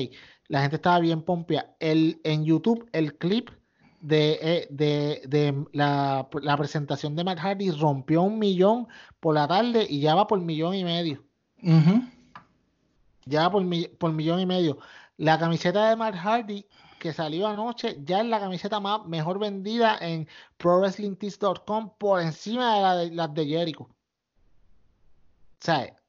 [0.47, 1.75] la gente estaba bien pompia.
[1.79, 3.49] El, en YouTube, el clip
[4.01, 8.87] de, eh, de, de la, la presentación de Matt Hardy rompió un millón
[9.19, 11.23] por la tarde y ya va por millón y medio.
[13.25, 14.79] Ya por, mi- por millón y medio.
[15.17, 16.65] La camiseta de Mark Hardy
[17.03, 20.25] que salió anoche ya es la camiseta más mejor vendida en
[20.55, 23.83] ProWrestlingTees.com por encima de, la de las de Jericho.
[23.83, 23.89] O
[25.59, 25.99] sea,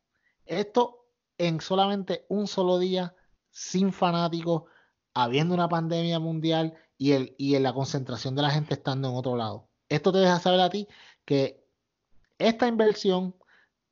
[0.47, 3.13] esto en solamente un solo día,
[3.51, 4.71] sin fanáticos,
[5.15, 9.17] habiendo una pandemia mundial y, el, y en la concentración de la gente estando en
[9.17, 9.69] otro lado.
[9.89, 10.87] Esto te deja saber a ti
[11.25, 11.67] que
[12.39, 13.35] esta inversión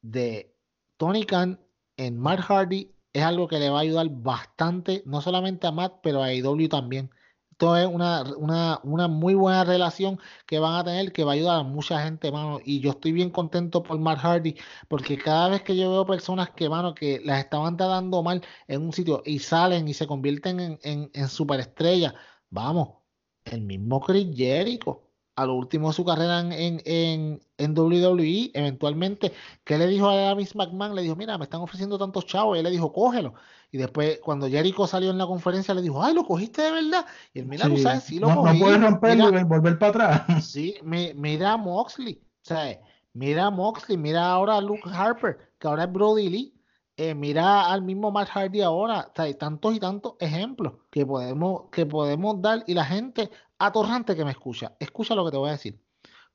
[0.02, 0.54] de
[0.98, 1.58] Tony Khan
[1.96, 6.00] en Mark Hardy es algo que le va a ayudar bastante, no solamente a Matt,
[6.02, 7.10] pero a AEW también.
[7.52, 11.34] Esto es una, una, una muy buena relación que van a tener que va a
[11.34, 12.58] ayudar a mucha gente, mano.
[12.64, 14.56] Y yo estoy bien contento por Mark Hardy,
[14.88, 18.82] porque cada vez que yo veo personas que, mano, que las estaban tratando mal en
[18.82, 22.14] un sitio y salen y se convierten en, en, en superestrellas,
[22.50, 23.02] vamos,
[23.44, 25.01] el mismo Chris Jericho,
[25.36, 29.32] a lo último de su carrera en, en, en, en WWE, eventualmente,
[29.64, 30.94] ¿qué le dijo a Miss McMahon?
[30.94, 33.34] Le dijo, mira, me están ofreciendo tantos chavos, y él le dijo, cógelo.
[33.70, 37.06] Y después, cuando Jericho salió en la conferencia, le dijo, ay, ¿lo cogiste de verdad?
[37.32, 37.82] Y él, mira, tú Sí.
[37.82, 40.22] sabes, sí lo no, no puedes romperlo Mira, y volver para atrás.
[40.52, 42.78] Sí, mi- mira a Moxley, o sea,
[43.12, 46.54] mira a Moxley, mira ahora a Luke Harper, que ahora es Brody Lee,
[46.96, 51.06] eh, mira al mismo Matt Hardy ahora, o sea, hay tantos y tantos ejemplos que
[51.06, 53.30] podemos, que podemos dar y la gente
[53.66, 55.78] atorrante que me escucha, escucha lo que te voy a decir.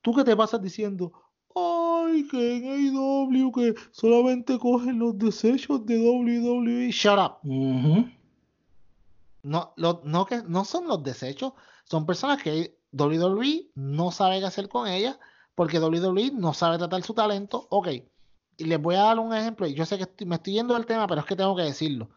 [0.02, 1.12] Tú que te pasas diciendo,
[1.54, 7.38] ay, que en AEW que solamente cogen los desechos de WWE, shut up.
[9.42, 11.52] No, lo- no, que, no son los desechos,
[11.84, 15.18] son personas que WWE no sabe qué hacer con ellas
[15.54, 17.66] porque WWE no sabe tratar su talento.
[17.70, 17.88] Ok,
[18.56, 19.66] y les voy a dar un ejemplo.
[19.66, 21.62] y Yo sé que estoy- me estoy yendo del tema, pero es que tengo que
[21.62, 22.08] decirlo.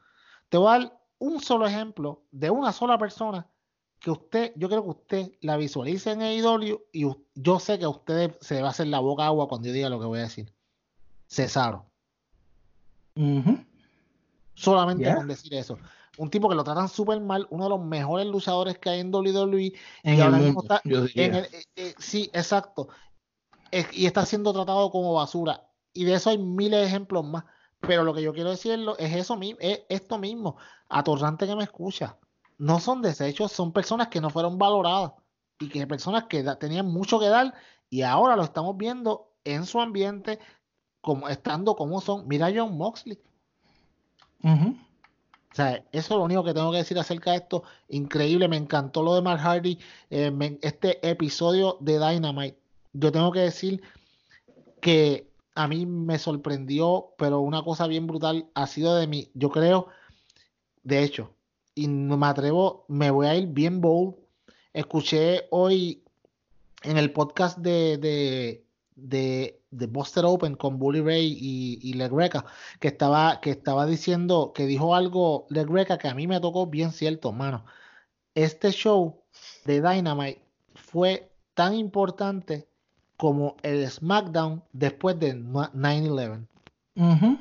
[0.49, 3.47] Te voy a dar un solo ejemplo de una sola persona
[4.01, 7.05] que usted, yo creo que usted la visualice en AEW y
[7.35, 9.73] yo sé que a usted se le va a hacer la boca agua cuando yo
[9.73, 10.51] diga lo que voy a decir.
[11.27, 11.85] Cesaro.
[14.55, 15.77] Solamente con decir eso.
[16.17, 19.11] Un tipo que lo tratan súper mal, uno de los mejores luchadores que hay en
[19.11, 19.73] WWE.
[20.03, 22.89] En y ahora mismo está en el- eh, eh, sí, exacto.
[23.93, 25.69] Y está siendo tratado como basura.
[25.93, 27.45] Y de eso hay miles de ejemplos más.
[27.79, 30.57] Pero lo que yo quiero decirlo es eso mismo, es esto mismo.
[30.89, 32.17] Atorrante que me escucha.
[32.61, 35.13] No son desechos, son personas que no fueron valoradas.
[35.59, 37.55] Y que personas que da- tenían mucho que dar.
[37.89, 40.37] Y ahora lo estamos viendo en su ambiente,
[41.01, 42.27] como estando como son.
[42.27, 43.17] Mira a John Moxley.
[45.51, 47.63] O sea, eso es lo único que tengo que decir acerca de esto.
[47.89, 49.79] Increíble, me encantó lo de Mark Hardy.
[50.11, 52.59] eh, me- este episodio de Dynamite.
[52.93, 53.81] Yo tengo que decir
[54.81, 59.29] que a mí me sorprendió, pero una cosa bien brutal ha sido de mí.
[59.33, 59.87] Yo creo,
[60.83, 61.33] de hecho,
[61.81, 64.13] y no me atrevo, me voy a ir bien bold.
[64.71, 66.03] Escuché hoy
[66.83, 68.63] en el podcast de, de,
[68.95, 72.45] de, de Buster Open con Bully Ray y, y Leg Greca,
[72.79, 76.67] que estaba, que estaba diciendo, que dijo algo Leg Greca que a mí me tocó
[76.67, 77.65] bien cierto, mano.
[78.35, 79.23] Este show
[79.65, 80.45] de Dynamite
[80.75, 82.67] fue tan importante
[83.17, 86.47] como el SmackDown después de 9-11.
[86.95, 87.39] Ujú.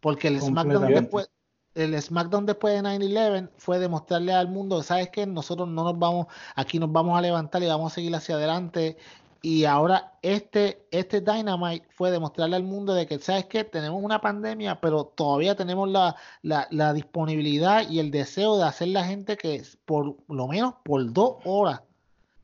[0.00, 1.28] Porque el SmackDown después,
[1.74, 5.26] el SmackDown después de 9-11 fue demostrarle al mundo, ¿sabes qué?
[5.26, 8.96] Nosotros no nos vamos, aquí nos vamos a levantar y vamos a seguir hacia adelante.
[9.42, 13.64] Y ahora este, este Dynamite fue demostrarle al mundo de que, ¿sabes qué?
[13.64, 19.04] Tenemos una pandemia, pero todavía tenemos la, la, disponibilidad y el deseo de hacer la
[19.04, 21.82] gente que por lo menos por dos horas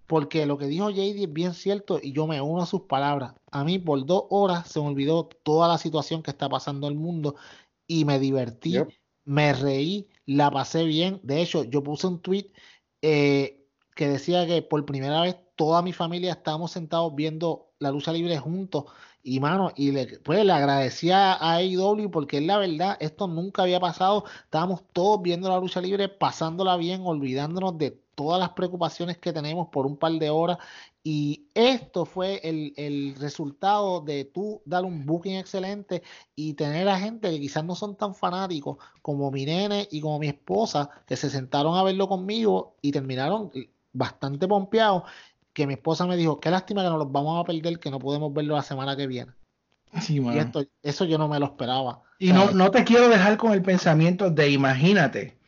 [0.06, 3.34] porque lo que dijo JD es bien cierto y yo me uno a sus palabras.
[3.52, 6.94] A mí por dos horas se me olvidó toda la situación que está pasando en
[6.94, 7.36] el mundo
[7.86, 8.76] y me divertí.
[9.24, 11.20] Me reí, la pasé bien.
[11.22, 12.52] De hecho, yo puse un tweet
[13.02, 18.12] eh, que decía que por primera vez toda mi familia estábamos sentados viendo la lucha
[18.12, 18.84] libre juntos.
[19.22, 23.62] Y mano, y le, pues le agradecía a AEW porque es la verdad, esto nunca
[23.62, 24.24] había pasado.
[24.44, 29.68] Estábamos todos viendo la lucha libre, pasándola bien, olvidándonos de todas las preocupaciones que tenemos
[29.68, 30.58] por un par de horas.
[31.02, 36.02] Y esto fue el, el resultado de tú dar un booking excelente
[36.34, 40.18] y tener a gente que quizás no son tan fanáticos como mi nene y como
[40.18, 43.50] mi esposa, que se sentaron a verlo conmigo y terminaron
[43.92, 45.04] bastante pompeados.
[45.54, 47.98] Que mi esposa me dijo, qué lástima que nos los vamos a perder, que no
[47.98, 49.32] podemos verlo la semana que viene.
[50.00, 52.02] Sí, Y esto, eso yo no me lo esperaba.
[52.18, 55.39] Y O sea, no, no te quiero dejar con el pensamiento de imagínate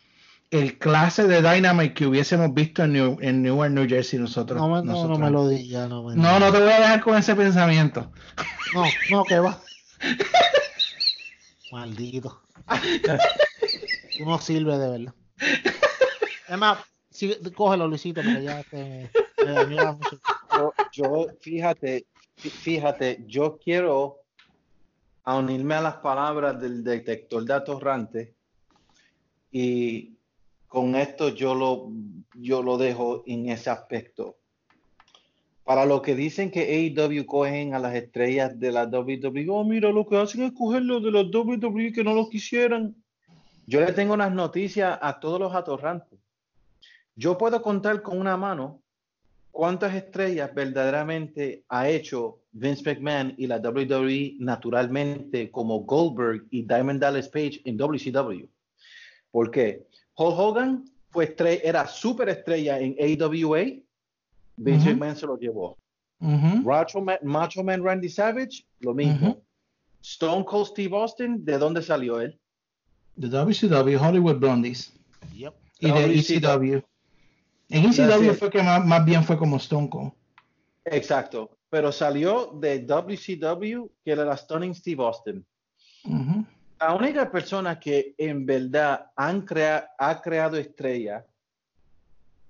[0.52, 4.60] el clase de Dynamite que hubiésemos visto en, New, en Newark, New Jersey nosotros.
[4.60, 5.88] no, me- no, me lo digas.
[5.88, 8.12] No, me- no, no te voy a dejar con ese pensamiento.
[8.74, 9.60] No, no, que va.
[11.72, 12.42] Maldito.
[14.18, 15.14] Tú no sirves de verdad.
[16.48, 16.78] Es más,
[17.10, 19.10] sí, cógelo, Luisito, porque ya te,
[19.44, 20.22] me dañó la música.
[20.54, 22.06] Yo, yo, fíjate,
[22.36, 24.18] fí- fíjate, yo quiero
[25.24, 28.34] a unirme a las palabras del detector de atorrante
[29.50, 30.16] y
[30.72, 31.92] con esto yo lo,
[32.32, 34.38] yo lo dejo en ese aspecto.
[35.64, 39.92] Para los que dicen que AEW cogen a las estrellas de la WWE, oh, mira,
[39.92, 42.96] lo que hacen es cogerlo de la WWE que no lo quisieran.
[43.66, 46.18] Yo le tengo unas noticias a todos los atorrantes.
[47.16, 48.80] Yo puedo contar con una mano
[49.50, 56.98] cuántas estrellas verdaderamente ha hecho Vince McMahon y la WWE naturalmente como Goldberg y Diamond
[56.98, 58.46] Dallas Page en WCW.
[59.30, 59.86] ¿Por qué?
[60.16, 63.64] Hulk Hogan fue estre- era super estrella en AWA,
[64.56, 64.90] Vince Ujú.
[64.90, 65.76] McMahon se lo llevó.
[66.20, 69.42] Ujú, Macho Man, Macho Man Randy Savage, lo mismo.
[70.02, 72.38] Stone Cold Steve Austin, ¿de dónde salió él?
[73.16, 74.92] De WCW, Hollywood Blondies.
[75.34, 75.54] Yep.
[75.80, 76.76] Y de WCW.
[76.76, 76.82] ECW.
[77.68, 80.12] En ECW fue que más, más bien fue como Stone Cold.
[80.84, 85.44] Exacto, pero salió de WCW, que era la Stunning Steve Austin.
[86.82, 91.24] La única persona que en verdad han crea- ha creado estrella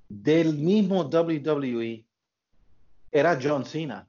[0.08, 2.02] del mismo WWE
[3.10, 4.08] era John Cena.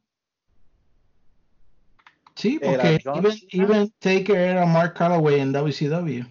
[2.35, 3.01] Sí, porque
[3.51, 6.25] even, Taker era Mark Calloway en WCW.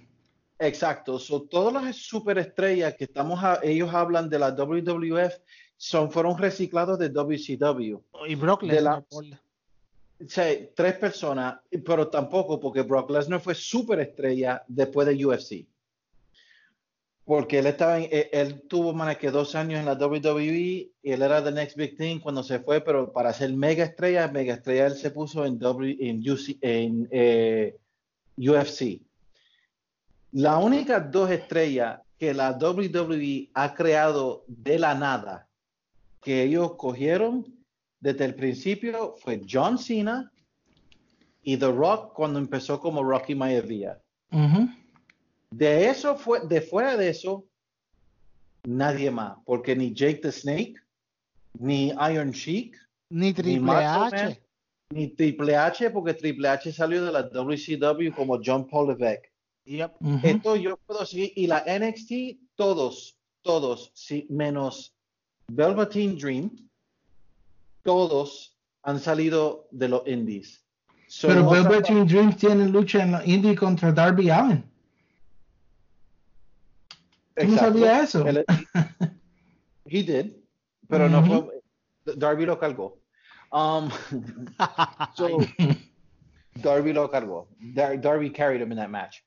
[0.59, 5.35] Exacto, so, todas las superestrellas que estamos a- ellos hablan de la WWF
[5.77, 8.01] son fueron reciclados de WCW.
[8.27, 9.05] Y Brock Lesnar.
[10.29, 15.67] Sea, tres personas, pero tampoco porque Brock Lesnar fue superestrella después de UFC.
[17.25, 21.11] Porque él estaba en- él, él tuvo más que dos años en la WWE y
[21.11, 24.55] él era the next big thing cuando se fue, pero para ser mega estrella, mega
[24.55, 27.77] estrella él se puso en, w, en, UC en eh,
[28.37, 29.01] UFC.
[30.33, 35.49] La única dos estrellas que la WWE ha creado de la nada,
[36.23, 37.45] que ellos cogieron
[38.03, 40.31] desde el principio, fue John Cena
[41.43, 44.03] y The Rock cuando empezó como Rocky Maivia.
[44.33, 44.69] Ujú.
[45.51, 47.47] De eso fue, de fuera de eso,
[48.65, 50.75] nadie más, porque ni Jake the Snake,
[51.61, 52.77] ni Iron Sheik,
[53.11, 54.25] Ni Triple Macho H.
[54.25, 54.39] Man.
[54.91, 59.31] ni Triple H, porque Triple H salió de la WCW como John Paul Levesque.
[59.65, 59.93] Yep.
[60.25, 61.33] Esto yo puedo seguir.
[61.37, 62.13] Y la NXT,
[62.57, 64.93] todos, todos, sí, menos
[65.47, 66.51] Velveteen Dream,
[67.83, 70.65] todos han salido de los indies.
[71.09, 74.65] So, Pero Velveteen Dream tiene lucha en la indie contra Darby Allen.
[77.37, 78.27] ¿Tú no sabías eso?
[78.27, 78.45] Él-
[79.87, 80.33] he did,
[80.89, 81.63] pero no fue.
[82.17, 82.99] Darby lo cargó.
[83.53, 83.91] Um,
[85.15, 85.39] so,
[86.55, 87.49] Darby lo cargó.
[87.59, 89.23] Dar- Darby carried him in that match.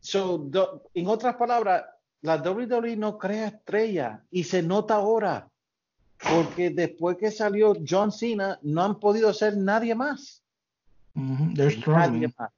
[0.00, 1.84] So, do- en otras palabras,
[2.22, 5.49] la WWE no crea estrella y se nota ahora.
[6.28, 10.42] Porque después que salió John Cena, no han podido ser nadie más.
[11.14, 12.50] Nadie más.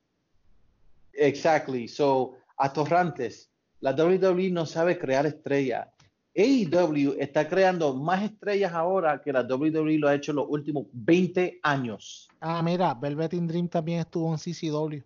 [1.12, 1.88] Exactly.
[1.88, 3.50] So, atorrantes.
[3.80, 5.88] La WWE no sabe crear estrellas.
[6.34, 10.86] AEW está creando más estrellas ahora que la WWE lo ha hecho en los últimos
[10.92, 12.28] 20 años.
[12.40, 15.02] Ah, mira, Velveteen Dream también estuvo en CCW.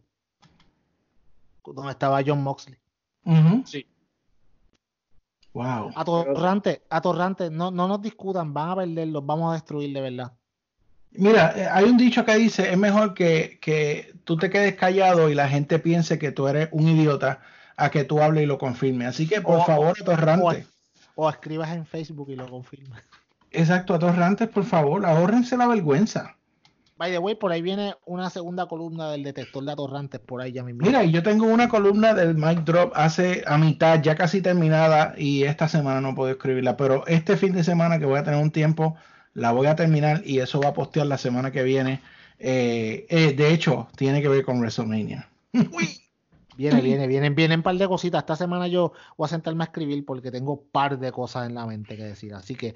[1.75, 2.79] Donde estaba John Moxley.
[3.25, 3.67] Ujú.
[3.67, 3.85] Sí.
[5.57, 5.91] Wow.
[5.97, 10.33] Atorrante, atorrante, no, no nos discutan, van a perderlos, vamos a destruir de verdad.
[11.13, 15.31] Mira, eh, hay un dicho que dice, es mejor que, que tú te quedes callado
[15.31, 17.41] y la gente piense que tú eres un idiota
[17.79, 19.09] a que tú hables y lo confirmes.
[19.09, 20.67] Así que, por O- favor, O, atorrantes.
[21.15, 23.03] o escribas en Facebook y lo confirmas.
[23.51, 26.36] Exacto, atorrantes, por favor, ahórrense la vergüenza.
[26.97, 30.53] By the way, por ahí viene una segunda columna del detector de atorrantes, por ahí
[30.53, 30.81] ya mismo.
[30.87, 35.15] Mira, y yo tengo una columna del mic drop hace a mitad, ya casi terminada,
[35.19, 38.43] y esta semana no puedo escribirla, pero este fin de semana que voy a tener
[38.43, 38.97] un tiempo,
[39.35, 42.01] la voy a terminar y eso va a postear la semana que viene.
[42.39, 45.29] Eh, eh, de hecho, tiene que ver con WrestleMania.
[46.57, 48.21] Viene, viene, vienen, vienen un par de cositas.
[48.21, 51.55] Esta semana yo voy a sentarme a escribir porque tengo un par de cosas en
[51.55, 52.33] la mente que decir.
[52.33, 52.75] Así que,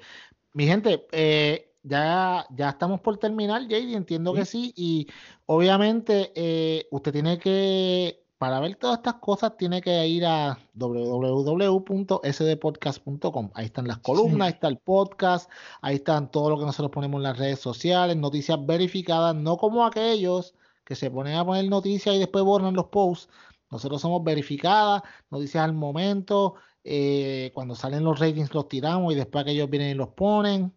[0.53, 4.71] mi gente, eh, ya, ya estamos por terminar, JD, entiendo que sí.
[4.75, 5.07] Y
[5.45, 13.49] obviamente eh, usted tiene que, para ver todas estas cosas, tiene que ir a www.sdpodcast.com.
[13.53, 15.49] Ahí están las columnas, ahí está el podcast,
[15.81, 19.85] ahí están todo lo que nosotros ponemos en las redes sociales, noticias verificadas, no como
[19.85, 20.53] aquellos
[20.83, 23.29] que se ponen a poner noticias y después borran los posts.
[23.71, 29.45] Nosotros somos verificadas, noticias al momento, eh, cuando salen los ratings los tiramos y después
[29.45, 30.73] que ellos vienen y los ponen.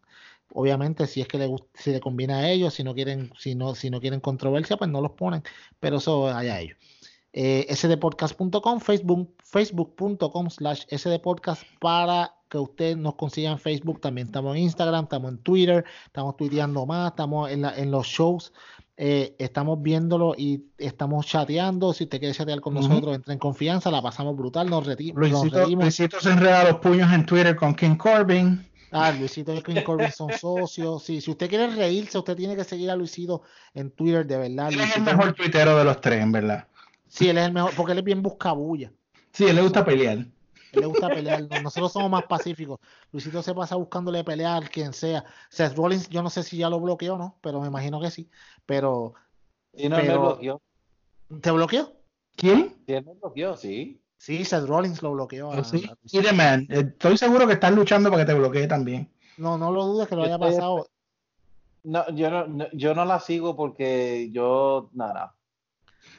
[0.53, 3.75] Obviamente, si es que le, si le conviene a ellos, si no quieren, si no,
[3.75, 5.43] si no quieren controversia, pues no los ponen.
[5.81, 6.77] Pero eso allá ellos.
[7.33, 14.55] Eh, sdpodcast.com, Facebook, facebook.com slash sdpodcast para que usted nos consiga en Facebook, también estamos
[14.55, 18.53] en Instagram, estamos en Twitter, estamos tuiteando más, estamos en, la, en los shows,
[18.97, 21.93] eh, estamos viéndolo y estamos chateando.
[21.93, 25.31] Si usted quiere chatear con nosotros, entra en confianza, la pasamos brutal, nos, reti- nos
[25.33, 25.85] Luisito, reímos.
[25.87, 28.65] Luisito se enreda los puños en Twitter con King Corbin.
[28.97, 31.03] Ah, Luisito y King Corbin son socios.
[31.03, 33.43] Sí, si usted quiere reírse, usted tiene que seguir a Luisito
[33.75, 34.73] en Twitter, de verdad.
[34.73, 36.69] Él es el mejor tuitero de los tres, en verdad.
[37.09, 38.93] Sí, él es el mejor, porque él es bien buscabulla.
[39.33, 40.19] Sí, él le gusta pelear.
[40.19, 41.43] Él le gusta pelear.
[41.43, 42.79] no- Nosotros somos más pacíficos.
[43.11, 45.25] Luisito se pasa buscándole pelear quien sea.
[45.51, 48.11] Seth Rollins, yo no sé si ya lo bloqueó o no, pero me imagino que
[48.13, 48.29] sí.
[48.65, 49.15] Pero,
[49.77, 50.63] Y no me Pero- bloqueó.
[51.41, 51.93] ¿te bloqueó?
[52.37, 52.77] ¿Quién?
[52.87, 54.01] Sí, él me bloqueó, sí.
[54.25, 55.53] Sí, Seth Rollins lo bloqueó.
[55.53, 55.85] a- Oh, sí.
[55.87, 56.67] a Y The Man.
[56.71, 59.13] Eh, Estoy seguro que estás luchando para que te bloquee también.
[59.37, 60.87] No, no lo dudes que lo Yo haya estoy- pasado.
[61.83, 65.35] No, yo no, no- yo no la sigo porque yo, nada.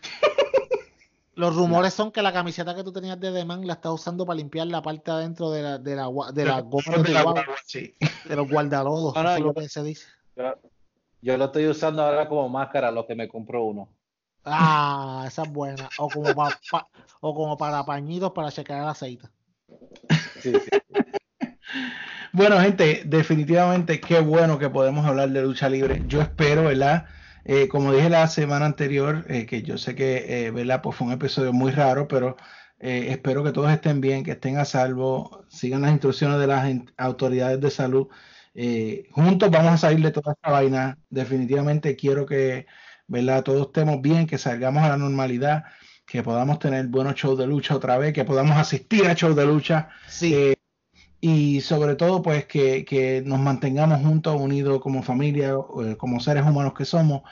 [1.33, 4.23] Los rumores son que la camiseta que tú tenías de The Man la estás usando
[4.25, 7.23] para limpiar la parte adentro de la, de la, de la goma De de, la
[7.23, 7.93] guagua, guagua, sí.
[8.29, 9.15] de los guardalodos.
[9.15, 10.05] No, no, lo yo- que se dice.
[10.35, 10.43] Yo,
[11.21, 13.89] yo lo estoy usando ahora como máscara, lo que me compró uno.
[14.45, 15.89] Ah, esa es buena.
[15.97, 16.87] O como, pa- pa-
[17.21, 19.27] o como para pañitos para checar el aceite.
[20.41, 20.69] Sí, sí.
[22.31, 26.03] Bueno, gente, definitivamente qué bueno que podemos hablar de lucha libre.
[26.07, 27.05] Yo espero, ¿verdad?
[27.45, 30.81] Eh, como dije la semana anterior, eh, que yo sé que, eh, ¿verdad?
[30.81, 32.35] Pues fue un episodio muy raro, pero
[32.79, 36.67] eh, espero que todos estén bien, que estén a salvo, sigan las instrucciones de las
[36.97, 38.07] autoridades de salud.
[38.53, 40.97] Eh, juntos vamos a salir de toda esta vaina.
[41.09, 42.65] Definitivamente quiero que,
[43.07, 43.43] ¿verdad?
[43.43, 45.65] Todos estemos bien, que salgamos a la normalidad,
[46.05, 49.45] que podamos tener buenos shows de lucha otra vez, que podamos asistir a shows de
[49.45, 50.55] lucha Sí, Eh,
[51.21, 56.43] y sobre todo pues que, que nos mantengamos juntos, unidos como familia, eh, como seres
[56.43, 57.23] humanos que somos.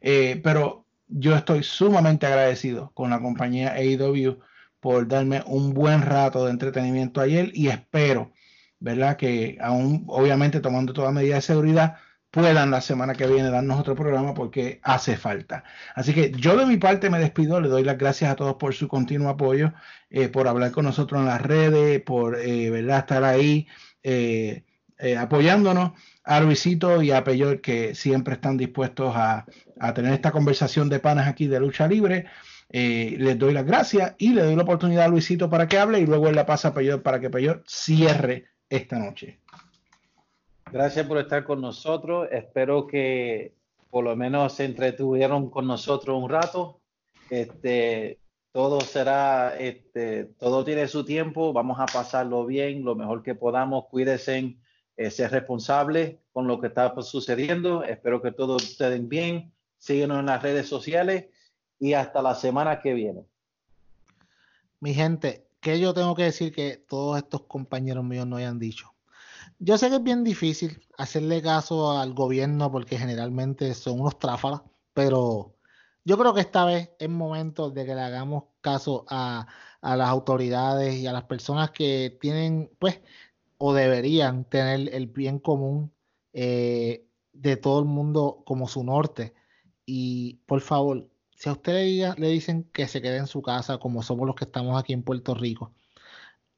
[0.00, 4.38] Eh, pero yo estoy sumamente agradecido con la compañía AEW
[4.80, 8.32] por darme un buen rato de entretenimiento ayer y espero,
[8.80, 9.16] ¿verdad?
[9.16, 11.96] Que aún, obviamente tomando todas medidas de seguridad,
[12.32, 15.64] puedan la semana que viene darnos otro programa porque hace falta.
[15.94, 18.74] Así que yo de mi parte me despido, le doy las gracias a todos por
[18.74, 19.74] su continuo apoyo,
[20.10, 23.00] eh, por hablar con nosotros en las redes, por eh, ¿verdad?
[23.00, 23.68] estar ahí
[24.02, 24.64] eh,
[25.18, 25.92] apoyándonos,
[26.24, 29.44] a Luisito y a Peyot que siempre están dispuestos a,
[29.78, 32.26] a tener esta conversación de panas aquí de lucha libre.
[32.70, 36.06] Les doy las gracias y le doy la oportunidad a Luisito para que hable y
[36.06, 39.41] luego él la pasa a Peyot para que Peyot cierre esta noche.
[40.72, 42.28] Gracias por estar con nosotros.
[42.32, 43.52] Espero que
[43.90, 46.80] por lo menos se entretuvieron con nosotros un rato.
[47.28, 48.18] Este,
[48.52, 51.52] todo será, este, todo tiene su tiempo.
[51.52, 53.84] Vamos a pasarlo bien, lo mejor que podamos.
[53.90, 54.56] Cuídense,
[54.96, 57.84] eh, ser responsables con lo que está sucediendo.
[57.84, 59.52] Espero que todos estén bien.
[59.76, 61.26] Síguenos en las redes sociales
[61.78, 63.26] y hasta la semana que viene.
[64.80, 68.91] mi gente, que yo tengo que decir que todos estos compañeros míos no hayan dicho.
[69.64, 74.62] Yo sé que es bien difícil hacerle caso al gobierno porque generalmente son unos tráfalas,
[74.92, 75.54] pero
[76.04, 79.46] yo creo que esta vez es momento de que le hagamos caso a,
[79.80, 83.00] a las autoridades y a las personas que tienen, pues,
[83.58, 85.92] o deberían tener el bien común
[86.32, 89.34] eh, de todo el mundo como su norte.
[89.86, 91.74] Y por favor, si a usted
[92.18, 95.04] le, dicen que se quede en su casa, como somos los que estamos aquí en
[95.04, 95.72] Puerto Rico,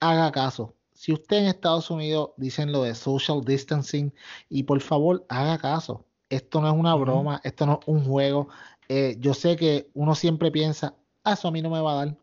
[0.00, 0.74] haga caso.
[1.04, 4.10] Si usted en Estados Unidos dicen lo de social distancing,
[4.48, 6.06] y por favor, haga caso.
[6.30, 8.48] Esto no es una broma, esto no es un juego.
[8.88, 12.06] Eh, yo sé que uno siempre piensa, "Ah, eso a mí no me va a
[12.06, 12.16] dar,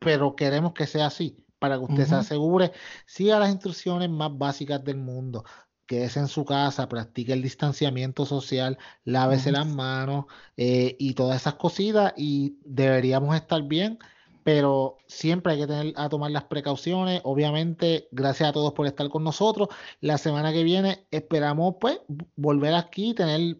[0.00, 2.72] pero queremos que sea así, para que usted se asegure,
[3.06, 5.44] siga las instrucciones más básicas del mundo.
[5.86, 10.24] Quédese en su casa, practique el distanciamiento social, lávese las manos
[10.56, 14.00] eh, y todas esas cositas y deberíamos estar bien,
[14.42, 17.20] pero siempre hay que tener a tomar las precauciones.
[17.24, 19.68] Obviamente, gracias a todos por estar con nosotros.
[20.00, 22.00] La semana que viene esperamos pues
[22.36, 23.58] volver aquí, tener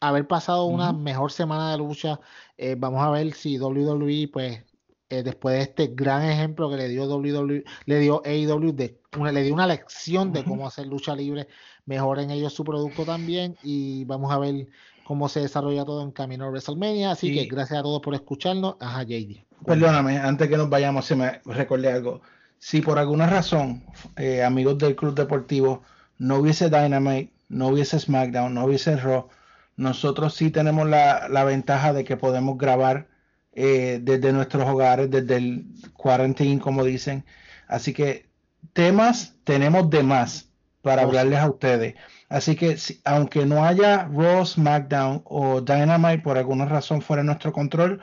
[0.00, 2.20] haber pasado una mejor semana de lucha.
[2.56, 4.62] Eh, vamos a ver si WWE pues
[5.08, 9.32] eh, después de este gran ejemplo que le dio WWE, le dio AEW de una,
[9.32, 11.46] le dio una lección de cómo hacer lucha libre,
[11.84, 14.66] mejoren ellos su producto también y vamos a ver
[15.06, 17.12] cómo se desarrolla todo en camino a WrestleMania.
[17.12, 18.76] Así que gracias a todos por escucharnos.
[18.80, 19.44] Ajá, JD.
[19.64, 22.22] Perdóname, antes que nos vayamos, se me recordé algo.
[22.58, 23.84] Si por alguna razón,
[24.16, 25.82] eh, amigos del Club Deportivo,
[26.18, 29.28] no hubiese Dynamite, no hubiese SmackDown, no hubiese Raw,
[29.76, 33.08] nosotros sí tenemos la, la ventaja de que podemos grabar
[33.52, 37.24] eh, desde nuestros hogares, desde el quarantine, como dicen.
[37.68, 38.28] Así que
[38.72, 40.48] temas tenemos de más
[40.82, 41.94] para hablarles a ustedes.
[42.28, 47.52] Así que aunque no haya Raw, SmackDown o Dynamite por alguna razón fuera de nuestro
[47.52, 48.00] control,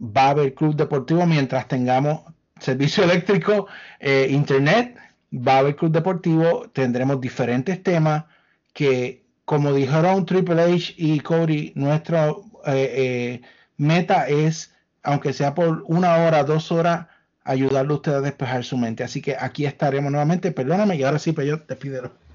[0.00, 2.20] va a haber club deportivo mientras tengamos
[2.60, 3.66] servicio eléctrico,
[4.00, 4.96] eh, internet,
[5.32, 8.24] va a haber Club Deportivo, tendremos diferentes temas
[8.72, 12.32] que, como dijeron Triple H y Cody, nuestra eh,
[12.66, 13.40] eh,
[13.76, 17.06] meta es, aunque sea por una hora, dos horas,
[17.44, 19.04] ayudarle a usted a despejar su mente.
[19.04, 20.50] Así que aquí estaremos nuevamente.
[20.52, 22.25] Perdóname y ahora sí, pero yo despídelo.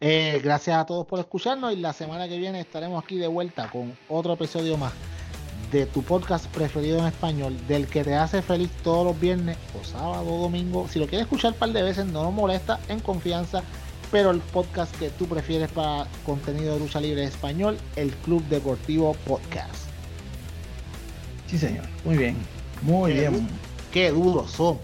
[0.00, 3.68] Eh, gracias a todos por escucharnos y la semana que viene estaremos aquí de vuelta
[3.70, 4.92] con otro episodio más
[5.70, 9.84] de tu podcast preferido en español, del que te hace feliz todos los viernes o
[9.84, 10.88] sábado o domingo.
[10.88, 13.62] Si lo quieres escuchar un par de veces, no nos molesta, en confianza.
[14.10, 18.42] Pero el podcast que tú prefieres para contenido de lucha libre en español, el Club
[18.48, 19.84] Deportivo Podcast.
[21.46, 21.84] Sí, señor.
[22.04, 22.36] Muy bien.
[22.82, 23.32] Muy Qué bien.
[23.46, 23.52] du-
[23.92, 24.78] Qué duros son.